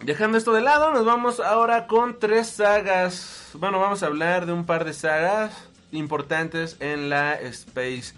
Dejando 0.05 0.39
esto 0.39 0.53
de 0.53 0.61
lado, 0.61 0.93
nos 0.93 1.05
vamos 1.05 1.41
ahora 1.41 1.89
con 1.89 2.21
tres 2.21 2.47
sagas. 2.47 3.51
Bueno, 3.55 3.81
vamos 3.81 4.05
a 4.05 4.07
hablar 4.07 4.47
de 4.47 4.53
un 4.53 4.65
par 4.65 4.85
de 4.85 4.93
sagas 4.93 5.69
importantes 5.91 6.77
en 6.79 7.11
la 7.11 7.35
Space 7.35 8.15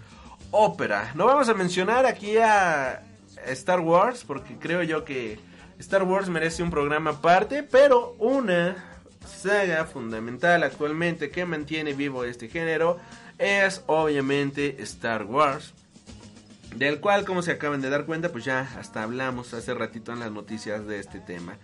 Opera. 0.51 1.13
No 1.15 1.25
vamos 1.25 1.49
a 1.49 1.55
mencionar 1.55 2.05
aquí 2.05 2.37
a 2.37 3.01
Star 3.47 3.79
Wars, 3.79 4.23
porque 4.23 4.59
creo 4.59 4.83
yo 4.83 5.03
que 5.03 5.39
Star 5.79 6.03
Wars 6.03 6.29
merece 6.29 6.61
un 6.61 6.69
programa 6.69 7.09
aparte, 7.09 7.63
pero 7.63 8.15
una 8.19 9.01
saga 9.25 9.85
fundamental 9.85 10.61
actualmente 10.61 11.31
que 11.31 11.43
mantiene 11.43 11.93
vivo 11.93 12.23
este 12.23 12.49
género 12.49 12.99
es 13.39 13.83
obviamente 13.87 14.75
Star 14.83 15.23
Wars. 15.23 15.73
Del 16.75 16.99
cual, 16.99 17.25
como 17.25 17.41
se 17.41 17.51
acaban 17.51 17.81
de 17.81 17.89
dar 17.89 18.05
cuenta, 18.05 18.29
pues 18.29 18.45
ya 18.45 18.61
hasta 18.79 19.03
hablamos 19.03 19.53
hace 19.53 19.73
ratito 19.73 20.11
en 20.11 20.19
las 20.19 20.31
noticias 20.31 20.85
de 20.87 20.99
este 20.99 21.19
tema. 21.19 21.57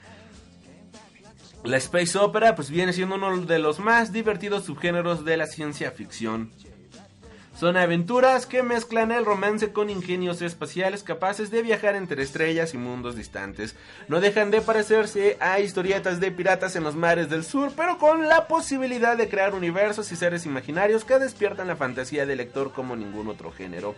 La 1.64 1.78
Space 1.78 2.18
Opera 2.18 2.56
pues 2.56 2.70
viene 2.70 2.94
siendo 2.94 3.16
uno 3.16 3.38
de 3.38 3.60
los 3.60 3.80
más 3.80 4.14
divertidos 4.14 4.64
subgéneros 4.64 5.26
de 5.26 5.36
la 5.36 5.46
ciencia 5.46 5.92
ficción. 5.92 6.52
Son 7.60 7.76
aventuras 7.76 8.46
que 8.46 8.64
mezclan 8.64 9.12
el 9.12 9.26
romance 9.26 9.74
con 9.74 9.90
ingenios 9.90 10.42
espaciales 10.42 11.04
capaces 11.04 11.52
de 11.52 11.62
viajar 11.62 11.96
entre 11.96 12.24
estrellas 12.24 12.74
y 12.74 12.78
mundos 12.78 13.18
distantes. 13.18 13.76
No 14.08 14.22
dejan 14.22 14.50
de 14.50 14.62
parecerse 14.62 15.36
a 15.42 15.60
historietas 15.60 16.22
de 16.22 16.32
piratas 16.32 16.78
en 16.78 16.86
los 16.86 16.96
mares 16.96 17.30
del 17.30 17.44
sur, 17.44 17.74
pero 17.76 17.98
con 17.98 18.30
la 18.30 18.48
posibilidad 18.48 19.18
de 19.18 19.28
crear 19.28 19.54
universos 19.54 20.10
y 20.14 20.16
seres 20.16 20.46
imaginarios 20.46 21.04
que 21.04 21.20
despiertan 21.20 21.68
la 21.68 21.76
fantasía 21.76 22.26
del 22.26 22.38
lector 22.38 22.72
como 22.72 22.96
ningún 22.96 23.28
otro 23.28 23.52
género. 23.52 23.94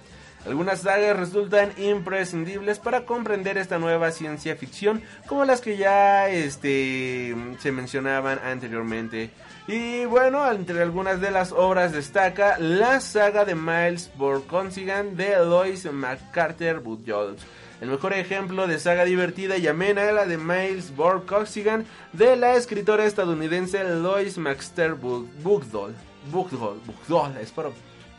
Algunas 0.46 0.82
sagas 0.82 1.18
resultan 1.18 1.72
imprescindibles 1.78 2.80
para 2.80 3.06
comprender 3.06 3.58
esta 3.60 3.78
nueva 3.78 4.12
ciencia 4.12 4.56
ficción, 4.56 5.04
como 5.28 5.46
las 5.46 5.62
que 5.62 5.78
ya 5.78 6.30
este, 6.30 7.36
se 7.60 7.72
mencionaban 7.72 8.40
anteriormente. 8.44 9.30
Y 9.68 10.06
bueno, 10.06 10.52
entre 10.52 10.82
algunas 10.82 11.22
de 11.22 11.30
las 11.30 11.52
obras 11.52 11.92
destaca 11.92 12.58
la 12.58 13.00
saga 13.02 13.46
de 13.46 13.54
Miles 13.54 14.12
Borconsigan 14.18 15.16
de 15.16 15.38
Lois 15.46 15.86
McCarter 15.92 16.80
Bujold. 16.80 17.38
El 17.80 17.90
mejor 17.90 18.14
ejemplo 18.14 18.66
de 18.66 18.80
saga 18.80 19.06
divertida 19.06 19.58
y 19.58 19.68
amena 19.68 20.04
es 20.06 20.14
la 20.14 20.26
de 20.26 20.38
Miles 20.38 20.96
Borconsigan 20.96 21.86
de 22.14 22.36
la 22.36 22.56
escritora 22.56 23.06
estadounidense 23.06 23.84
Lois 23.84 24.40
McCarter 24.40 24.96
Bujold. 24.96 25.96
Bujold, 26.32 26.82
Bujold, 26.86 27.38
espero, 27.38 27.74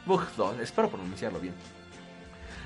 Bujold, 0.07 0.61
espero 0.61 0.89
pronunciarlo 0.89 1.41
bien. 1.41 1.82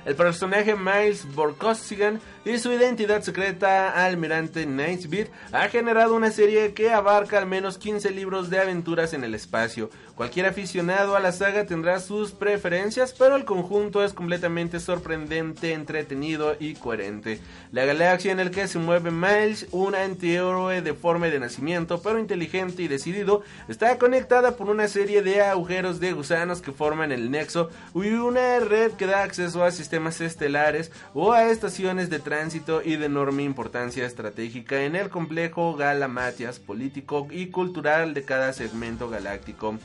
El 0.06 0.14
personaje 0.14 0.76
Miles 0.76 1.26
Borkosigan 1.34 2.20
y 2.44 2.58
su 2.58 2.70
identidad 2.70 3.22
secreta 3.22 3.90
Almirante 4.04 4.64
Nightsbeat 4.64 5.28
ha 5.50 5.66
generado 5.68 6.14
una 6.14 6.30
serie 6.30 6.74
que 6.74 6.92
abarca 6.92 7.38
al 7.38 7.46
menos 7.46 7.76
15 7.76 8.12
libros 8.12 8.48
de 8.48 8.60
aventuras 8.60 9.14
en 9.14 9.24
el 9.24 9.34
espacio. 9.34 9.90
Cualquier 10.14 10.46
aficionado 10.46 11.16
a 11.16 11.20
la 11.20 11.32
saga 11.32 11.66
tendrá 11.66 11.98
sus 11.98 12.30
preferencias, 12.30 13.16
pero 13.18 13.34
el 13.34 13.44
conjunto 13.44 14.04
es 14.04 14.12
completamente 14.12 14.78
sorprendente, 14.78 15.72
entretenido 15.72 16.54
y 16.60 16.74
coherente. 16.74 17.40
La 17.72 17.84
galaxia 17.84 18.30
en 18.30 18.38
la 18.38 18.50
que 18.52 18.68
se 18.68 18.78
mueve 18.78 19.10
Miles, 19.10 19.66
un 19.72 19.96
antihéroe 19.96 20.82
deforme 20.82 21.32
de 21.32 21.40
nacimiento, 21.40 22.00
pero 22.00 22.20
inteligente 22.20 22.84
y 22.84 22.88
decidido, 22.88 23.42
está 23.66 23.98
conectada 23.98 24.56
por 24.56 24.70
una 24.70 24.86
serie 24.86 25.22
de 25.22 25.42
agujeros 25.42 25.98
de 25.98 26.12
gusanos 26.12 26.62
que 26.62 26.70
forman 26.70 27.10
el 27.10 27.28
nexo 27.32 27.70
y 27.92 28.12
una 28.12 28.60
red 28.60 28.92
que 28.92 29.06
da 29.06 29.24
acceso 29.24 29.64
a 29.64 29.72
sistemas 29.72 29.95
estelares 30.20 30.92
o 31.14 31.32
a 31.32 31.50
estaciones 31.50 32.10
de 32.10 32.18
tránsito 32.18 32.82
y 32.84 32.96
de 32.96 33.06
enorme 33.06 33.42
importancia 33.42 34.06
estratégica 34.06 34.82
en 34.82 34.96
el 34.96 35.08
complejo 35.08 35.74
galamatias 35.74 36.58
político 36.58 37.26
y 37.30 37.46
cultural 37.46 38.14
de 38.14 38.24
cada 38.24 38.52
segmento 38.52 39.08
galáctico. 39.08 39.78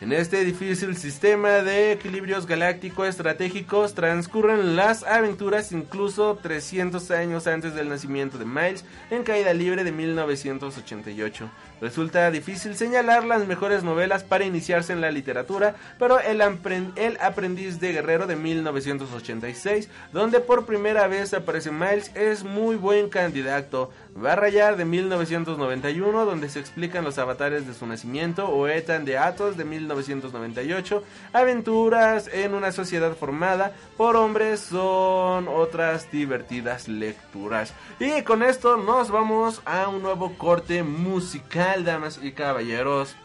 En 0.00 0.12
este 0.12 0.44
difícil 0.44 0.96
sistema 0.96 1.62
de 1.62 1.92
equilibrios 1.92 2.46
galáctico 2.46 3.04
estratégicos 3.04 3.94
transcurren 3.94 4.76
las 4.76 5.04
aventuras 5.04 5.72
incluso 5.72 6.38
300 6.42 7.10
años 7.12 7.46
antes 7.46 7.74
del 7.74 7.88
nacimiento 7.88 8.36
de 8.36 8.44
Miles 8.44 8.84
en 9.10 9.22
Caída 9.22 9.54
Libre 9.54 9.84
de 9.84 9.92
1988. 9.92 11.48
Resulta 11.84 12.30
difícil 12.30 12.76
señalar 12.76 13.24
las 13.26 13.46
mejores 13.46 13.84
novelas 13.84 14.24
para 14.24 14.46
iniciarse 14.46 14.94
en 14.94 15.02
la 15.02 15.10
literatura, 15.10 15.74
pero 15.98 16.18
el, 16.18 16.40
apren- 16.40 16.92
El 16.96 17.18
aprendiz 17.20 17.78
de 17.78 17.92
guerrero 17.92 18.26
de 18.26 18.36
1986, 18.36 19.90
donde 20.10 20.40
por 20.40 20.64
primera 20.64 21.06
vez 21.08 21.34
aparece 21.34 21.70
Miles, 21.70 22.10
es 22.14 22.42
muy 22.42 22.76
buen 22.76 23.10
candidato. 23.10 23.90
Va 24.16 24.32
a 24.32 24.36
rayar 24.36 24.78
de 24.78 24.86
1991, 24.86 26.24
donde 26.24 26.48
se 26.48 26.58
explican 26.60 27.04
los 27.04 27.18
avatares 27.18 27.66
de 27.66 27.74
su 27.74 27.86
nacimiento, 27.86 28.48
o 28.48 28.66
Ethan 28.66 29.04
de 29.04 29.18
Athos 29.18 29.58
de 29.58 29.66
1998, 29.66 31.04
Aventuras 31.34 32.30
en 32.32 32.54
una 32.54 32.72
sociedad 32.72 33.14
formada 33.14 33.72
por 33.98 34.16
hombres 34.16 34.60
son 34.60 35.48
otras 35.48 36.10
divertidas 36.10 36.88
lecturas. 36.88 37.74
Y 38.00 38.22
con 38.22 38.42
esto 38.42 38.78
nos 38.78 39.10
vamos 39.10 39.60
a 39.66 39.88
un 39.88 40.00
nuevo 40.00 40.38
corte 40.38 40.82
musical, 40.82 41.73
damas 41.82 42.20
y 42.22 42.32
caballeros. 42.32 43.16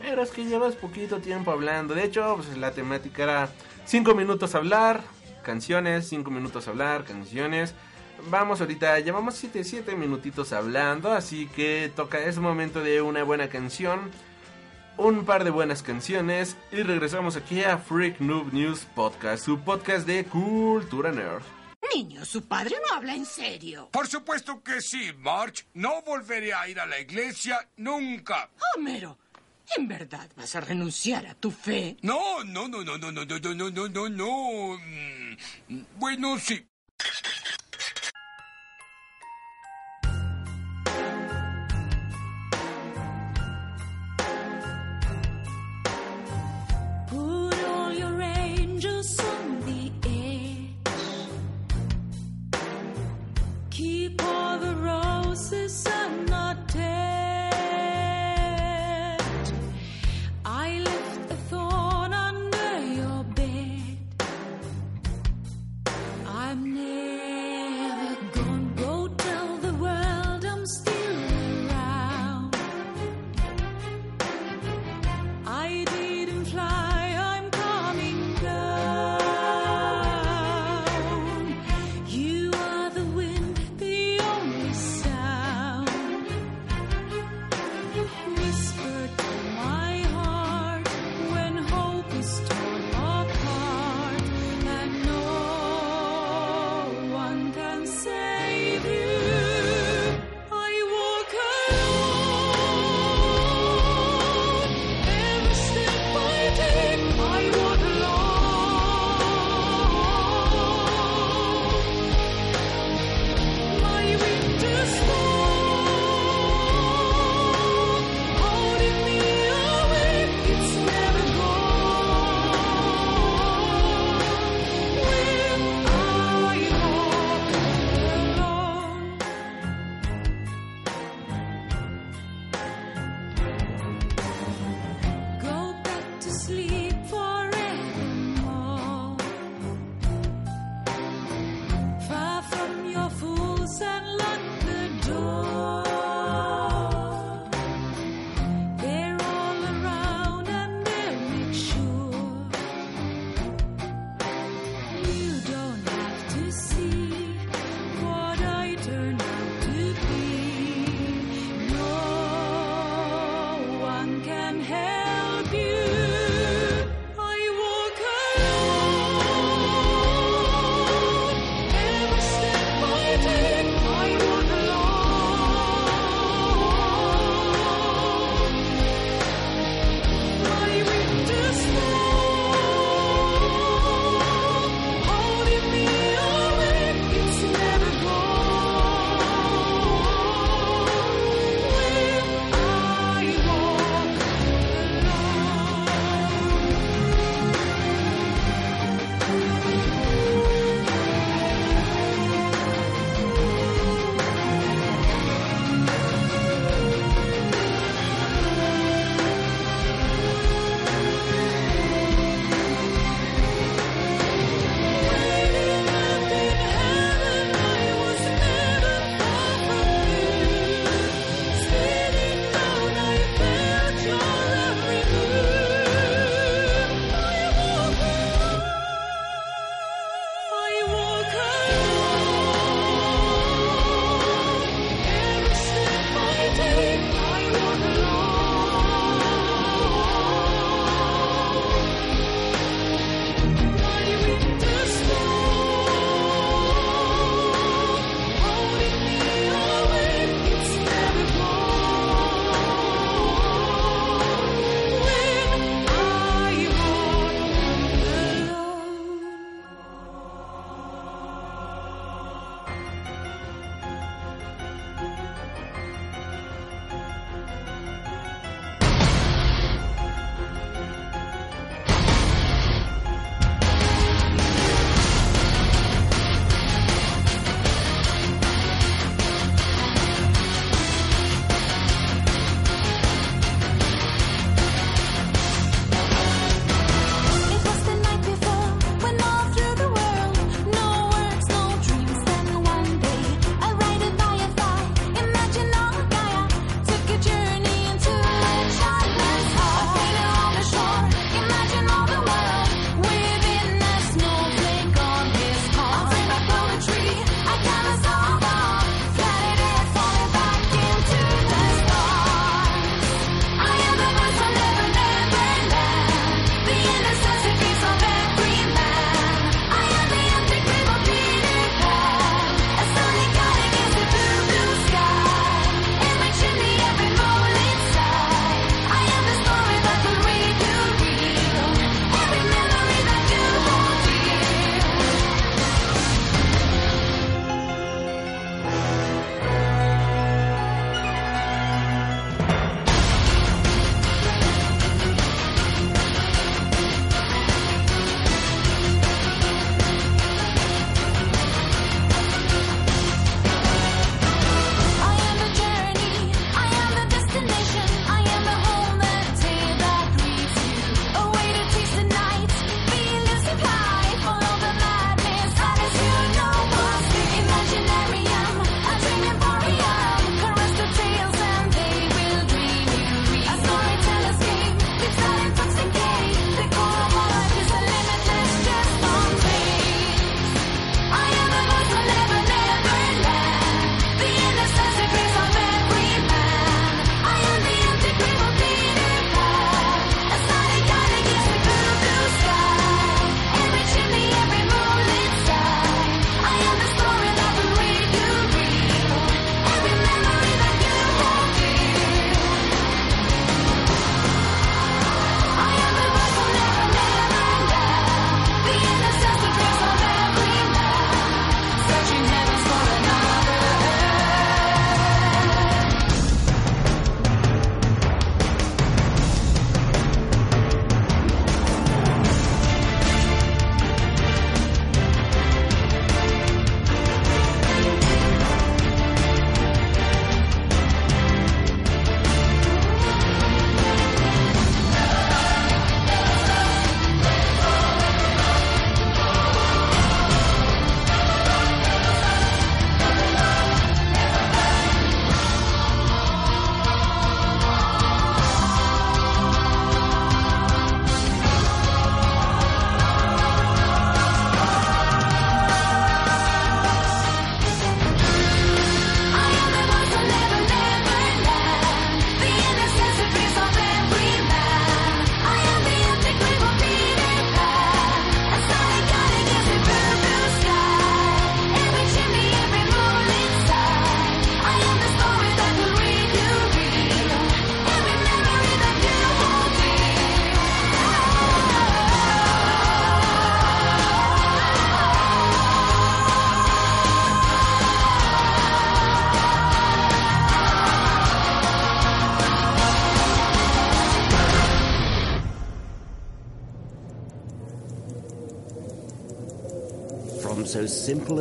Pero 0.00 0.22
es 0.22 0.30
que 0.30 0.44
llevas 0.44 0.76
poquito 0.76 1.18
tiempo 1.18 1.50
hablando. 1.50 1.94
De 1.94 2.04
hecho, 2.04 2.36
pues 2.36 2.56
la 2.56 2.70
temática 2.70 3.22
era 3.22 3.48
5 3.84 4.14
minutos 4.14 4.54
hablar, 4.54 5.02
canciones, 5.42 6.08
5 6.08 6.30
minutos 6.30 6.68
hablar, 6.68 7.04
canciones. 7.04 7.74
Vamos 8.30 8.60
ahorita, 8.60 8.98
llevamos 9.00 9.34
7 9.34 9.62
siete 9.64 9.94
minutitos 9.94 10.52
hablando, 10.52 11.12
así 11.12 11.46
que 11.48 11.92
toca, 11.94 12.18
es 12.18 12.38
momento 12.38 12.80
de 12.80 13.02
una 13.02 13.22
buena 13.24 13.48
canción, 13.48 14.10
un 14.96 15.26
par 15.26 15.44
de 15.44 15.50
buenas 15.50 15.82
canciones 15.82 16.56
y 16.72 16.82
regresamos 16.82 17.36
aquí 17.36 17.62
a 17.62 17.76
Freak 17.76 18.20
Noob 18.20 18.54
News 18.54 18.86
Podcast, 18.94 19.44
su 19.44 19.60
podcast 19.60 20.06
de 20.06 20.24
cultura 20.24 21.12
nerd. 21.12 21.55
Niño, 21.94 22.24
su 22.24 22.46
padre 22.46 22.76
no 22.88 22.94
habla 22.96 23.14
en 23.14 23.24
serio. 23.26 23.88
Por 23.92 24.06
supuesto 24.08 24.62
que 24.62 24.80
sí, 24.80 25.12
March. 25.18 25.66
No 25.74 26.02
volveré 26.02 26.52
a 26.54 26.68
ir 26.68 26.80
a 26.80 26.86
la 26.86 26.98
iglesia 27.00 27.68
nunca. 27.76 28.48
Homero, 28.76 29.18
¿en 29.76 29.88
verdad 29.88 30.28
vas 30.36 30.54
a 30.56 30.60
renunciar 30.60 31.26
a 31.26 31.34
tu 31.34 31.50
fe? 31.50 31.96
No, 32.02 32.42
no, 32.44 32.68
no, 32.68 32.82
no, 32.84 32.98
no, 32.98 33.12
no, 33.12 33.24
no, 33.24 33.38
no, 33.38 33.54
no, 33.54 33.70
no, 33.70 33.88
no, 33.88 34.08
no. 34.08 34.78
Mm, 35.68 35.84
Bueno, 35.96 36.38
sí. 36.38 36.66
se 55.46 55.68
sabe. 55.68 55.95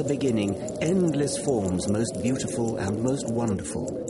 Beginning, 0.07 0.55
endless 0.81 1.37
forms, 1.37 1.87
most 1.87 2.21
beautiful 2.21 2.77
and 2.77 3.01
most 3.01 3.29
wonderful, 3.29 4.04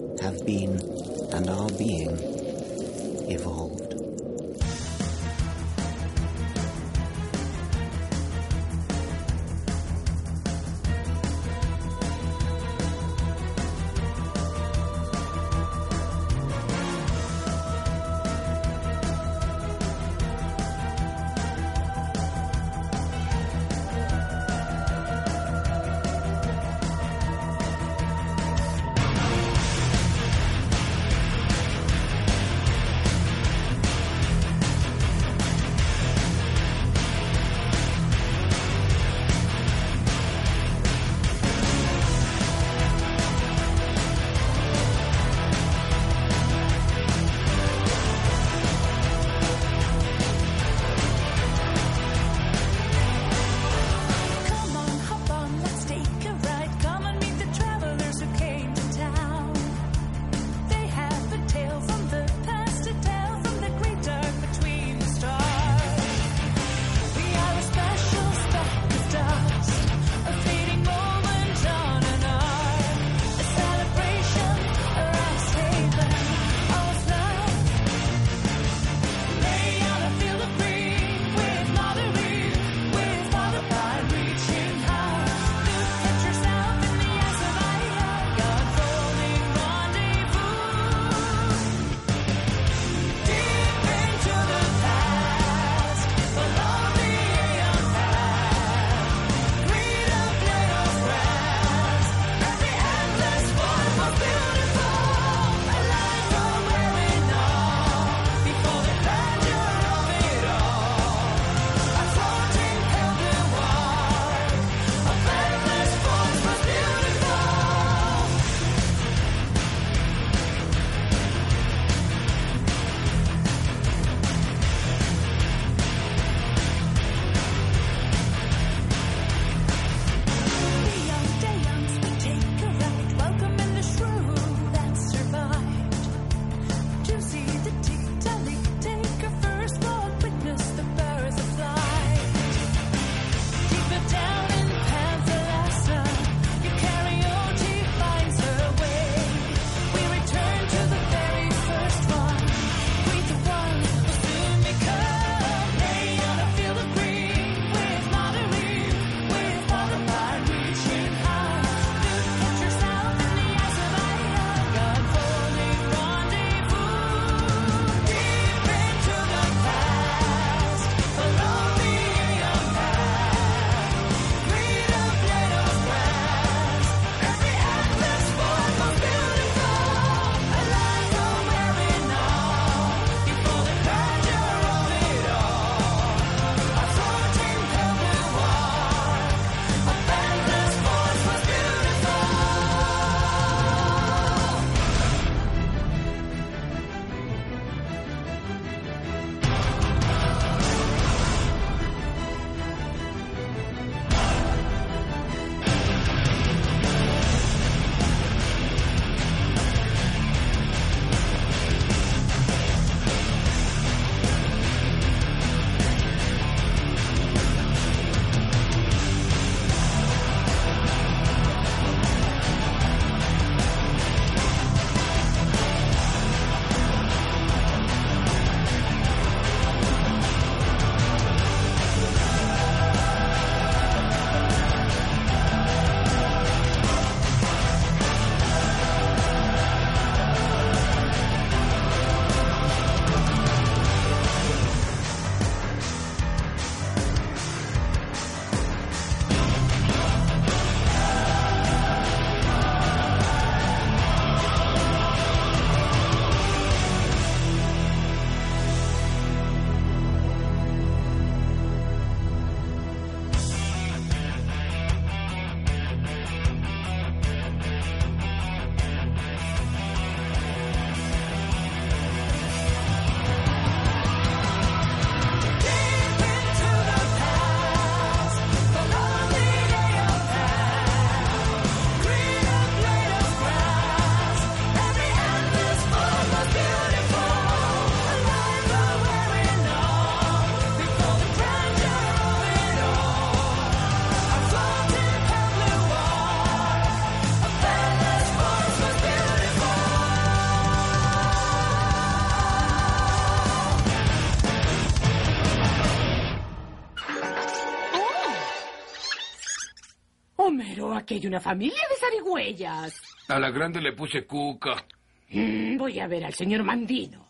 aquí 311.05 311.13
hay 311.13 311.27
una 311.27 311.39
familia 311.39 311.77
de 311.87 311.95
zarigüeyas. 311.97 312.99
A 313.27 313.39
la 313.39 313.51
grande 313.51 313.79
le 313.79 313.93
puse 313.93 314.25
cuca. 314.25 314.83
Mm, 315.29 315.77
voy 315.77 315.99
a 315.99 316.07
ver 316.07 316.25
al 316.25 316.33
señor 316.33 316.63
Mandino. 316.63 317.23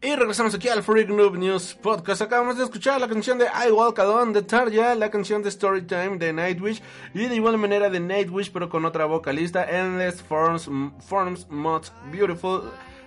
Y 0.00 0.14
regresamos 0.14 0.54
aquí 0.54 0.68
al 0.68 0.82
Freak 0.82 1.10
Noob 1.10 1.36
News 1.36 1.74
Podcast. 1.74 2.22
Acabamos 2.22 2.56
de 2.56 2.64
escuchar 2.64 2.98
la 2.98 3.08
canción 3.08 3.36
de 3.36 3.44
I 3.46 3.70
Walk 3.70 3.98
Alone 3.98 4.32
de 4.32 4.42
Tarja, 4.42 4.94
la 4.94 5.10
canción 5.10 5.42
de 5.42 5.50
Storytime 5.50 6.16
de 6.16 6.32
Nightwish 6.32 6.80
y 7.12 7.26
de 7.26 7.34
igual 7.34 7.58
manera 7.58 7.90
de 7.90 8.00
Nightwish 8.00 8.50
pero 8.50 8.70
con 8.70 8.86
otra 8.86 9.04
vocalista, 9.04 9.64
Endless 9.64 10.22
Forms, 10.22 10.70
Forms 11.06 11.50
Most 11.50 11.92
Beautiful 12.10 12.62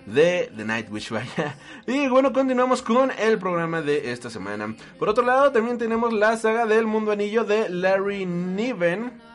de 0.06 0.52
The 0.56 0.65
Nightwish, 0.65 1.10
vaya. 1.11 1.56
Y 1.88 2.10
bueno, 2.10 2.31
continuamos 2.31 2.84
con 2.84 3.10
el 3.18 3.39
programa 3.39 3.81
de 3.81 4.11
esta 4.11 4.30
semana. 4.30 4.76
Por 4.99 5.10
otro 5.10 5.26
lado, 5.26 5.52
también 5.52 5.80
tenemos 5.80 6.14
la 6.14 6.38
saga 6.38 6.68
del 6.68 6.85
Mundo 6.85 7.11
Anillo 7.11 7.43
de 7.43 7.69
Larry 7.69 8.27
Niven. 8.27 9.31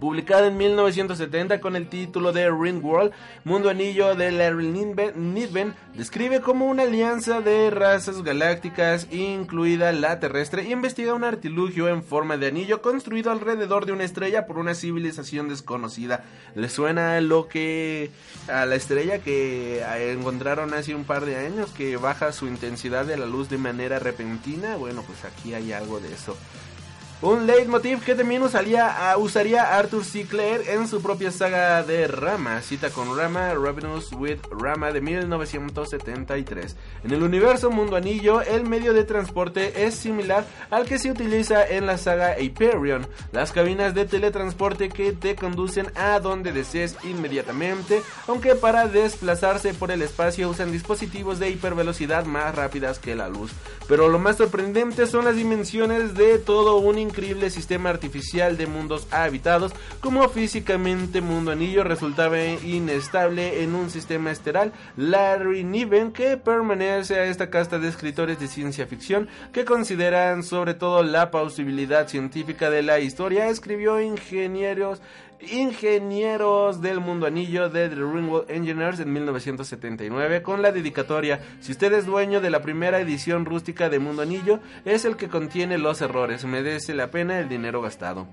Publicada 0.00 0.46
en 0.46 0.56
1970 0.56 1.60
con 1.60 1.74
el 1.74 1.88
título 1.88 2.32
de 2.32 2.48
Ringworld, 2.50 3.12
Mundo 3.44 3.68
Anillo 3.68 4.14
de 4.14 4.30
Larry 4.30 4.68
Niven, 4.68 5.74
describe 5.94 6.40
como 6.40 6.66
una 6.66 6.84
alianza 6.84 7.40
de 7.40 7.70
razas 7.70 8.22
galácticas, 8.22 9.08
incluida 9.10 9.90
la 9.92 10.20
terrestre, 10.20 10.62
y 10.64 10.72
investiga 10.72 11.14
un 11.14 11.24
artilugio 11.24 11.88
en 11.88 12.04
forma 12.04 12.36
de 12.36 12.46
anillo 12.46 12.80
construido 12.80 13.32
alrededor 13.32 13.86
de 13.86 13.92
una 13.92 14.04
estrella 14.04 14.46
por 14.46 14.58
una 14.58 14.74
civilización 14.74 15.48
desconocida. 15.48 16.24
¿Le 16.54 16.68
suena 16.68 17.20
lo 17.20 17.48
que 17.48 18.10
a 18.46 18.66
la 18.66 18.76
estrella 18.76 19.18
que 19.18 19.82
encontraron 20.12 20.74
hace 20.74 20.94
un 20.94 21.04
par 21.04 21.24
de 21.24 21.36
años 21.36 21.70
que 21.70 21.96
baja 21.96 22.32
su 22.32 22.46
intensidad 22.46 23.04
de 23.04 23.16
la 23.16 23.26
luz 23.26 23.48
de 23.48 23.58
manera 23.58 23.98
repentina? 23.98 24.76
Bueno, 24.76 25.02
pues 25.02 25.24
aquí 25.24 25.54
hay 25.54 25.72
algo 25.72 25.98
de 25.98 26.12
eso. 26.12 26.36
Un 27.20 27.48
leitmotiv 27.48 28.04
que 28.04 28.14
también 28.14 28.44
usaría, 28.44 29.76
Arthur 29.76 30.04
C. 30.04 30.22
Clarke 30.22 30.72
en 30.72 30.86
su 30.86 31.02
propia 31.02 31.32
saga 31.32 31.82
de 31.82 32.06
Rama, 32.06 32.62
cita 32.62 32.90
con 32.90 33.18
Rama, 33.18 33.54
Ravenous 33.54 34.12
with 34.12 34.38
Rama 34.52 34.92
de 34.92 35.00
1973. 35.00 36.76
En 37.02 37.10
el 37.10 37.24
universo 37.24 37.72
Mundo 37.72 37.96
Anillo, 37.96 38.40
el 38.40 38.68
medio 38.68 38.94
de 38.94 39.02
transporte 39.02 39.84
es 39.84 39.96
similar 39.96 40.46
al 40.70 40.86
que 40.86 41.00
se 41.00 41.10
utiliza 41.10 41.66
en 41.66 41.86
la 41.86 41.98
saga 41.98 42.38
Hyperion, 42.38 43.08
las 43.32 43.50
cabinas 43.50 43.96
de 43.96 44.04
teletransporte 44.04 44.88
que 44.88 45.10
te 45.12 45.34
conducen 45.34 45.90
a 45.96 46.20
donde 46.20 46.52
desees 46.52 46.96
inmediatamente, 47.02 48.00
aunque 48.28 48.54
para 48.54 48.86
desplazarse 48.86 49.74
por 49.74 49.90
el 49.90 50.02
espacio 50.02 50.48
usan 50.48 50.70
dispositivos 50.70 51.40
de 51.40 51.50
hipervelocidad 51.50 52.26
más 52.26 52.54
rápidas 52.54 53.00
que 53.00 53.16
la 53.16 53.28
luz. 53.28 53.50
Pero 53.88 54.08
lo 54.08 54.20
más 54.20 54.36
sorprendente 54.36 55.08
son 55.08 55.24
las 55.24 55.34
dimensiones 55.34 56.14
de 56.14 56.38
todo 56.38 56.76
un 56.76 57.07
increíble 57.08 57.50
sistema 57.50 57.90
artificial 57.90 58.56
de 58.56 58.66
mundos 58.66 59.08
habitados, 59.10 59.72
como 60.00 60.28
físicamente 60.28 61.20
Mundo 61.20 61.50
Anillo 61.50 61.82
resultaba 61.84 62.38
inestable 62.40 63.62
en 63.62 63.74
un 63.74 63.90
sistema 63.90 64.30
estelar, 64.30 64.72
Larry 64.96 65.64
Niven, 65.64 66.12
que 66.12 66.36
permanece 66.36 67.16
a 67.16 67.24
esta 67.24 67.50
casta 67.50 67.78
de 67.78 67.88
escritores 67.88 68.38
de 68.38 68.46
ciencia 68.46 68.86
ficción 68.86 69.28
que 69.52 69.64
consideran 69.64 70.42
sobre 70.42 70.74
todo 70.74 71.02
la 71.02 71.30
posibilidad 71.30 72.06
científica 72.08 72.70
de 72.70 72.82
la 72.82 73.00
historia, 73.00 73.48
escribió 73.48 74.00
ingenieros 74.00 75.00
Ingenieros 75.40 76.82
del 76.82 77.00
Mundo 77.00 77.26
Anillo 77.26 77.68
de 77.68 77.88
The 77.88 77.94
Ringworld 77.94 78.50
Engineers 78.50 79.00
en 79.00 79.12
1979 79.12 80.42
con 80.42 80.62
la 80.62 80.72
dedicatoria 80.72 81.40
Si 81.60 81.72
usted 81.72 81.92
es 81.92 82.06
dueño 82.06 82.40
de 82.40 82.50
la 82.50 82.60
primera 82.60 83.00
edición 83.00 83.44
rústica 83.44 83.88
de 83.88 83.98
Mundo 83.98 84.22
Anillo 84.22 84.60
es 84.84 85.04
el 85.04 85.16
que 85.16 85.28
contiene 85.28 85.78
los 85.78 86.00
errores, 86.00 86.44
merece 86.44 86.94
la 86.94 87.10
pena 87.10 87.38
el 87.38 87.48
dinero 87.48 87.80
gastado. 87.80 88.26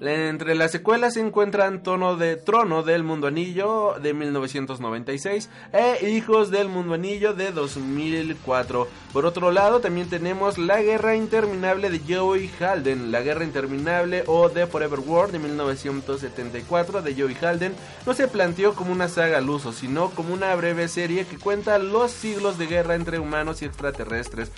Entre 0.00 0.54
las 0.54 0.70
secuelas 0.70 1.14
se 1.14 1.20
encuentran 1.20 1.82
Tono 1.82 2.14
de 2.14 2.36
Trono 2.36 2.84
del 2.84 3.02
Mundo 3.02 3.26
Anillo 3.26 3.96
de 4.00 4.14
1996 4.14 5.50
e 5.72 6.10
Hijos 6.10 6.52
del 6.52 6.68
Mundo 6.68 6.94
Anillo 6.94 7.34
de 7.34 7.50
2004. 7.50 8.86
Por 9.12 9.26
otro 9.26 9.50
lado, 9.50 9.80
también 9.80 10.08
tenemos 10.08 10.56
La 10.56 10.80
Guerra 10.82 11.16
Interminable 11.16 11.90
de 11.90 12.00
Joey 12.14 12.48
Halden, 12.60 13.10
La 13.10 13.22
Guerra 13.22 13.42
Interminable 13.42 14.22
o 14.26 14.48
The 14.48 14.68
Forever 14.68 15.00
War 15.00 15.32
de 15.32 15.40
1974 15.40 17.02
de 17.02 17.14
Joey 17.20 17.34
Halden. 17.34 17.74
No 18.06 18.14
se 18.14 18.28
planteó 18.28 18.74
como 18.74 18.92
una 18.92 19.08
saga 19.08 19.38
al 19.38 19.50
uso, 19.50 19.72
sino 19.72 20.10
como 20.10 20.32
una 20.32 20.54
breve 20.54 20.86
serie 20.86 21.26
que 21.26 21.38
cuenta 21.38 21.76
los 21.78 22.12
siglos 22.12 22.56
de 22.56 22.68
guerra 22.68 22.94
entre 22.94 23.18
humanos 23.18 23.62
y 23.62 23.64
extraterrestres. 23.64 24.52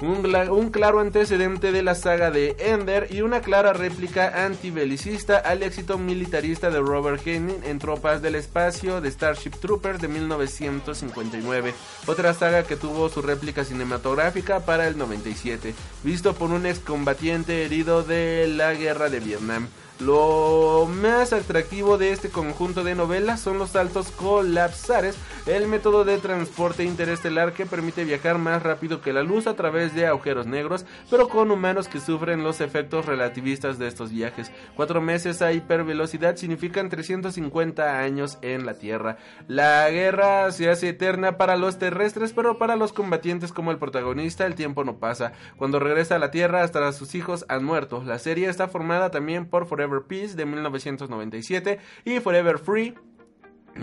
Un, 0.00 0.70
claro 0.70 1.00
antecedente 1.00 1.72
de 1.72 1.82
la 1.82 1.96
saga 1.96 2.30
de 2.30 2.54
Ender 2.60 3.08
y 3.10 3.22
una 3.22 3.40
clara 3.40 3.72
réplica 3.72 4.44
antibelicista 4.44 5.38
al 5.38 5.64
éxito 5.64 5.98
militarista 5.98 6.70
de 6.70 6.78
Robert 6.78 7.26
Henning 7.26 7.64
en 7.64 7.80
Tropas 7.80 8.22
del 8.22 8.36
Espacio 8.36 9.00
de 9.00 9.10
Starship 9.10 9.50
Troopers 9.60 10.00
de 10.00 10.06
1959. 10.06 11.74
Otra 12.06 12.32
saga 12.32 12.62
que 12.62 12.76
tuvo 12.76 13.08
su 13.08 13.22
réplica 13.22 13.64
cinematográfica 13.64 14.60
para 14.60 14.86
el 14.86 14.96
97, 14.96 15.74
visto 16.04 16.32
por 16.34 16.52
un 16.52 16.66
excombatiente 16.66 17.64
herido 17.64 18.04
de 18.04 18.46
la 18.46 18.74
guerra 18.74 19.08
de 19.08 19.18
Vietnam. 19.18 19.66
Lo 20.00 20.86
más 20.88 21.32
atractivo 21.32 21.98
de 21.98 22.12
este 22.12 22.28
conjunto 22.28 22.84
de 22.84 22.94
novelas 22.94 23.40
son 23.40 23.58
los 23.58 23.70
saltos 23.70 24.12
colapsares, 24.12 25.18
el 25.46 25.66
método 25.66 26.04
de 26.04 26.18
transporte 26.18 26.84
interestelar 26.84 27.52
que 27.52 27.66
permite 27.66 28.04
viajar 28.04 28.38
más 28.38 28.62
rápido 28.62 29.00
que 29.00 29.12
la 29.12 29.24
luz 29.24 29.48
a 29.48 29.56
través 29.56 29.96
de 29.96 30.06
agujeros 30.06 30.46
negros, 30.46 30.86
pero 31.10 31.28
con 31.28 31.50
humanos 31.50 31.88
que 31.88 31.98
sufren 31.98 32.44
los 32.44 32.60
efectos 32.60 33.06
relativistas 33.06 33.80
de 33.80 33.88
estos 33.88 34.12
viajes. 34.12 34.52
Cuatro 34.76 35.00
meses 35.00 35.42
a 35.42 35.52
hipervelocidad 35.52 36.36
significan 36.36 36.90
350 36.90 37.98
años 37.98 38.38
en 38.40 38.66
la 38.66 38.74
Tierra. 38.74 39.16
La 39.48 39.90
guerra 39.90 40.52
se 40.52 40.70
hace 40.70 40.90
eterna 40.90 41.38
para 41.38 41.56
los 41.56 41.80
terrestres, 41.80 42.32
pero 42.32 42.56
para 42.56 42.76
los 42.76 42.92
combatientes 42.92 43.52
como 43.52 43.72
el 43.72 43.78
protagonista 43.78 44.46
el 44.46 44.54
tiempo 44.54 44.84
no 44.84 44.98
pasa. 44.98 45.32
Cuando 45.56 45.80
regresa 45.80 46.14
a 46.14 46.20
la 46.20 46.30
Tierra 46.30 46.62
hasta 46.62 46.92
sus 46.92 47.16
hijos 47.16 47.44
han 47.48 47.64
muerto. 47.64 48.04
La 48.04 48.20
serie 48.20 48.48
está 48.48 48.68
formada 48.68 49.10
también 49.10 49.46
por 49.46 49.66
Forever 49.66 49.87
Peace 50.06 50.36
de 50.36 50.46
1997 50.46 51.78
y 52.04 52.20
Forever 52.20 52.58
Free 52.58 52.94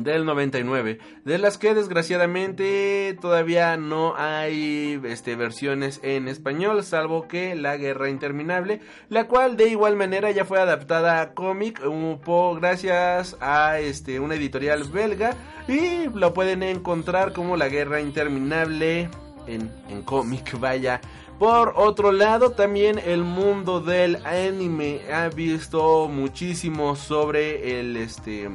del 0.04 0.26
99, 0.26 1.00
de 1.24 1.38
las 1.38 1.58
que 1.58 1.74
desgraciadamente 1.74 3.18
todavía 3.22 3.78
no 3.78 4.16
hay 4.18 5.00
este, 5.06 5.36
versiones 5.36 6.00
en 6.04 6.28
español, 6.28 6.84
salvo 6.84 7.28
que 7.28 7.56
La 7.56 7.78
Guerra 7.78 8.10
Interminable, 8.10 8.82
la 9.10 9.28
cual 9.28 9.58
de 9.58 9.70
igual 9.70 9.96
manera 9.96 10.32
ya 10.32 10.46
fue 10.46 10.60
adaptada 10.60 11.22
a 11.22 11.34
cómic 11.34 11.82
gracias 12.60 13.38
a 13.40 13.80
este, 13.80 14.20
una 14.20 14.36
editorial 14.36 14.84
belga 14.84 15.36
y 15.68 16.10
lo 16.14 16.34
pueden 16.34 16.64
encontrar 16.64 17.34
como 17.34 17.56
La 17.56 17.70
Guerra 17.70 18.02
Interminable 18.02 19.10
en, 19.48 19.72
en 19.90 20.02
cómic, 20.02 20.60
vaya. 20.60 21.00
Por 21.40 21.74
otro 21.76 22.12
lado, 22.14 22.52
también 22.52 22.98
el 22.98 23.24
mundo 23.24 23.82
del 23.82 24.26
anime 24.26 25.02
ha 25.14 25.28
visto 25.28 26.08
muchísimo 26.08 26.96
sobre 26.96 27.80
el 27.80 27.98
este 27.98 28.50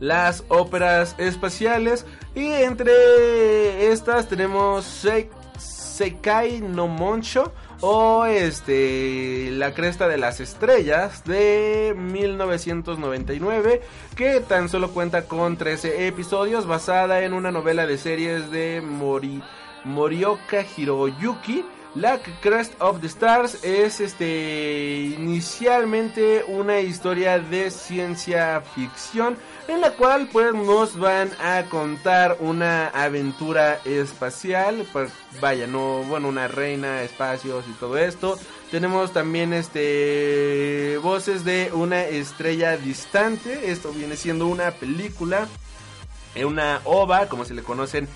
las 0.00 0.44
óperas 0.48 1.16
espaciales. 1.18 2.06
Y 2.36 2.46
entre 2.52 3.90
estas 3.90 4.28
tenemos 4.28 5.04
Sek- 5.04 5.30
Sekai 5.58 6.60
no 6.60 6.86
Moncho 6.86 7.52
o 7.80 8.24
este 8.24 9.50
La 9.52 9.74
cresta 9.74 10.06
de 10.06 10.16
las 10.18 10.38
estrellas 10.38 11.24
de 11.24 11.94
1999 11.96 13.82
que 14.14 14.40
tan 14.40 14.68
solo 14.68 14.90
cuenta 14.90 15.22
con 15.26 15.56
13 15.56 16.06
episodios 16.06 16.66
basada 16.66 17.22
en 17.24 17.32
una 17.32 17.50
novela 17.50 17.86
de 17.88 17.98
series 17.98 18.52
de 18.52 18.80
Mori 18.80 19.42
Morioka 19.88 20.64
Hiroyuki. 20.76 21.64
La 21.94 22.20
Crest 22.42 22.74
of 22.80 23.00
the 23.00 23.06
Stars 23.06 23.64
es 23.64 24.00
este 24.00 25.14
inicialmente 25.18 26.44
una 26.46 26.80
historia 26.80 27.38
de 27.40 27.70
ciencia 27.70 28.60
ficción 28.74 29.36
en 29.68 29.80
la 29.80 29.92
cual 29.92 30.28
pues 30.30 30.52
nos 30.54 30.98
van 30.98 31.30
a 31.42 31.64
contar 31.64 32.36
una 32.40 32.88
aventura 32.88 33.80
espacial, 33.84 34.86
pues, 34.92 35.10
vaya, 35.40 35.66
no, 35.66 36.04
bueno, 36.04 36.28
una 36.28 36.46
reina, 36.46 37.02
espacios 37.02 37.64
y 37.68 37.72
todo 37.72 37.96
esto. 37.96 38.38
Tenemos 38.70 39.12
también 39.12 39.52
este 39.52 40.98
voces 41.02 41.44
de 41.44 41.70
una 41.72 42.02
estrella 42.04 42.76
distante, 42.76 43.70
esto 43.70 43.92
viene 43.92 44.16
siendo 44.16 44.46
una 44.46 44.70
película, 44.72 45.48
eh, 46.34 46.44
una 46.44 46.80
ova, 46.84 47.28
como 47.28 47.44
se 47.44 47.54
le 47.54 47.62
conocen 47.62 48.08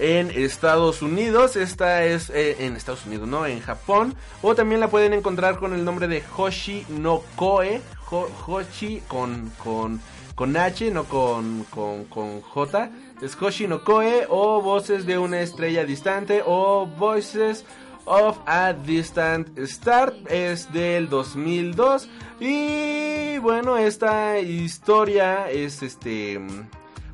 en 0.00 0.30
Estados 0.30 1.02
Unidos. 1.02 1.54
Esta 1.56 2.04
es 2.04 2.30
eh, 2.30 2.56
en 2.60 2.74
Estados 2.76 3.06
Unidos, 3.06 3.28
¿no? 3.28 3.46
En 3.46 3.60
Japón. 3.60 4.14
O 4.42 4.54
también 4.54 4.80
la 4.80 4.88
pueden 4.88 5.12
encontrar 5.12 5.58
con 5.58 5.72
el 5.74 5.84
nombre 5.84 6.08
de 6.08 6.22
Hoshi 6.36 6.84
no 6.88 7.22
Koe. 7.36 7.80
Ho- 8.10 8.28
Hoshi 8.46 9.02
con, 9.06 9.52
con, 9.62 10.00
con 10.34 10.56
H, 10.56 10.90
no 10.90 11.04
con, 11.04 11.64
con, 11.70 12.04
con 12.06 12.40
J. 12.40 12.90
Es 13.22 13.36
Hoshi 13.40 13.68
no 13.68 13.84
Koe 13.84 14.26
o 14.28 14.60
Voces 14.60 15.06
de 15.06 15.18
una 15.18 15.40
estrella 15.42 15.84
distante 15.84 16.42
o 16.44 16.86
Voices 16.86 17.64
of 18.06 18.38
a 18.46 18.72
Distant 18.72 19.56
Star 19.58 20.12
es 20.28 20.72
del 20.72 21.08
2002 21.10 22.08
y 22.40 23.38
bueno 23.38 23.76
esta 23.76 24.38
historia 24.40 25.50
es 25.50 25.82
este 25.82 26.40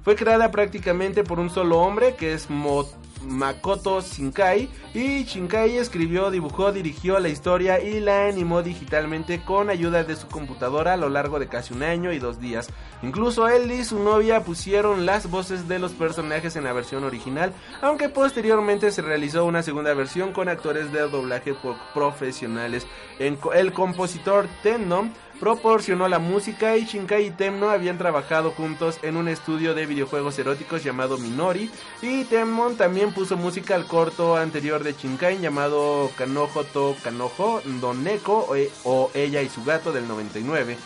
fue 0.07 0.15
creada 0.15 0.53
prácticamente 0.53 1.24
por 1.24 1.41
un 1.41 1.51
solo 1.51 1.81
hombre 1.81 2.15
que 2.15 2.33
es 2.33 2.49
Mo- 2.49 2.87
Makoto 3.24 4.01
Shinkai 4.01 4.69
y 4.95 5.24
Shinkai 5.24 5.78
escribió, 5.78 6.31
dibujó, 6.31 6.70
dirigió 6.70 7.19
la 7.19 7.28
historia 7.28 7.81
y 7.81 7.99
la 7.99 8.28
animó 8.28 8.62
digitalmente 8.62 9.43
con 9.45 9.69
ayuda 9.69 10.05
de 10.05 10.15
su 10.15 10.28
computadora 10.28 10.93
a 10.93 10.97
lo 10.97 11.09
largo 11.09 11.41
de 11.41 11.49
casi 11.49 11.74
un 11.74 11.83
año 11.83 12.12
y 12.12 12.20
dos 12.20 12.39
días. 12.39 12.69
Incluso 13.03 13.49
él 13.49 13.69
y 13.73 13.83
su 13.83 13.99
novia 13.99 14.45
pusieron 14.45 15.07
las 15.07 15.28
voces 15.28 15.66
de 15.66 15.81
los 15.81 15.91
personajes 15.91 16.55
en 16.55 16.62
la 16.62 16.73
versión 16.73 17.03
original, 17.03 17.53
aunque 17.83 18.09
posteriormente 18.09 18.93
se 18.93 19.03
realizó 19.03 19.45
una 19.45 19.65
segunda 19.65 19.93
versión 19.93 20.33
con 20.33 20.49
actores 20.49 20.93
de 20.93 21.01
doblaje 21.01 21.53
profesionales. 21.95 22.87
El 23.19 23.73
compositor 23.73 24.47
Tenno 24.62 25.11
proporcionó 25.41 26.09
la 26.09 26.19
música 26.19 26.77
y 26.77 26.85
Shinkai 26.85 27.27
y 27.27 27.31
Temno 27.31 27.71
habían 27.71 27.99
trabajado 27.99 28.51
juntos 28.51 28.99
en 29.03 29.17
un 29.17 29.29
estudio 29.29 29.75
de 29.75 29.87
videojuegos 29.87 30.39
eróticos 30.39 30.83
llamado 30.83 31.19
Minori 31.19 31.71
y 32.03 32.25
Temon 32.25 32.77
también 32.77 33.13
puso 33.13 33.37
música 33.37 33.75
al 33.75 33.87
corto 33.87 34.37
anterior 34.37 34.83
de 34.83 34.95
Shinkai 34.95 35.39
llamado 35.39 36.11
Kanojo 36.17 36.65
to 36.65 36.97
Kanojo 37.03 37.61
Doneko 37.81 38.49
o, 38.49 38.57
o 38.85 39.11
Ella 39.15 39.43
y 39.43 39.49
su 39.49 39.65
gato 39.65 39.93
del 39.93 40.09
99. 40.09 40.77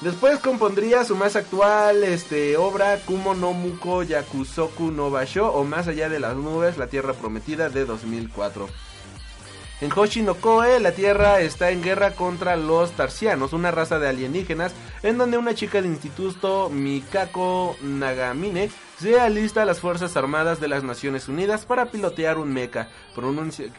Después 0.00 0.38
compondría 0.38 1.04
su 1.04 1.16
más 1.16 1.34
actual 1.34 2.04
este, 2.04 2.56
obra 2.56 2.98
Kumo 3.06 3.34
no 3.34 3.52
Muko 3.52 4.02
Yakusoku 4.02 4.90
no 4.90 5.10
Basho 5.10 5.50
o 5.50 5.64
Más 5.64 5.88
allá 5.88 6.08
de 6.08 6.20
las 6.20 6.36
nubes, 6.36 6.76
la 6.76 6.88
tierra 6.88 7.14
prometida 7.14 7.70
de 7.70 7.84
2004. 7.86 8.68
En 9.80 9.90
Hoshi 9.92 10.22
no 10.22 10.36
Koe, 10.36 10.78
la 10.78 10.92
Tierra 10.92 11.40
está 11.40 11.70
en 11.70 11.82
guerra 11.82 12.12
contra 12.12 12.56
los 12.56 12.92
Tarsianos, 12.92 13.52
una 13.52 13.72
raza 13.72 13.98
de 13.98 14.08
alienígenas, 14.08 14.72
en 15.02 15.18
donde 15.18 15.36
una 15.36 15.54
chica 15.54 15.82
de 15.82 15.88
instituto, 15.88 16.70
Mikako 16.70 17.76
Nagamine, 17.82 18.70
se 18.98 19.20
alista 19.20 19.62
a 19.62 19.64
las 19.64 19.80
Fuerzas 19.80 20.16
Armadas 20.16 20.60
de 20.60 20.68
las 20.68 20.84
Naciones 20.84 21.28
Unidas 21.28 21.66
para 21.66 21.86
pilotear 21.86 22.38
un 22.38 22.52
mecha, 22.52 22.88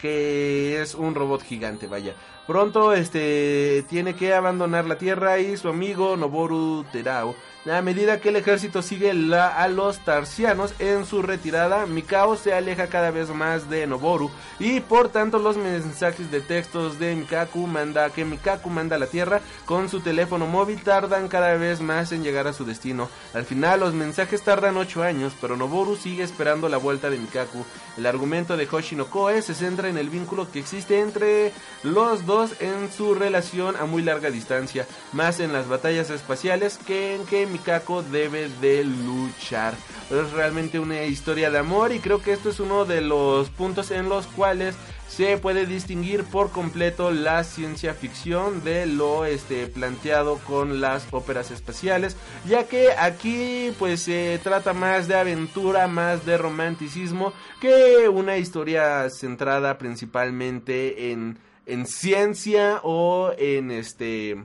que 0.01 0.81
es 0.81 0.95
un 0.95 1.15
robot 1.15 1.41
gigante, 1.41 1.87
vaya. 1.87 2.13
Pronto 2.45 2.93
este 2.93 3.85
tiene 3.89 4.15
que 4.15 4.33
abandonar 4.33 4.85
la 4.85 4.97
Tierra 4.97 5.39
y 5.39 5.55
su 5.55 5.69
amigo 5.69 6.17
Noboru 6.17 6.85
Terao. 6.91 7.35
A 7.71 7.81
medida 7.81 8.21
que 8.21 8.29
el 8.29 8.35
ejército 8.35 8.83
sigue 8.83 9.09
a 9.09 9.67
los 9.69 9.97
tarsianos 10.05 10.75
en 10.77 11.03
su 11.03 11.23
retirada, 11.23 11.87
Mikao 11.87 12.35
se 12.35 12.53
aleja 12.53 12.85
cada 12.87 13.09
vez 13.09 13.29
más 13.29 13.71
de 13.71 13.87
Noboru 13.87 14.29
y 14.59 14.81
por 14.81 15.09
tanto 15.09 15.39
los 15.39 15.57
mensajes 15.57 16.29
de 16.29 16.41
textos 16.41 16.99
de 16.99 17.15
Mikaku 17.15 17.65
manda 17.65 18.11
que 18.11 18.23
Mikaku 18.23 18.69
manda 18.69 18.97
a 18.97 18.99
la 18.99 19.07
Tierra 19.07 19.41
con 19.65 19.89
su 19.89 20.01
teléfono 20.01 20.45
móvil 20.45 20.83
tardan 20.83 21.27
cada 21.27 21.55
vez 21.55 21.81
más 21.81 22.11
en 22.11 22.23
llegar 22.23 22.45
a 22.45 22.53
su 22.53 22.65
destino. 22.65 23.09
Al 23.33 23.45
final 23.45 23.79
los 23.79 23.95
mensajes 23.95 24.43
tardan 24.43 24.77
8 24.77 25.01
años, 25.01 25.33
pero 25.41 25.57
Noboru 25.57 25.95
sigue 25.95 26.21
esperando 26.21 26.69
la 26.69 26.77
vuelta 26.77 27.09
de 27.09 27.17
Mikaku. 27.17 27.65
El 27.97 28.05
argumento 28.05 28.57
de 28.57 28.67
Hoshi 28.71 28.95
no 28.95 29.07
Koe 29.07 29.41
se 29.41 29.55
centra 29.55 29.89
en 29.89 29.97
el 29.97 30.11
vínculo 30.11 30.51
que 30.51 30.59
existe 30.59 30.99
entre 30.99 31.51
los 31.81 32.27
dos 32.27 32.61
en 32.61 32.91
su 32.91 33.15
relación 33.15 33.75
a 33.75 33.85
muy 33.85 34.03
larga 34.03 34.29
distancia, 34.29 34.85
más 35.13 35.39
en 35.39 35.51
las 35.51 35.67
batallas 35.67 36.11
espaciales 36.11 36.77
que 36.77 37.15
en 37.15 37.25
que 37.25 37.54
Mikako 37.55 38.03
debe 38.03 38.49
de 38.59 38.83
luchar. 38.83 39.75
Es 40.11 40.31
realmente 40.33 40.77
una 40.77 41.03
historia 41.03 41.49
de 41.49 41.57
amor 41.57 41.93
y 41.93 41.99
creo 41.99 42.21
que 42.21 42.33
esto 42.33 42.49
es 42.49 42.59
uno 42.59 42.83
de 42.83 42.99
los 42.99 43.49
puntos 43.49 43.91
en 43.91 44.09
los 44.09 44.27
cuales 44.27 44.75
se 45.07 45.37
puede 45.37 45.65
distinguir 45.65 46.25
por 46.25 46.51
completo 46.51 47.11
la 47.11 47.45
ciencia 47.45 47.93
ficción 47.93 48.61
de 48.65 48.85
lo 48.87 49.23
este 49.23 49.67
planteado 49.67 50.37
con 50.39 50.81
las 50.81 51.07
óperas 51.11 51.49
espaciales, 51.49 52.17
ya 52.45 52.65
que 52.65 52.89
aquí 52.91 53.71
pues 53.79 54.01
se 54.01 54.37
trata 54.43 54.73
más 54.73 55.07
de 55.07 55.15
aventura, 55.15 55.87
más 55.87 56.25
de 56.25 56.37
romanticismo 56.37 57.31
que 57.61 58.09
una 58.09 58.35
historia 58.35 59.09
centrada 59.09 59.77
principalmente 59.77 61.11
en 61.13 61.37
en 61.65 61.87
ciencia 61.87 62.79
o 62.83 63.31
en 63.37 63.71
este 63.71 64.37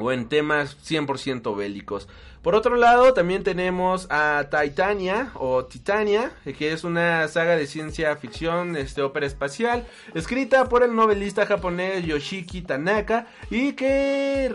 o 0.00 0.12
en 0.12 0.28
temas 0.28 0.76
100% 0.84 1.56
bélicos. 1.56 2.08
Por 2.42 2.54
otro 2.54 2.76
lado, 2.76 3.12
también 3.12 3.44
tenemos 3.44 4.06
a 4.08 4.48
Titania 4.50 5.30
o 5.34 5.66
Titania, 5.66 6.32
que 6.56 6.72
es 6.72 6.84
una 6.84 7.28
saga 7.28 7.54
de 7.54 7.66
ciencia 7.66 8.16
ficción, 8.16 8.76
este 8.76 9.02
ópera 9.02 9.26
espacial, 9.26 9.86
escrita 10.14 10.66
por 10.70 10.82
el 10.82 10.96
novelista 10.96 11.44
japonés 11.44 12.06
Yoshiki 12.06 12.62
Tanaka 12.62 13.26
y 13.50 13.74
que 13.74 14.48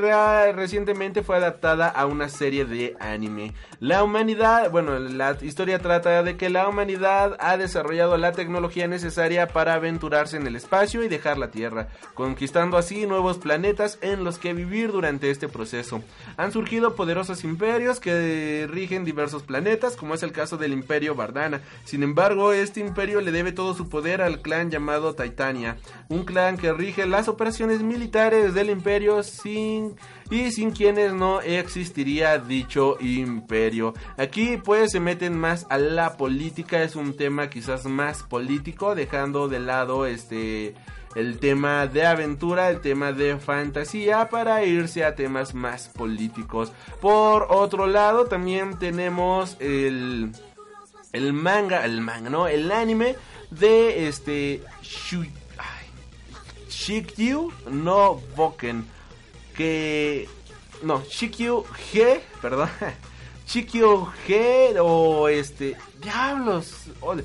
recientemente 0.55 1.22
fue 1.22 1.35
adaptada 1.35 1.88
a 1.88 2.07
una 2.07 2.27
serie 2.27 2.65
de 2.65 2.95
anime. 2.99 3.53
La 3.80 4.03
humanidad, 4.03 4.72
bueno, 4.72 4.97
la 4.99 5.38
historia 5.41 5.80
trata 5.80 6.23
de 6.23 6.38
que 6.38 6.49
la 6.49 6.68
humanidad 6.68 7.35
ha 7.39 7.57
desarrollado 7.57 8.18
la 8.18 8.31
tecnología 8.31 8.88
necesaria 8.88 9.47
para 9.47 9.73
aventurarse 9.73 10.38
en 10.38 10.47
el 10.47 10.56
espacio 10.56 11.03
y 11.03 11.10
dejar 11.10 11.38
la 11.38 11.52
Tierra, 11.52 11.89
conquistando 12.14 12.77
así 12.77 13.06
nuevos 13.06 13.38
planetas 13.38 13.97
en 14.02 14.23
los 14.23 14.39
que 14.39 14.53
vivir 14.53 14.91
durante 14.91 15.30
este 15.30 15.47
proceso. 15.47 16.02
Han 16.38 16.52
surgido 16.52 16.95
poderosos 16.95 17.43
imperios 17.43 17.99
que 17.99 18.68
rigen 18.69 19.03
diversos 19.03 19.43
planetas, 19.43 19.95
como 19.95 20.14
es 20.14 20.23
el 20.23 20.31
caso 20.31 20.57
del 20.57 20.73
Imperio 20.73 21.15
Bardana. 21.15 21.61
Sin 21.84 22.03
embargo, 22.03 22.53
este 22.53 22.80
imperio 22.80 23.22
le 23.22 23.31
debe 23.31 23.52
todo 23.52 23.73
su 23.73 23.89
poder 23.89 24.22
al 24.22 24.41
clan 24.41 24.72
llamado 24.72 25.15
Titania, 25.15 25.77
un 26.07 26.23
clan 26.23 26.57
que 26.57 26.73
rige 26.73 27.06
las 27.06 27.27
operaciones 27.27 27.81
militares 27.81 28.53
del 28.53 28.69
imperio 28.69 29.22
sin 29.23 29.95
y 30.30 30.52
sin 30.52 30.72
quienes 30.72 31.14
no 31.14 31.41
existiría 31.41 32.38
dicho 32.39 32.97
imperio. 32.99 33.93
Aquí 34.18 34.57
pues 34.57 34.91
se 34.91 34.99
meten 34.99 35.38
más 35.38 35.68
a 35.69 35.77
la 35.77 36.18
política, 36.18 36.84
es 36.84 36.95
un 36.95 37.15
tema 37.15 37.49
quizás 37.49 37.85
más 37.85 38.23
político, 38.23 38.95
dejando 38.95 39.47
de 39.47 39.60
lado 39.60 40.06
este 40.06 40.76
el 41.15 41.39
tema 41.39 41.88
de 41.88 42.06
aventura, 42.06 42.69
el 42.69 42.81
tema 42.81 43.14
de 43.14 43.38
fantasía 43.38 44.30
para 44.30 44.65
irse 44.65 45.06
a 45.06 45.15
temas 45.15 45.53
más 45.53 45.88
políticos. 45.88 46.73
Por 46.99 47.47
otro 47.49 47.88
lado, 47.88 48.26
también 48.26 48.77
tenemos 48.77 49.56
el 49.60 50.31
el 51.14 51.31
manga, 51.31 51.85
el 51.85 52.02
manga, 52.02 52.30
no, 52.30 52.47
el 52.47 52.72
anime 52.72 53.15
de 53.49 54.07
este 54.07 54.61
Shikyu 56.69 57.52
no 57.72 58.22
Boken 58.35 58.94
que 59.56 60.27
no, 60.84 61.03
Shikyu 61.03 61.64
G, 61.91 62.19
perdón. 62.41 62.69
Shikyu 63.48 64.07
G 64.27 64.77
o 64.82 65.27
este 65.30 65.76
diablos, 66.02 66.88
oh, 67.02 67.15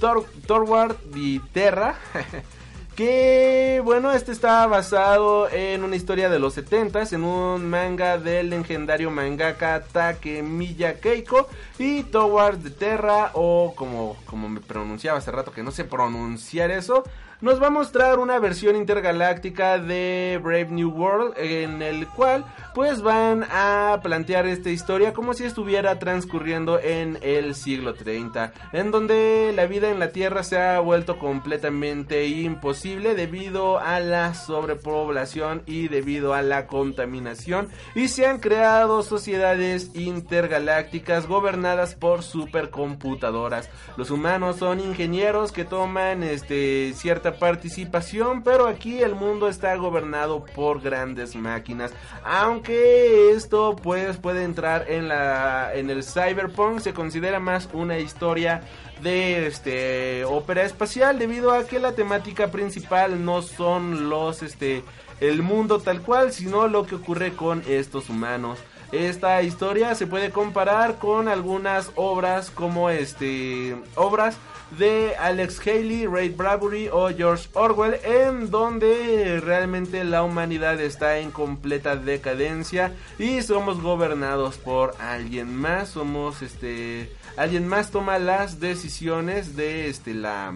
Tor, 0.00 0.24
Torward 0.46 0.96
y 1.14 1.40
Terra. 1.40 1.96
Que 2.98 3.80
bueno, 3.84 4.10
este 4.10 4.32
está 4.32 4.66
basado 4.66 5.48
en 5.50 5.84
una 5.84 5.94
historia 5.94 6.28
de 6.28 6.40
los 6.40 6.54
70 6.54 7.04
en 7.12 7.22
un 7.22 7.70
manga 7.70 8.18
del 8.18 8.50
legendario 8.50 9.08
mangaka 9.12 9.84
Takemiya 9.84 10.98
Keiko 10.98 11.46
y 11.78 12.02
Towards 12.02 12.64
the 12.64 12.70
Terra 12.70 13.30
o 13.34 13.72
como, 13.76 14.16
como 14.26 14.48
me 14.48 14.58
pronunciaba 14.58 15.18
hace 15.18 15.30
rato 15.30 15.52
que 15.52 15.62
no 15.62 15.70
sé 15.70 15.84
pronunciar 15.84 16.72
eso, 16.72 17.04
nos 17.40 17.62
va 17.62 17.68
a 17.68 17.70
mostrar 17.70 18.18
una 18.18 18.38
versión 18.40 18.74
intergaláctica 18.74 19.78
de 19.78 20.40
Brave 20.42 20.68
New 20.70 20.90
World 20.90 21.34
en 21.36 21.82
el 21.82 22.08
cual 22.08 22.44
pues 22.74 23.00
van 23.00 23.44
a 23.50 24.00
plantear 24.02 24.46
esta 24.46 24.70
historia 24.70 25.12
como 25.12 25.34
si 25.34 25.44
estuviera 25.44 25.98
transcurriendo 25.98 26.80
en 26.80 27.18
el 27.22 27.54
siglo 27.54 27.94
30 27.94 28.52
en 28.72 28.90
donde 28.90 29.52
la 29.54 29.66
vida 29.66 29.90
en 29.90 30.00
la 30.00 30.10
Tierra 30.10 30.42
se 30.42 30.58
ha 30.58 30.80
vuelto 30.80 31.18
completamente 31.18 32.26
imposible 32.26 33.14
debido 33.14 33.78
a 33.78 34.00
la 34.00 34.34
sobrepoblación 34.34 35.62
y 35.66 35.88
debido 35.88 36.34
a 36.34 36.42
la 36.42 36.66
contaminación 36.66 37.68
y 37.94 38.08
se 38.08 38.26
han 38.26 38.38
creado 38.38 39.02
sociedades 39.02 39.94
intergalácticas 39.94 41.26
gobernadas 41.26 41.94
por 41.94 42.22
supercomputadoras. 42.22 43.70
Los 43.96 44.10
humanos 44.10 44.56
son 44.56 44.80
ingenieros 44.80 45.52
que 45.52 45.64
toman 45.64 46.22
este 46.22 46.92
participación, 47.32 48.42
pero 48.42 48.66
aquí 48.66 49.02
el 49.02 49.14
mundo 49.14 49.48
está 49.48 49.74
gobernado 49.76 50.44
por 50.44 50.80
grandes 50.80 51.34
máquinas. 51.36 51.92
Aunque 52.24 53.30
esto 53.30 53.76
pues 53.76 54.16
puede 54.16 54.44
entrar 54.44 54.86
en 54.88 55.08
la 55.08 55.74
en 55.74 55.90
el 55.90 56.04
cyberpunk, 56.04 56.80
se 56.80 56.94
considera 56.94 57.40
más 57.40 57.68
una 57.72 57.98
historia 57.98 58.62
de 59.02 59.46
este 59.46 60.24
ópera 60.24 60.62
espacial 60.62 61.18
debido 61.18 61.52
a 61.52 61.64
que 61.64 61.78
la 61.78 61.92
temática 61.92 62.50
principal 62.50 63.24
no 63.24 63.42
son 63.42 64.08
los 64.08 64.42
este 64.42 64.82
el 65.20 65.42
mundo 65.42 65.80
tal 65.80 66.02
cual, 66.02 66.32
sino 66.32 66.68
lo 66.68 66.86
que 66.86 66.94
ocurre 66.94 67.32
con 67.32 67.62
estos 67.66 68.08
humanos. 68.08 68.58
Esta 68.92 69.42
historia 69.42 69.94
se 69.94 70.06
puede 70.06 70.30
comparar 70.30 70.98
con 70.98 71.28
algunas 71.28 71.92
obras 71.94 72.50
como 72.50 72.88
este 72.88 73.76
obras 73.96 74.36
de 74.78 75.14
Alex 75.16 75.60
Haley, 75.60 76.06
Ray 76.06 76.30
Bradbury 76.30 76.88
o 76.88 77.08
George 77.08 77.48
Orwell, 77.54 78.00
en 78.04 78.50
donde 78.50 79.40
realmente 79.40 80.04
la 80.04 80.22
humanidad 80.22 80.80
está 80.80 81.18
en 81.18 81.30
completa 81.30 81.96
decadencia 81.96 82.94
y 83.18 83.42
somos 83.42 83.80
gobernados 83.82 84.56
por 84.56 84.94
alguien 85.00 85.54
más, 85.54 85.90
somos 85.90 86.42
este 86.42 87.12
alguien 87.36 87.68
más 87.68 87.90
toma 87.90 88.18
las 88.18 88.58
decisiones 88.58 89.54
de 89.54 89.88
este 89.88 90.14
la 90.14 90.52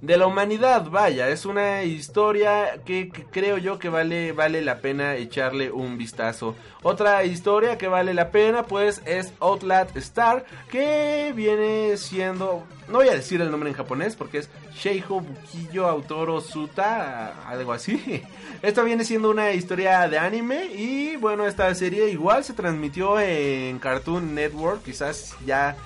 de 0.00 0.16
la 0.16 0.26
humanidad, 0.26 0.90
vaya, 0.90 1.28
es 1.30 1.46
una 1.46 1.82
historia 1.82 2.82
que, 2.84 3.08
creo 3.30 3.58
yo 3.58 3.78
que 3.78 3.88
vale, 3.88 4.32
vale 4.32 4.60
la 4.62 4.78
pena 4.78 5.14
echarle 5.16 5.70
un 5.70 5.96
vistazo. 5.96 6.54
Otra 6.82 7.24
historia 7.24 7.78
que 7.78 7.88
vale 7.88 8.12
la 8.14 8.30
pena 8.30 8.64
pues 8.64 9.00
es 9.06 9.32
Outlet 9.40 9.96
Star, 9.96 10.44
que 10.70 11.32
viene 11.34 11.96
siendo, 11.96 12.64
no 12.88 12.98
voy 12.98 13.08
a 13.08 13.14
decir 13.14 13.40
el 13.40 13.50
nombre 13.50 13.70
en 13.70 13.76
japonés 13.76 14.16
porque 14.16 14.38
es 14.38 14.50
Sheiho 14.74 15.20
Bukiyo 15.20 15.86
Autoro 15.88 16.40
Suta, 16.40 17.48
algo 17.48 17.72
así. 17.72 18.22
Esta 18.62 18.82
viene 18.82 19.04
siendo 19.04 19.30
una 19.30 19.52
historia 19.52 20.08
de 20.08 20.18
anime 20.18 20.66
y 20.66 21.16
bueno, 21.16 21.46
esta 21.46 21.74
serie 21.74 22.10
igual 22.10 22.44
se 22.44 22.52
transmitió 22.52 23.18
en 23.20 23.78
Cartoon 23.78 24.34
Network, 24.34 24.82
quizás 24.82 25.36
ya 25.44 25.76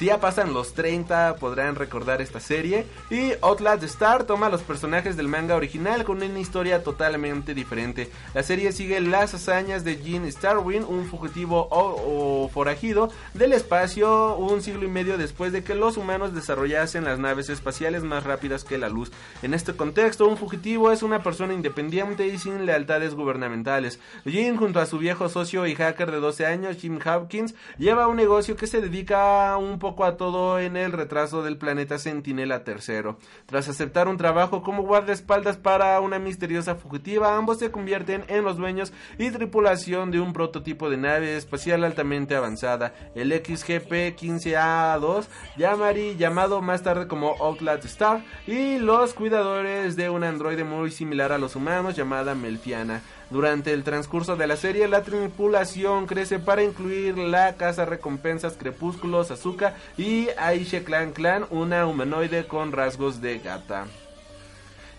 si 0.00 0.06
ya 0.06 0.18
pasan 0.18 0.54
los 0.54 0.72
30 0.72 1.36
podrán 1.36 1.74
recordar 1.74 2.22
esta 2.22 2.40
serie. 2.40 2.86
Y 3.10 3.32
Outlast 3.42 3.82
Star 3.82 4.24
toma 4.24 4.48
los 4.48 4.62
personajes 4.62 5.14
del 5.14 5.28
manga 5.28 5.56
original 5.56 6.04
con 6.04 6.22
una 6.22 6.38
historia 6.38 6.82
totalmente 6.82 7.52
diferente. 7.52 8.10
La 8.32 8.42
serie 8.42 8.72
sigue 8.72 8.98
las 9.02 9.34
hazañas 9.34 9.84
de 9.84 9.96
Gene 9.96 10.32
Starwin, 10.32 10.84
un 10.84 11.04
fugitivo 11.04 11.68
o, 11.70 12.48
forajido 12.48 13.10
del 13.34 13.52
espacio 13.52 14.36
un 14.36 14.62
siglo 14.62 14.86
y 14.86 14.88
medio 14.88 15.18
después 15.18 15.52
de 15.52 15.62
que 15.62 15.74
los 15.74 15.98
humanos 15.98 16.32
desarrollasen 16.32 17.04
las 17.04 17.18
naves 17.18 17.50
espaciales 17.50 18.02
más 18.02 18.24
rápidas 18.24 18.64
que 18.64 18.78
la 18.78 18.88
luz. 18.88 19.12
En 19.42 19.52
este 19.52 19.74
contexto, 19.74 20.26
un 20.26 20.38
fugitivo 20.38 20.92
es 20.92 21.02
una 21.02 21.22
persona 21.22 21.52
independiente 21.52 22.26
y 22.26 22.38
sin 22.38 22.64
lealtades 22.64 23.14
gubernamentales. 23.14 24.00
Gene 24.24 24.56
junto 24.56 24.80
a 24.80 24.86
su 24.86 24.96
viejo 24.96 25.28
socio 25.28 25.66
y 25.66 25.74
hacker 25.74 26.10
de 26.10 26.20
12 26.20 26.46
años, 26.46 26.78
Jim 26.78 26.98
Hopkins, 27.04 27.54
lleva 27.76 28.06
un 28.06 28.16
negocio 28.16 28.56
que 28.56 28.66
se 28.66 28.80
dedica 28.80 29.58
un 29.58 29.78
poco 29.78 29.89
a 29.98 30.16
todo 30.16 30.58
en 30.60 30.76
el 30.76 30.92
retraso 30.92 31.42
del 31.42 31.58
planeta 31.58 31.98
Sentinela 31.98 32.62
III. 32.66 33.16
Tras 33.46 33.68
aceptar 33.68 34.08
un 34.08 34.16
trabajo 34.16 34.62
como 34.62 34.84
guardaespaldas 34.84 35.56
para 35.56 36.00
una 36.00 36.18
misteriosa 36.18 36.76
fugitiva, 36.76 37.36
ambos 37.36 37.58
se 37.58 37.70
convierten 37.70 38.24
en 38.28 38.44
los 38.44 38.56
dueños 38.56 38.92
y 39.18 39.30
tripulación 39.30 40.10
de 40.10 40.20
un 40.20 40.32
prototipo 40.32 40.88
de 40.88 40.96
nave 40.96 41.36
espacial 41.36 41.84
altamente 41.84 42.36
avanzada, 42.36 42.94
el 43.14 43.32
XGP-15A2, 43.32 45.26
Yamari, 45.56 46.16
llamado 46.16 46.62
más 46.62 46.82
tarde 46.82 47.08
como 47.08 47.34
Outlast 47.40 47.84
Star, 47.84 48.24
y 48.46 48.78
los 48.78 49.12
cuidadores 49.12 49.96
de 49.96 50.08
un 50.08 50.24
androide 50.24 50.64
muy 50.64 50.90
similar 50.90 51.32
a 51.32 51.38
los 51.38 51.56
humanos 51.56 51.96
llamada 51.96 52.34
Melfiana. 52.34 53.02
Durante 53.30 53.72
el 53.72 53.84
transcurso 53.84 54.34
de 54.34 54.48
la 54.48 54.56
serie, 54.56 54.88
la 54.88 55.02
tripulación 55.02 56.06
crece 56.06 56.40
para 56.40 56.64
incluir 56.64 57.16
la 57.16 57.54
casa 57.54 57.84
recompensas 57.84 58.56
Crepúsculo, 58.56 59.20
Azuka 59.20 59.76
y 59.96 60.28
Aisha 60.36 60.82
Clan 60.82 61.12
Clan, 61.12 61.46
una 61.50 61.86
humanoide 61.86 62.48
con 62.48 62.72
rasgos 62.72 63.20
de 63.20 63.38
gata. 63.38 63.86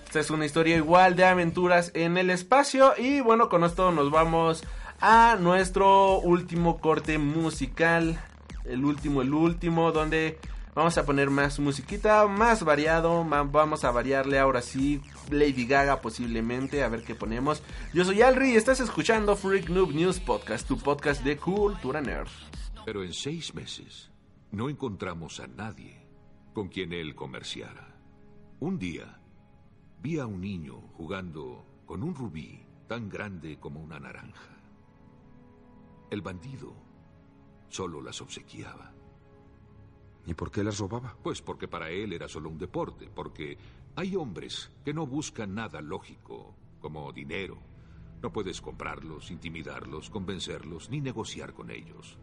Esta 0.05 0.21
es 0.21 0.29
una 0.29 0.45
historia 0.45 0.77
igual 0.77 1.17
de 1.17 1.25
aventuras 1.25 1.91
en 1.93 2.17
el 2.17 2.29
espacio 2.29 2.93
y 2.97 3.19
bueno, 3.19 3.49
con 3.49 3.65
esto 3.65 3.91
nos 3.91 4.11
vamos 4.11 4.63
a 5.01 5.35
nuestro 5.37 6.19
último 6.19 6.79
corte 6.79 7.17
musical, 7.17 8.17
el 8.63 8.85
último, 8.85 9.21
el 9.21 9.33
último, 9.33 9.91
donde 9.91 10.37
Vamos 10.73 10.97
a 10.97 11.05
poner 11.05 11.29
más 11.29 11.59
musiquita, 11.59 12.25
más 12.27 12.63
variado. 12.63 13.25
Vamos 13.25 13.83
a 13.83 13.91
variarle 13.91 14.39
ahora 14.39 14.61
sí. 14.61 15.01
Lady 15.29 15.65
Gaga 15.65 15.99
posiblemente. 15.99 16.81
A 16.81 16.87
ver 16.87 17.03
qué 17.03 17.13
ponemos. 17.13 17.61
Yo 17.93 18.05
soy 18.05 18.21
Alri 18.21 18.53
y 18.53 18.55
estás 18.55 18.79
escuchando 18.79 19.35
Freak 19.35 19.69
Noob 19.69 19.91
News 19.91 20.21
Podcast, 20.21 20.65
tu 20.65 20.77
podcast 20.77 21.23
de 21.23 21.35
cultura 21.35 21.99
nerd. 21.99 22.29
Pero 22.85 23.03
en 23.03 23.11
seis 23.11 23.53
meses 23.53 24.11
no 24.51 24.69
encontramos 24.69 25.41
a 25.41 25.47
nadie 25.47 26.07
con 26.53 26.69
quien 26.69 26.93
él 26.93 27.15
comerciara. 27.15 27.93
Un 28.61 28.79
día 28.79 29.19
vi 30.01 30.19
a 30.19 30.25
un 30.25 30.39
niño 30.39 30.79
jugando 30.93 31.65
con 31.85 32.01
un 32.01 32.15
rubí 32.15 32.65
tan 32.87 33.09
grande 33.09 33.59
como 33.59 33.81
una 33.81 33.99
naranja. 33.99 34.57
El 36.09 36.21
bandido 36.21 36.73
solo 37.67 38.01
las 38.01 38.21
obsequiaba. 38.21 38.93
¿Y 40.25 40.33
por 40.33 40.51
qué 40.51 40.63
las 40.63 40.77
robaba? 40.77 41.15
Pues 41.21 41.41
porque 41.41 41.67
para 41.67 41.89
él 41.89 42.13
era 42.13 42.27
solo 42.27 42.49
un 42.49 42.57
deporte, 42.57 43.09
porque 43.13 43.57
hay 43.95 44.15
hombres 44.15 44.71
que 44.85 44.93
no 44.93 45.07
buscan 45.07 45.55
nada 45.55 45.81
lógico, 45.81 46.55
como 46.79 47.11
dinero. 47.11 47.57
No 48.21 48.31
puedes 48.31 48.61
comprarlos, 48.61 49.31
intimidarlos, 49.31 50.09
convencerlos, 50.09 50.89
ni 50.89 51.01
negociar 51.01 51.53
con 51.53 51.71
ellos. 51.71 52.17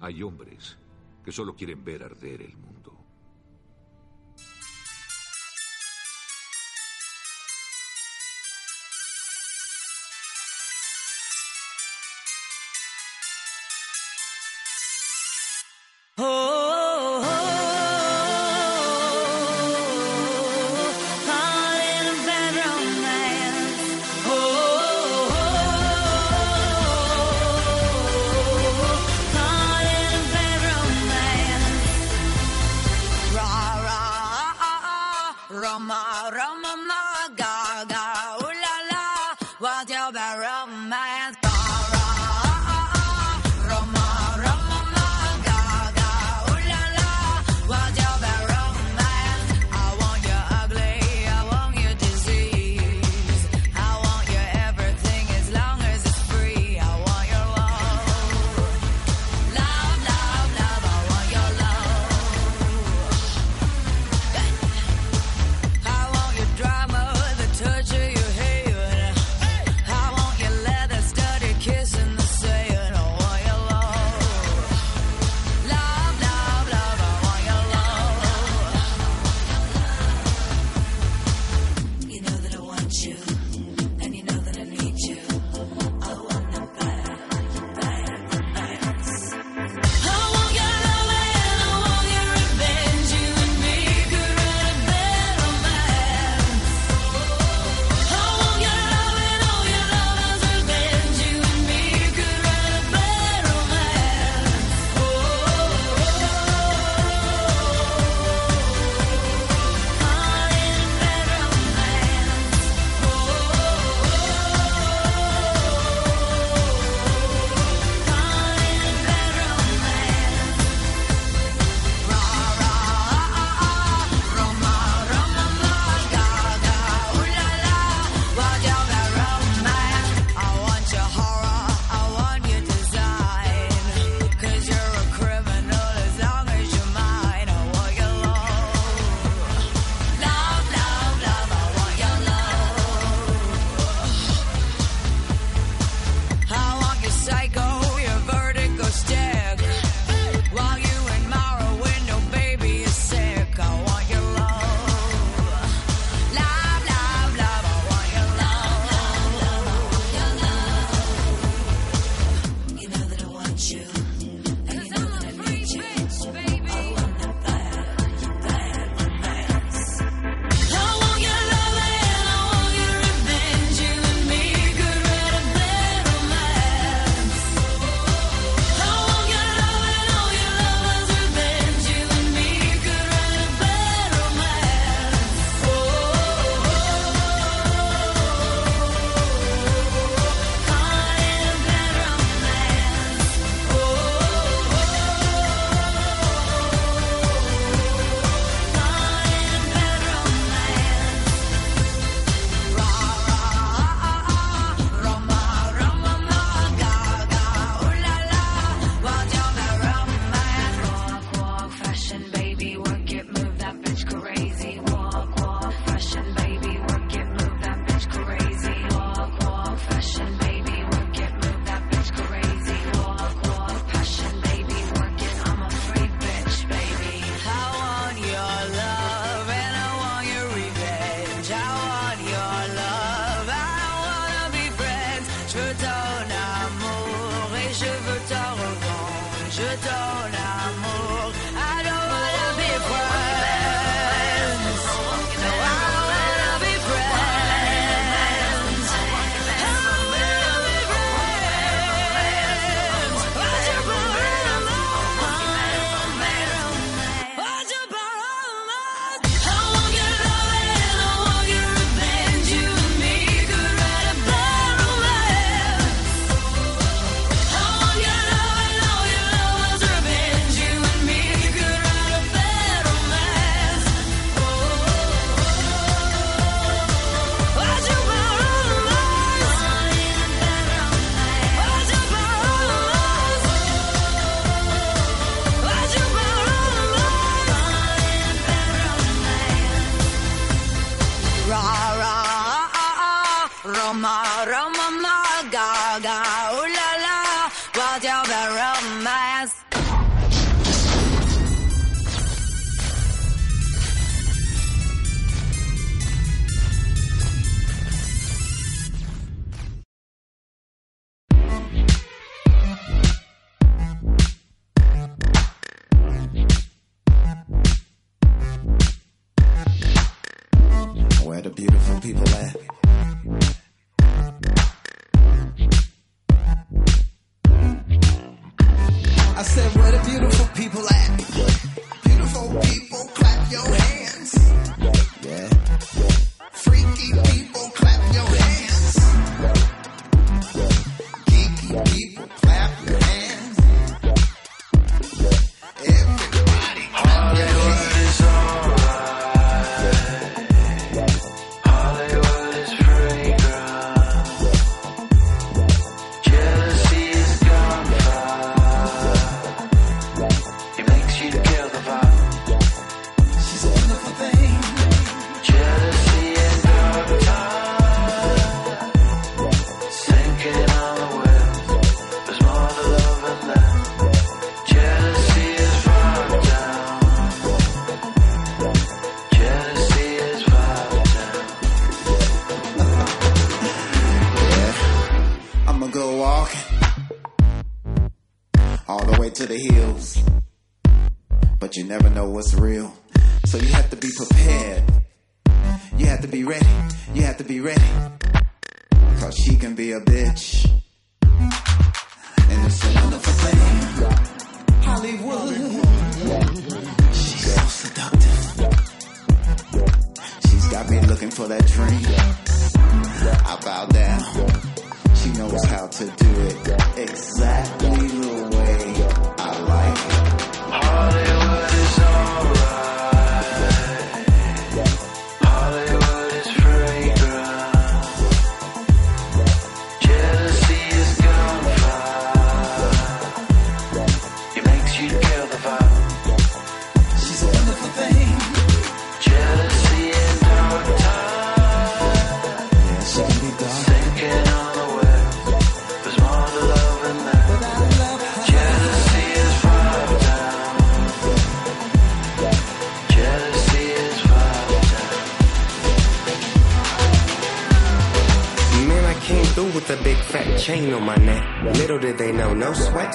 Hay 0.00 0.22
hombres 0.22 0.78
que 1.22 1.30
solo 1.30 1.54
quieren 1.54 1.84
ver 1.84 2.02
arder 2.02 2.42
el 2.42 2.56
mundo. 2.56 2.81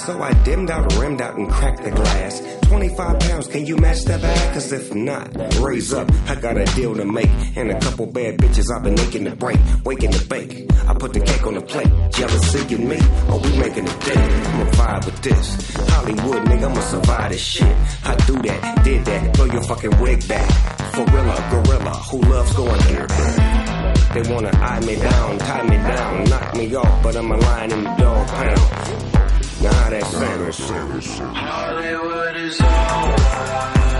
So 0.08 0.22
I 0.22 0.32
dimmed 0.46 0.72
out, 0.72 0.96
rimmed 0.96 1.22
out, 1.22 1.38
and 1.38 1.50
cracked 1.50 1.84
the 1.84 1.92
glass. 1.92 2.42
25 2.62 3.20
pounds, 3.20 3.48
can 3.48 3.66
you 3.66 3.76
match 3.76 4.06
that 4.06 4.22
bag? 4.22 4.54
Cause 4.54 4.72
if 4.72 4.96
not, 4.96 5.28
raise 5.60 5.92
up. 5.92 6.10
I 6.30 6.36
got 6.36 6.56
a 6.56 6.64
deal 6.78 6.96
to 6.96 7.04
make. 7.04 7.30
And 7.58 7.72
a 7.72 7.80
couple 7.82 8.06
bad 8.06 8.38
bitches 8.38 8.74
I've 8.74 8.84
been 8.84 8.98
aching 8.98 9.26
to 9.26 9.36
break. 9.36 9.60
Waking 9.84 10.14
to 10.14 10.26
bake. 10.30 10.72
I 10.88 10.94
put 10.94 11.12
the 11.12 11.20
cake 11.20 11.46
on 11.46 11.56
the 11.56 11.62
plate. 11.62 11.92
Jealousy 12.14 12.76
and 12.76 12.88
me, 12.88 13.00
or 13.30 13.40
we 13.40 13.58
making 13.60 13.86
a 13.86 14.00
day. 14.00 14.24
I'ma 14.48 14.72
vibe 14.80 15.06
with 15.08 15.22
this. 15.24 15.76
Hollywood, 15.90 16.44
nigga, 16.48 16.70
I'ma 16.70 16.80
survive 16.80 17.32
this 17.32 17.42
shit. 17.42 17.78
I 18.06 18.16
do 18.28 18.34
that, 18.44 18.84
did 18.86 19.04
that. 19.04 19.34
Blow 19.34 19.46
your 19.46 19.64
fucking 19.64 20.00
wig 20.00 20.26
back. 20.26 20.50
For 20.96 21.04
gorilla, 21.04 21.36
gorilla, 21.52 21.92
who 21.92 22.22
loves 22.22 22.54
going 22.54 22.82
there. 22.88 23.08
They 24.14 24.34
wanna 24.34 24.52
eye 24.54 24.80
me 24.86 24.96
down, 24.96 25.38
tie 25.38 25.64
me 25.64 25.76
down, 25.76 26.24
knock 26.30 26.56
me 26.56 26.76
off, 26.76 27.04
but 27.04 27.18
I'm 27.18 27.30
a 27.30 27.36
lion 27.36 27.72
in 27.74 27.84
the 27.84 27.96
dog 27.98 28.28
pound. 28.30 29.17
Now 29.60 29.90
that's 29.90 30.14
Samus. 30.14 31.34
Hollywood 31.34 32.36
is 32.38 32.62
all 32.62 33.97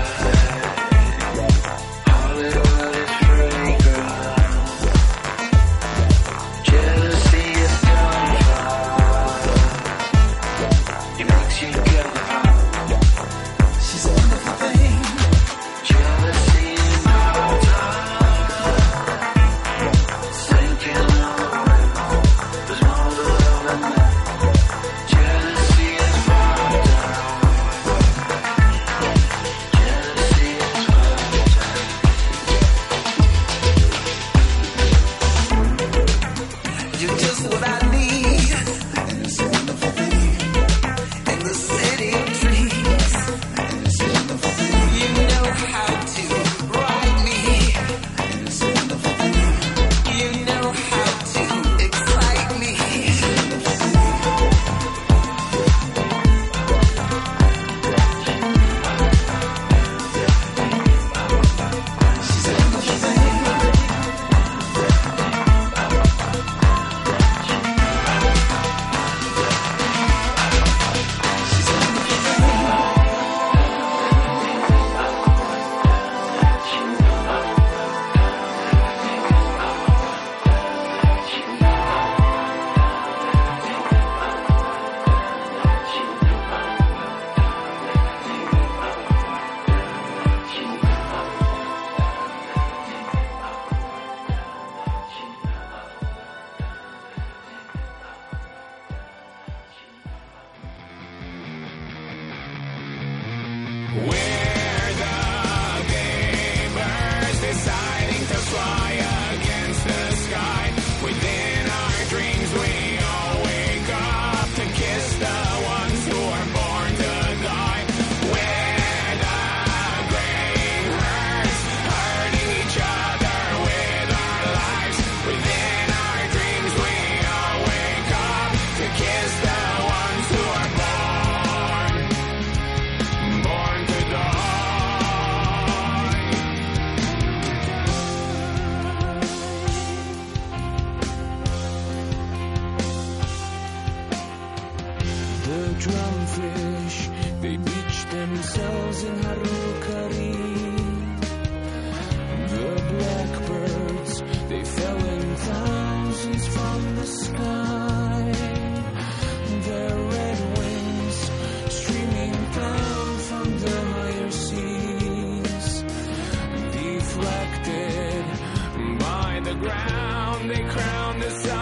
they 170.48 170.62
crown 170.62 171.22
us 171.22 171.57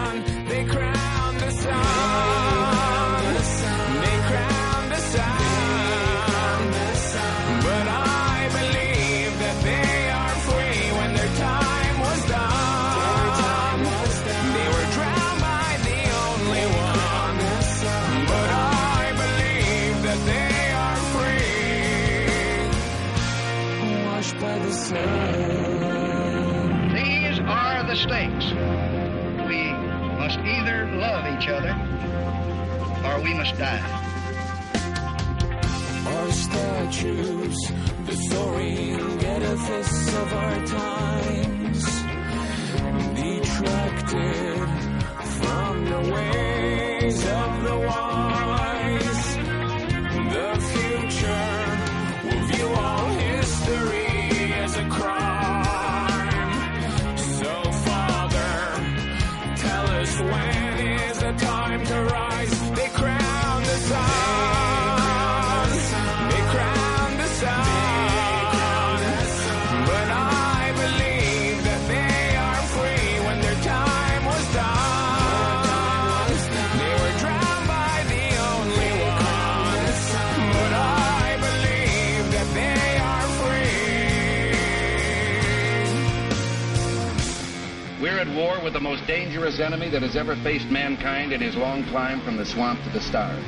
with 88.67 88.73
the 88.73 88.79
most 88.81 89.07
dangerous 89.07 89.61
enemy 89.61 89.87
that 89.87 90.01
has 90.01 90.17
ever 90.17 90.35
faced 90.43 90.67
mankind 90.67 91.31
in 91.31 91.39
his 91.39 91.55
long 91.55 91.85
climb 91.85 92.19
from 92.19 92.35
the 92.35 92.45
swamp 92.45 92.77
to 92.83 92.89
the 92.89 92.99
stars. 92.99 93.45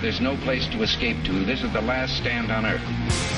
There's 0.00 0.20
no 0.20 0.36
place 0.44 0.64
to 0.68 0.84
escape 0.84 1.16
to. 1.24 1.44
This 1.44 1.64
is 1.64 1.72
the 1.72 1.80
last 1.80 2.16
stand 2.16 2.52
on 2.52 2.66
Earth. 2.66 3.29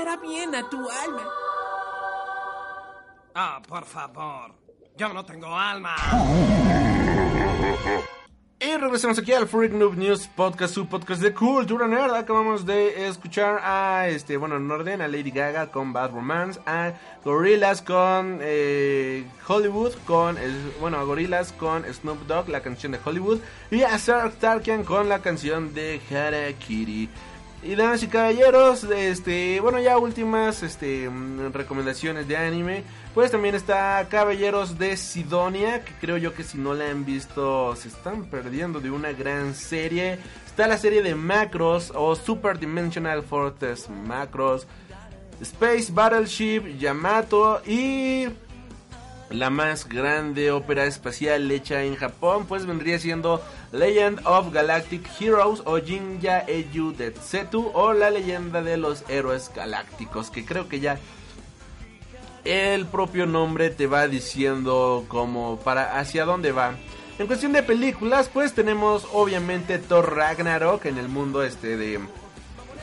Hará 0.00 0.16
bien 0.16 0.54
a 0.54 0.68
tu 0.68 0.78
alma. 0.90 1.24
Ah, 3.34 3.60
por 3.66 3.84
favor. 3.84 4.54
Yo 4.96 5.08
no 5.12 5.24
tengo 5.24 5.46
alma. 5.56 5.94
Y 8.62 8.76
regresamos 8.76 9.18
aquí 9.18 9.32
al 9.32 9.48
Freak 9.48 9.72
Noob 9.72 9.96
News 9.96 10.26
Podcast, 10.26 10.74
su 10.74 10.86
podcast 10.86 11.22
de 11.22 11.32
cultura 11.32 11.86
nerd. 11.88 12.12
Acabamos 12.14 12.66
de 12.66 13.08
escuchar 13.08 13.58
a, 13.64 14.08
este, 14.08 14.36
bueno, 14.36 14.56
en 14.56 14.70
orden, 14.70 15.00
a 15.00 15.08
Lady 15.08 15.30
Gaga 15.30 15.70
con 15.70 15.94
Bad 15.94 16.10
Romance, 16.10 16.60
a 16.66 16.92
Gorillaz 17.24 17.80
con 17.80 18.38
eh, 18.42 19.24
Hollywood, 19.48 19.94
con, 20.06 20.36
el- 20.36 20.74
bueno, 20.78 20.98
a 20.98 21.04
Gorillaz 21.04 21.52
con 21.54 21.84
Snoop 21.90 22.26
Dogg, 22.26 22.50
la 22.50 22.60
canción 22.60 22.92
de 22.92 23.00
Hollywood, 23.02 23.38
y 23.70 23.80
a 23.82 23.98
Sarah 23.98 24.30
Tarkian 24.30 24.84
con 24.84 25.08
la 25.08 25.20
canción 25.22 25.72
de 25.72 25.98
Harakiri. 26.10 27.08
Y 27.62 27.74
damas 27.74 28.02
y 28.02 28.06
caballeros, 28.06 28.84
este, 28.84 29.60
bueno, 29.60 29.78
ya 29.80 29.98
últimas 29.98 30.62
este, 30.62 31.10
mm, 31.10 31.52
recomendaciones 31.52 32.26
de 32.26 32.36
anime. 32.36 32.84
Pues 33.14 33.30
también 33.30 33.54
está 33.54 34.06
Caballeros 34.08 34.78
de 34.78 34.96
Sidonia, 34.96 35.84
que 35.84 35.92
creo 36.00 36.16
yo 36.16 36.32
que 36.32 36.42
si 36.42 36.56
no 36.56 36.72
la 36.72 36.88
han 36.88 37.04
visto 37.04 37.76
se 37.76 37.88
están 37.88 38.24
perdiendo 38.30 38.80
de 38.80 38.90
una 38.90 39.12
gran 39.12 39.54
serie. 39.54 40.18
Está 40.46 40.66
la 40.68 40.78
serie 40.78 41.02
de 41.02 41.14
Macros 41.14 41.92
o 41.94 42.16
Super 42.16 42.58
Dimensional 42.58 43.22
Fortress 43.22 43.90
Macros, 43.90 44.66
Space 45.42 45.92
Battleship, 45.92 46.78
Yamato 46.78 47.60
y 47.66 48.26
la 49.30 49.48
más 49.48 49.88
grande 49.88 50.50
ópera 50.50 50.84
espacial 50.84 51.50
hecha 51.50 51.84
en 51.84 51.94
Japón, 51.94 52.46
pues 52.46 52.66
vendría 52.66 52.98
siendo 52.98 53.42
Legend 53.72 54.20
of 54.24 54.52
Galactic 54.52 55.08
Heroes 55.20 55.62
o 55.64 55.78
Jinja 55.78 56.40
Eiju 56.40 56.92
Detsetu 56.92 57.70
o 57.72 57.92
la 57.92 58.10
leyenda 58.10 58.62
de 58.62 58.76
los 58.76 59.04
héroes 59.08 59.50
galácticos, 59.54 60.30
que 60.30 60.44
creo 60.44 60.68
que 60.68 60.80
ya 60.80 60.98
el 62.44 62.86
propio 62.86 63.26
nombre 63.26 63.70
te 63.70 63.86
va 63.86 64.08
diciendo 64.08 65.04
como 65.08 65.58
para 65.60 65.98
hacia 65.98 66.24
dónde 66.24 66.52
va. 66.52 66.74
En 67.18 67.26
cuestión 67.26 67.52
de 67.52 67.62
películas, 67.62 68.30
pues 68.32 68.54
tenemos 68.54 69.06
obviamente 69.12 69.78
Thor 69.78 70.16
Ragnarok 70.16 70.86
en 70.86 70.98
el 70.98 71.08
mundo 71.08 71.42
este 71.42 71.76
de 71.76 72.00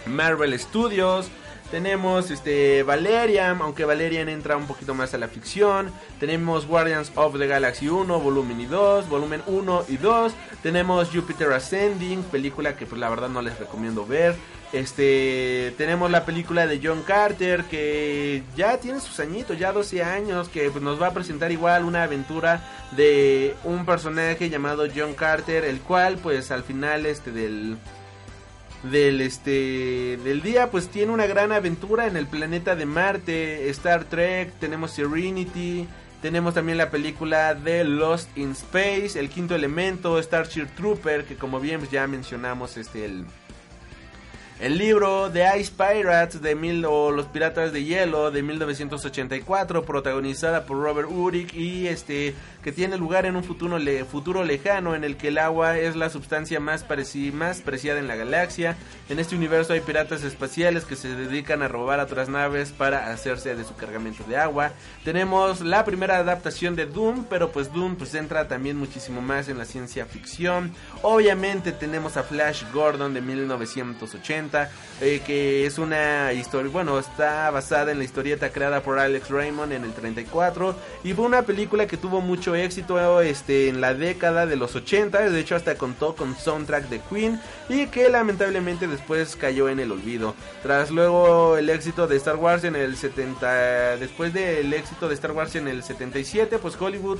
Marvel 0.06 0.57
Studios. 0.60 1.30
Tenemos 1.72 2.31
este 2.31 2.84
Valerian, 2.84 3.61
aunque 3.61 3.84
Valerian 3.84 4.30
entra 4.30 4.56
un 4.56 4.68
poquito 4.68 4.94
más 4.94 5.14
a 5.14 5.18
la 5.18 5.27
ficción. 5.27 5.91
Tenemos 6.19 6.65
Guardians 6.65 7.11
of 7.15 7.38
the 7.38 7.45
Galaxy 7.45 7.89
1, 7.89 8.19
volumen 8.22 8.61
y 8.61 8.65
2, 8.65 9.10
volumen 9.10 9.41
1 9.48 9.85
y 9.89 9.98
2. 9.98 10.34
Tenemos 10.64 11.10
Jupiter 11.10 11.52
Ascending, 11.52 12.23
película 12.23 12.77
que 12.77 12.85
pues 12.85 12.99
la 13.02 13.10
verdad 13.10 13.27
no 13.27 13.41
les 13.41 13.60
recomiendo 13.60 14.06
ver. 14.06 14.35
Este, 14.73 15.73
tenemos 15.77 16.11
la 16.11 16.26
película 16.26 16.68
de 16.68 16.81
John 16.84 17.02
Carter 17.03 17.64
que 17.65 18.44
ya 18.56 18.77
tiene 18.77 18.99
sus 18.99 19.19
añitos, 19.19 19.57
ya 19.57 19.72
12 19.72 20.03
años, 20.03 20.49
que 20.49 20.69
pues, 20.69 20.84
nos 20.84 21.02
va 21.02 21.07
a 21.07 21.14
presentar 21.14 21.52
igual 21.52 21.85
una 21.85 22.03
aventura 22.03 22.61
de 22.91 23.56
un 23.64 23.85
personaje 23.85 24.49
llamado 24.49 24.85
John 24.94 25.14
Carter, 25.14 25.64
el 25.64 25.80
cual 25.80 26.18
pues 26.18 26.52
al 26.52 26.64
final 26.64 27.06
este 27.06 27.31
del 27.31 27.77
del 28.83 29.21
este 29.21 30.17
del 30.23 30.41
día 30.41 30.69
pues 30.69 30.89
tiene 30.89 31.11
una 31.11 31.25
gran 31.25 31.51
aventura 31.51 32.07
en 32.07 32.15
el 32.15 32.27
planeta 32.27 32.75
de 32.75 32.85
Marte, 32.85 33.69
Star 33.69 34.05
Trek, 34.05 34.53
tenemos 34.59 34.91
Serenity, 34.91 35.87
tenemos 36.21 36.53
también 36.53 36.77
la 36.77 36.89
película 36.89 37.53
de 37.53 37.83
Lost 37.83 38.35
in 38.37 38.51
Space, 38.51 39.19
El 39.19 39.29
Quinto 39.29 39.55
Elemento, 39.55 40.21
Starship 40.21 40.67
Trooper, 40.75 41.25
que 41.25 41.35
como 41.35 41.59
bien 41.59 41.79
pues, 41.79 41.91
ya 41.91 42.07
mencionamos 42.07 42.77
este 42.77 43.05
el 43.05 43.25
el 44.59 44.77
libro 44.77 45.29
de 45.29 45.45
Ice 45.59 45.71
Pirates 45.71 46.41
de 46.41 46.55
mil 46.55 46.84
o 46.85 47.11
Los 47.11 47.27
Piratas 47.27 47.71
de 47.71 47.84
Hielo 47.84 48.31
de 48.31 48.41
1984, 48.41 49.84
protagonizada 49.85 50.65
por 50.65 50.77
Robert 50.81 51.09
Urich 51.11 51.53
y 51.53 51.88
este 51.88 52.34
que 52.63 52.71
tiene 52.73 52.97
lugar 52.97 53.25
en 53.25 53.38
un 53.38 53.45
futuro, 53.45 53.77
le- 53.79 54.03
futuro 54.03 54.43
lejano 54.43 54.93
en 54.93 55.05
el 55.05 55.15
que 55.15 55.29
el 55.29 55.38
agua 55.38 55.77
es 55.77 55.95
la 55.95 56.09
sustancia 56.09 56.59
más, 56.59 56.85
más 57.34 57.61
preciada 57.61 57.99
en 57.99 58.07
la 58.09 58.17
galaxia. 58.17 58.75
En 59.07 59.19
este 59.19 59.35
universo 59.35 59.71
hay 59.71 59.79
piratas 59.79 60.23
espaciales 60.25 60.84
que 60.84 60.97
se 60.97 61.15
dedican 61.15 61.61
a 61.61 61.69
robar 61.69 62.01
a 62.01 62.03
otras 62.03 62.27
naves 62.27 62.71
para 62.71 63.13
hacerse 63.13 63.55
de 63.55 63.63
su 63.63 63.73
cargamento 63.75 64.25
de 64.27 64.35
agua. 64.35 64.71
Tenemos 65.05 65.61
la 65.61 65.85
primera 65.85 66.17
adaptación 66.17 66.75
de 66.75 66.88
Doom, 66.88 67.25
pero 67.29 67.51
pues 67.51 67.71
Doom 67.71 67.95
pues 67.95 68.13
entra 68.15 68.49
también 68.49 68.75
muchísimo 68.75 69.21
más 69.21 69.47
en 69.47 69.57
la 69.59 69.65
ciencia 69.65 70.05
ficción. 70.05 70.73
Obviamente 71.03 71.71
tenemos 71.71 72.17
a 72.17 72.23
Flash 72.23 72.63
Gordon 72.73 73.13
de 73.13 73.21
1980, 73.21 74.47
eh, 74.99 75.22
que 75.26 75.65
es 75.65 75.78
una 75.78 76.34
historia, 76.34 76.72
bueno, 76.72 76.98
está 76.98 77.52
basada 77.52 77.91
en 77.91 77.99
la 77.99 78.03
historieta 78.03 78.49
creada 78.49 78.82
por 78.82 78.98
Alex 78.98 79.30
Raymond 79.30 79.72
en 79.74 79.84
el 79.84 79.94
34 79.94 80.76
y 81.03 81.14
fue 81.14 81.26
una 81.26 81.44
película 81.44 81.86
que 81.86 81.98
tuvo 81.98 82.22
mucho 82.22 82.56
éxito 82.56 83.22
este, 83.22 83.69
en 83.69 83.80
la 83.80 83.94
década 83.94 84.45
de 84.45 84.56
los 84.56 84.76
80, 84.76 85.30
de 85.30 85.40
hecho 85.40 85.56
hasta 85.56 85.76
contó 85.76 86.15
con 86.15 86.36
soundtrack 86.36 86.90
de 86.90 86.99
Queen 87.02 87.40
y 87.69 87.88
que 87.88 88.10
lamentablemente 88.10 88.88
después 88.88 89.36
cayó 89.36 89.69
en 89.69 89.80
el 89.80 89.91
olvido. 89.91 90.34
Tras 90.64 90.90
luego 90.90 91.57
el 91.57 91.69
éxito 91.69 92.07
de 92.07 92.18
Star 92.18 92.38
Wars 92.38 92.64
en 92.64 92.76
el 92.76 92.98
70, 92.98 93.98
después 93.98 94.34
del 94.34 94.74
éxito 94.74 95.07
de 95.07 95.14
Star 95.14 95.32
Wars 95.32 95.56
en 95.56 95.68
el 95.68 95.84
77, 95.84 96.57
pues 96.57 96.80
Hollywood 96.80 97.19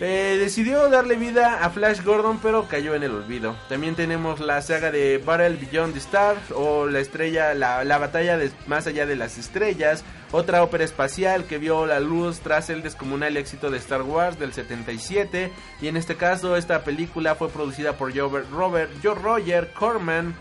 eh, 0.00 0.38
decidió 0.40 0.88
darle 0.88 1.16
vida 1.16 1.62
a 1.62 1.68
Flash 1.68 2.02
Gordon, 2.02 2.38
pero 2.42 2.66
cayó 2.68 2.94
en 2.94 3.02
el 3.02 3.10
olvido. 3.10 3.54
También 3.68 3.94
tenemos 3.94 4.40
la 4.40 4.62
saga 4.62 4.90
de 4.90 5.18
Battle 5.18 5.56
Beyond 5.56 5.92
the 5.92 5.98
Stars 5.98 6.50
o 6.54 6.86
la 6.86 7.00
estrella, 7.00 7.52
la, 7.52 7.84
la 7.84 7.98
batalla 7.98 8.38
más 8.66 8.86
allá 8.86 9.04
de 9.04 9.16
las 9.16 9.36
estrellas, 9.36 10.02
otra 10.32 10.62
ópera 10.62 10.84
espacial 10.84 11.44
que 11.44 11.58
vio 11.58 11.84
la 11.84 12.00
luz 12.00 12.40
tras 12.40 12.70
el 12.70 12.82
descomunal 12.82 13.36
éxito 13.36 13.70
de 13.70 13.76
Star 13.76 14.02
Wars 14.02 14.38
del 14.38 14.54
77. 14.54 15.52
Y 15.82 15.88
en 15.88 15.98
este 15.98 16.16
caso, 16.16 16.56
esta 16.56 16.82
película 16.82 17.34
fue 17.34 17.50
producida 17.50 17.98
por 17.98 18.14
Robert, 18.14 18.90
Joe 19.02 19.14
Roger 19.14 19.70
Corman, 19.74 20.34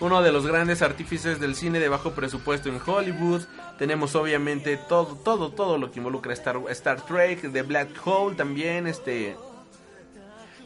uno 0.00 0.20
de 0.20 0.32
los 0.32 0.46
grandes 0.46 0.82
artífices 0.82 1.40
del 1.40 1.54
cine 1.54 1.78
de 1.78 1.88
bajo 1.88 2.10
presupuesto 2.10 2.68
en 2.68 2.80
Hollywood. 2.84 3.42
Tenemos 3.82 4.14
obviamente 4.14 4.76
todo, 4.76 5.16
todo, 5.16 5.50
todo 5.50 5.76
lo 5.76 5.90
que 5.90 5.98
involucra 5.98 6.32
Star, 6.34 6.56
Star 6.68 7.04
Trek, 7.04 7.50
The 7.50 7.62
Black 7.62 7.88
Hole 8.04 8.36
también, 8.36 8.86
este 8.86 9.36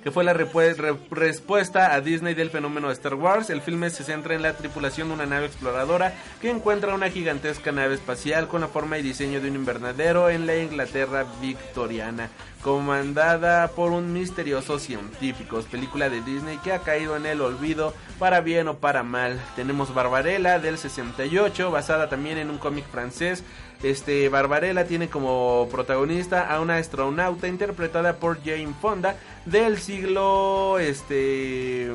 que 0.07 0.13
fue 0.13 0.23
la 0.23 0.35
respuesta 0.35 1.93
a 1.93 2.01
Disney 2.01 2.35
del 2.35 2.51
fenómeno 2.51 2.87
de 2.87 2.93
Star 2.93 3.15
Wars. 3.15 3.51
El 3.51 3.61
filme 3.61 3.91
se 3.91 4.05
centra 4.05 4.37
en 4.37 4.43
la 4.43 4.53
tripulación 4.53 5.09
de 5.09 5.15
una 5.15 5.27
nave 5.27 5.47
exploradora 5.47 6.15
que 6.41 6.49
encuentra 6.49 6.95
una 6.95 7.11
gigantesca 7.11 7.73
nave 7.73 7.97
espacial 7.97 8.47
con 8.47 8.61
la 8.61 8.69
forma 8.69 8.99
y 8.99 9.03
diseño 9.03 9.41
de 9.41 9.49
un 9.49 9.57
invernadero 9.57 10.31
en 10.31 10.47
la 10.47 10.59
Inglaterra 10.59 11.27
victoriana, 11.41 12.31
comandada 12.63 13.67
por 13.67 13.91
un 13.91 14.13
misterioso 14.13 14.79
científico. 14.79 15.61
Película 15.69 16.09
de 16.09 16.21
Disney 16.21 16.59
que 16.59 16.73
ha 16.73 16.83
caído 16.83 17.17
en 17.17 17.27
el 17.27 17.41
olvido 17.41 17.93
para 18.21 18.41
bien 18.43 18.69
o 18.69 18.79
para 18.79 19.03
mal. 19.03 19.41
Tenemos 19.57 19.93
Barbarella 19.93 20.61
del 20.61 20.79
68, 20.79 21.73
basada 21.73 22.09
también 22.09 22.39
en 22.39 22.51
un 22.51 22.59
cómic 22.59 22.85
francés 22.93 23.43
este 23.91 24.29
Barbarella 24.29 24.87
tiene 24.87 25.09
como 25.09 25.69
protagonista 25.71 26.53
a 26.53 26.61
una 26.61 26.77
astronauta 26.77 27.49
interpretada 27.49 28.17
por 28.17 28.43
Jane 28.45 28.75
Fonda 28.81 29.17
del 29.45 29.79
siglo 29.79 30.79
este 30.79 31.93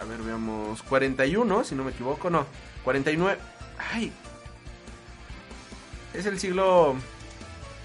a 0.00 0.04
ver 0.04 0.22
veamos 0.22 0.82
41, 0.82 1.64
si 1.64 1.74
no 1.74 1.84
me 1.84 1.90
equivoco, 1.90 2.30
no, 2.30 2.46
49. 2.84 3.38
Ay. 3.92 4.12
Es 6.14 6.26
el 6.26 6.40
siglo 6.40 6.96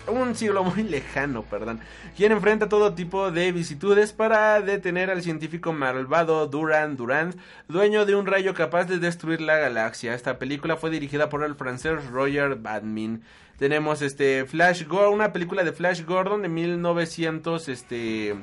un 0.07 0.35
siglo 0.35 0.63
muy 0.63 0.83
lejano, 0.83 1.43
perdón, 1.43 1.79
quien 2.15 2.31
enfrenta 2.31 2.69
todo 2.69 2.93
tipo 2.93 3.31
de 3.31 3.51
vicitudes 3.51 4.13
para 4.13 4.61
detener 4.61 5.09
al 5.09 5.21
científico 5.21 5.73
malvado 5.73 6.47
Duran 6.47 6.95
Durand, 6.95 7.35
dueño 7.67 8.05
de 8.05 8.15
un 8.15 8.25
rayo 8.25 8.53
capaz 8.53 8.85
de 8.85 8.99
destruir 8.99 9.41
la 9.41 9.57
galaxia. 9.57 10.13
Esta 10.13 10.37
película 10.37 10.77
fue 10.77 10.89
dirigida 10.89 11.29
por 11.29 11.43
el 11.43 11.55
francés 11.55 12.05
Roger 12.11 12.55
Badmin. 12.55 13.23
Tenemos 13.57 14.01
este 14.01 14.45
Flash 14.45 14.85
Gordon, 14.85 15.13
una 15.13 15.31
película 15.31 15.63
de 15.63 15.71
Flash 15.71 16.03
Gordon 16.03 16.41
de 16.41 16.49
1900 16.49 17.69
este 17.69 18.35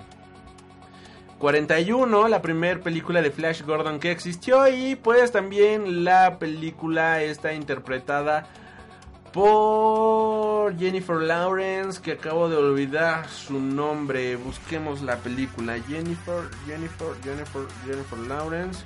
41, 1.38 2.28
la 2.28 2.40
primera 2.40 2.80
película 2.80 3.20
de 3.20 3.30
Flash 3.30 3.62
Gordon 3.62 3.98
que 3.98 4.10
existió 4.10 4.68
y 4.68 4.96
pues 4.96 5.32
también 5.32 6.04
la 6.04 6.38
película 6.38 7.20
está 7.20 7.52
interpretada 7.52 8.46
por 9.32 10.76
Jennifer 10.78 11.16
Lawrence, 11.16 12.00
que 12.00 12.12
acabo 12.12 12.48
de 12.48 12.56
olvidar 12.56 13.28
su 13.28 13.58
nombre. 13.58 14.36
Busquemos 14.36 15.02
la 15.02 15.16
película. 15.16 15.78
Jennifer, 15.88 16.44
Jennifer, 16.66 17.08
Jennifer, 17.24 17.62
Jennifer 17.86 18.18
Lawrence. 18.18 18.84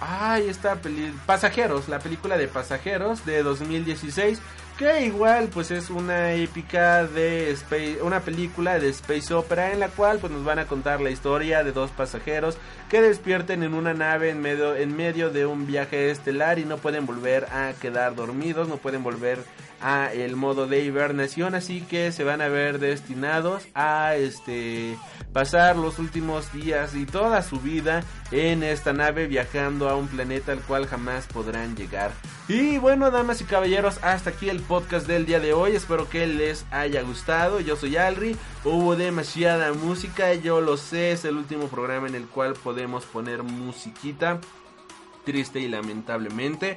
Ay, 0.00 0.48
esta 0.48 0.76
peli 0.76 1.12
Pasajeros, 1.26 1.88
la 1.88 1.98
película 1.98 2.38
de 2.38 2.46
Pasajeros 2.46 3.26
de 3.26 3.42
2016, 3.42 4.40
que 4.78 5.04
igual 5.04 5.48
pues 5.52 5.72
es 5.72 5.90
una 5.90 6.34
épica 6.34 7.04
de 7.04 7.50
space, 7.50 8.00
una 8.02 8.20
película 8.20 8.78
de 8.78 8.90
space 8.90 9.34
opera 9.34 9.72
en 9.72 9.80
la 9.80 9.88
cual 9.88 10.20
pues 10.20 10.32
nos 10.32 10.44
van 10.44 10.60
a 10.60 10.66
contar 10.66 11.00
la 11.00 11.10
historia 11.10 11.64
de 11.64 11.72
dos 11.72 11.90
pasajeros 11.90 12.58
que 12.88 13.02
despierten 13.02 13.64
en 13.64 13.74
una 13.74 13.92
nave 13.92 14.30
en 14.30 14.40
medio 14.40 14.76
en 14.76 14.96
medio 14.96 15.30
de 15.30 15.46
un 15.46 15.66
viaje 15.66 16.12
estelar 16.12 16.60
y 16.60 16.64
no 16.64 16.78
pueden 16.78 17.04
volver 17.04 17.46
a 17.46 17.72
quedar 17.72 18.14
dormidos, 18.14 18.68
no 18.68 18.76
pueden 18.76 19.02
volver 19.02 19.40
a 19.80 20.12
el 20.12 20.36
modo 20.36 20.66
de 20.66 20.84
hibernación, 20.84 21.54
así 21.54 21.80
que 21.80 22.12
se 22.12 22.24
van 22.24 22.40
a 22.40 22.48
ver 22.48 22.78
destinados 22.78 23.66
a 23.74 24.16
este 24.16 24.96
pasar 25.32 25.76
los 25.76 25.98
últimos 25.98 26.52
días 26.52 26.94
y 26.94 27.06
toda 27.06 27.42
su 27.42 27.60
vida 27.60 28.02
en 28.30 28.62
esta 28.62 28.92
nave 28.92 29.26
viajando 29.26 29.88
a 29.88 29.96
un 29.96 30.08
planeta 30.08 30.52
al 30.52 30.60
cual 30.60 30.86
jamás 30.86 31.26
podrán 31.26 31.76
llegar. 31.76 32.10
Y 32.48 32.78
bueno, 32.78 33.10
damas 33.10 33.40
y 33.42 33.44
caballeros, 33.44 33.98
hasta 34.02 34.30
aquí 34.30 34.48
el 34.48 34.60
podcast 34.60 35.06
del 35.06 35.26
día 35.26 35.38
de 35.38 35.52
hoy. 35.52 35.76
Espero 35.76 36.08
que 36.08 36.26
les 36.26 36.64
haya 36.70 37.02
gustado. 37.02 37.60
Yo 37.60 37.76
soy 37.76 37.96
Alri. 37.96 38.36
Hubo 38.64 38.96
demasiada 38.96 39.72
música, 39.74 40.32
yo 40.34 40.60
lo 40.60 40.78
sé, 40.78 41.12
es 41.12 41.24
el 41.26 41.36
último 41.36 41.68
programa 41.68 42.08
en 42.08 42.14
el 42.14 42.26
cual 42.26 42.54
podemos 42.54 43.04
poner 43.04 43.42
musiquita. 43.42 44.40
Triste 45.24 45.60
y 45.60 45.68
lamentablemente. 45.68 46.76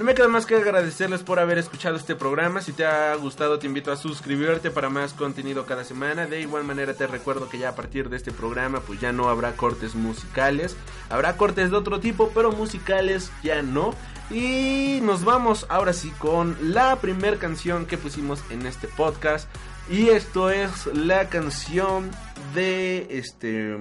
No 0.00 0.06
me 0.06 0.14
queda 0.14 0.28
más 0.28 0.46
que 0.46 0.56
agradecerles 0.56 1.22
por 1.22 1.38
haber 1.40 1.58
escuchado 1.58 1.96
este 1.96 2.14
programa. 2.14 2.62
Si 2.62 2.72
te 2.72 2.86
ha 2.86 3.14
gustado, 3.16 3.58
te 3.58 3.66
invito 3.66 3.92
a 3.92 3.96
suscribirte 3.96 4.70
para 4.70 4.88
más 4.88 5.12
contenido 5.12 5.66
cada 5.66 5.84
semana. 5.84 6.26
De 6.26 6.40
igual 6.40 6.64
manera, 6.64 6.94
te 6.94 7.06
recuerdo 7.06 7.50
que 7.50 7.58
ya 7.58 7.68
a 7.68 7.74
partir 7.74 8.08
de 8.08 8.16
este 8.16 8.32
programa, 8.32 8.80
pues 8.80 8.98
ya 8.98 9.12
no 9.12 9.28
habrá 9.28 9.52
cortes 9.56 9.94
musicales. 9.94 10.74
Habrá 11.10 11.36
cortes 11.36 11.70
de 11.70 11.76
otro 11.76 12.00
tipo, 12.00 12.30
pero 12.34 12.50
musicales 12.50 13.30
ya 13.42 13.60
no. 13.60 13.94
Y 14.30 15.00
nos 15.02 15.24
vamos 15.24 15.66
ahora 15.68 15.92
sí 15.92 16.10
con 16.12 16.56
la 16.62 16.96
primer 16.96 17.36
canción 17.36 17.84
que 17.84 17.98
pusimos 17.98 18.42
en 18.48 18.64
este 18.64 18.88
podcast. 18.88 19.50
Y 19.90 20.08
esto 20.08 20.50
es 20.50 20.86
la 20.94 21.28
canción 21.28 22.10
de 22.54 23.06
este. 23.10 23.76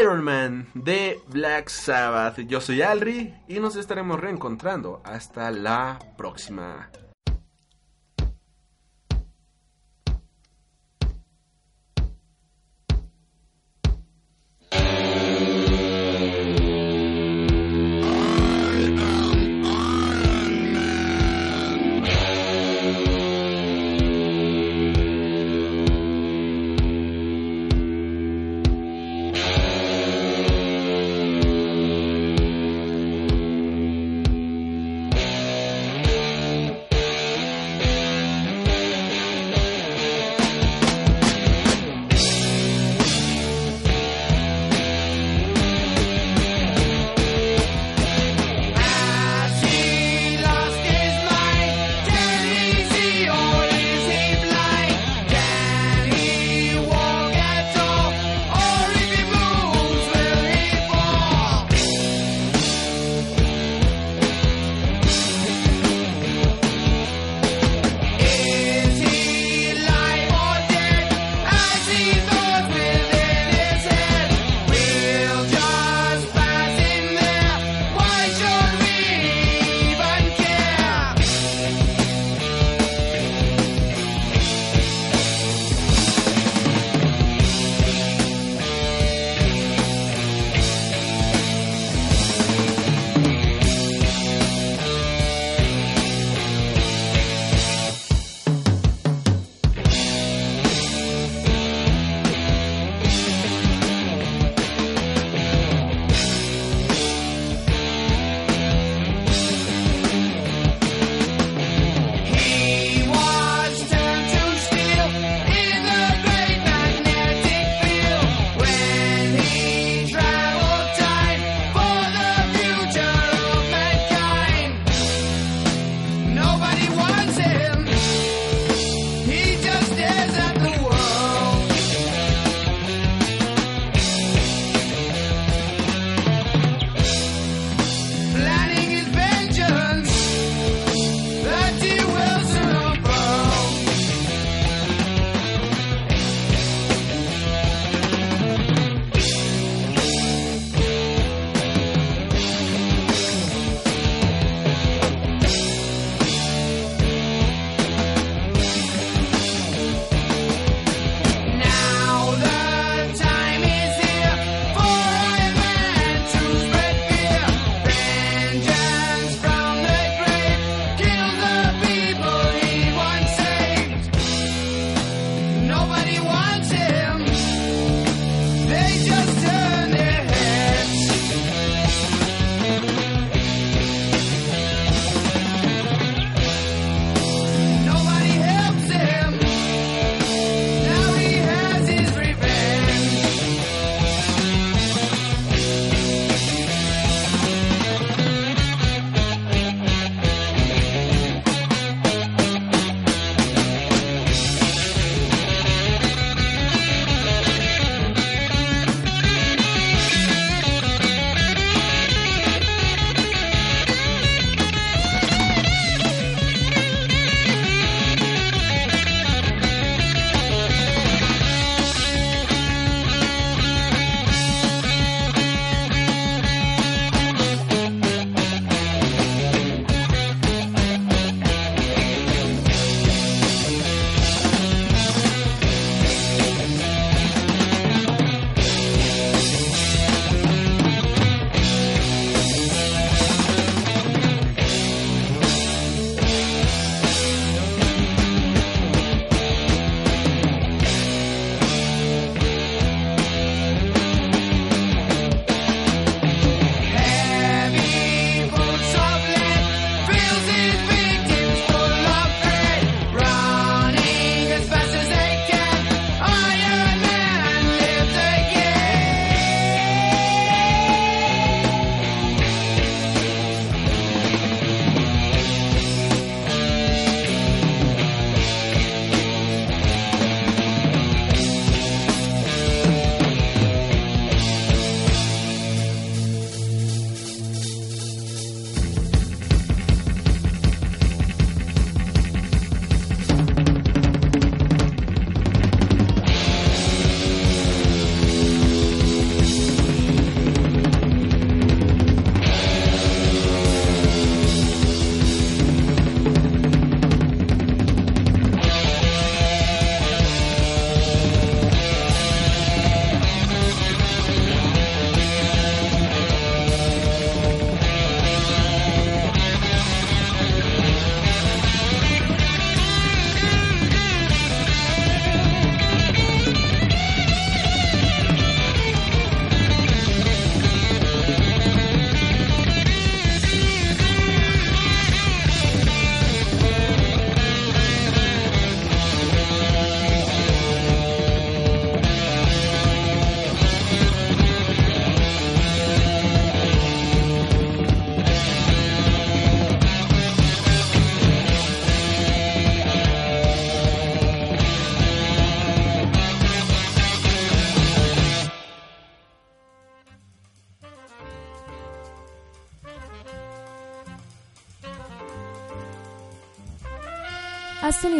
Iron 0.00 0.24
Man 0.24 0.66
de 0.74 1.20
Black 1.28 1.68
Sabbath. 1.68 2.38
Yo 2.40 2.60
soy 2.60 2.80
Alri 2.80 3.34
y 3.48 3.60
nos 3.60 3.76
estaremos 3.76 4.18
reencontrando. 4.18 5.02
Hasta 5.04 5.50
la 5.50 5.98
próxima. 6.16 6.90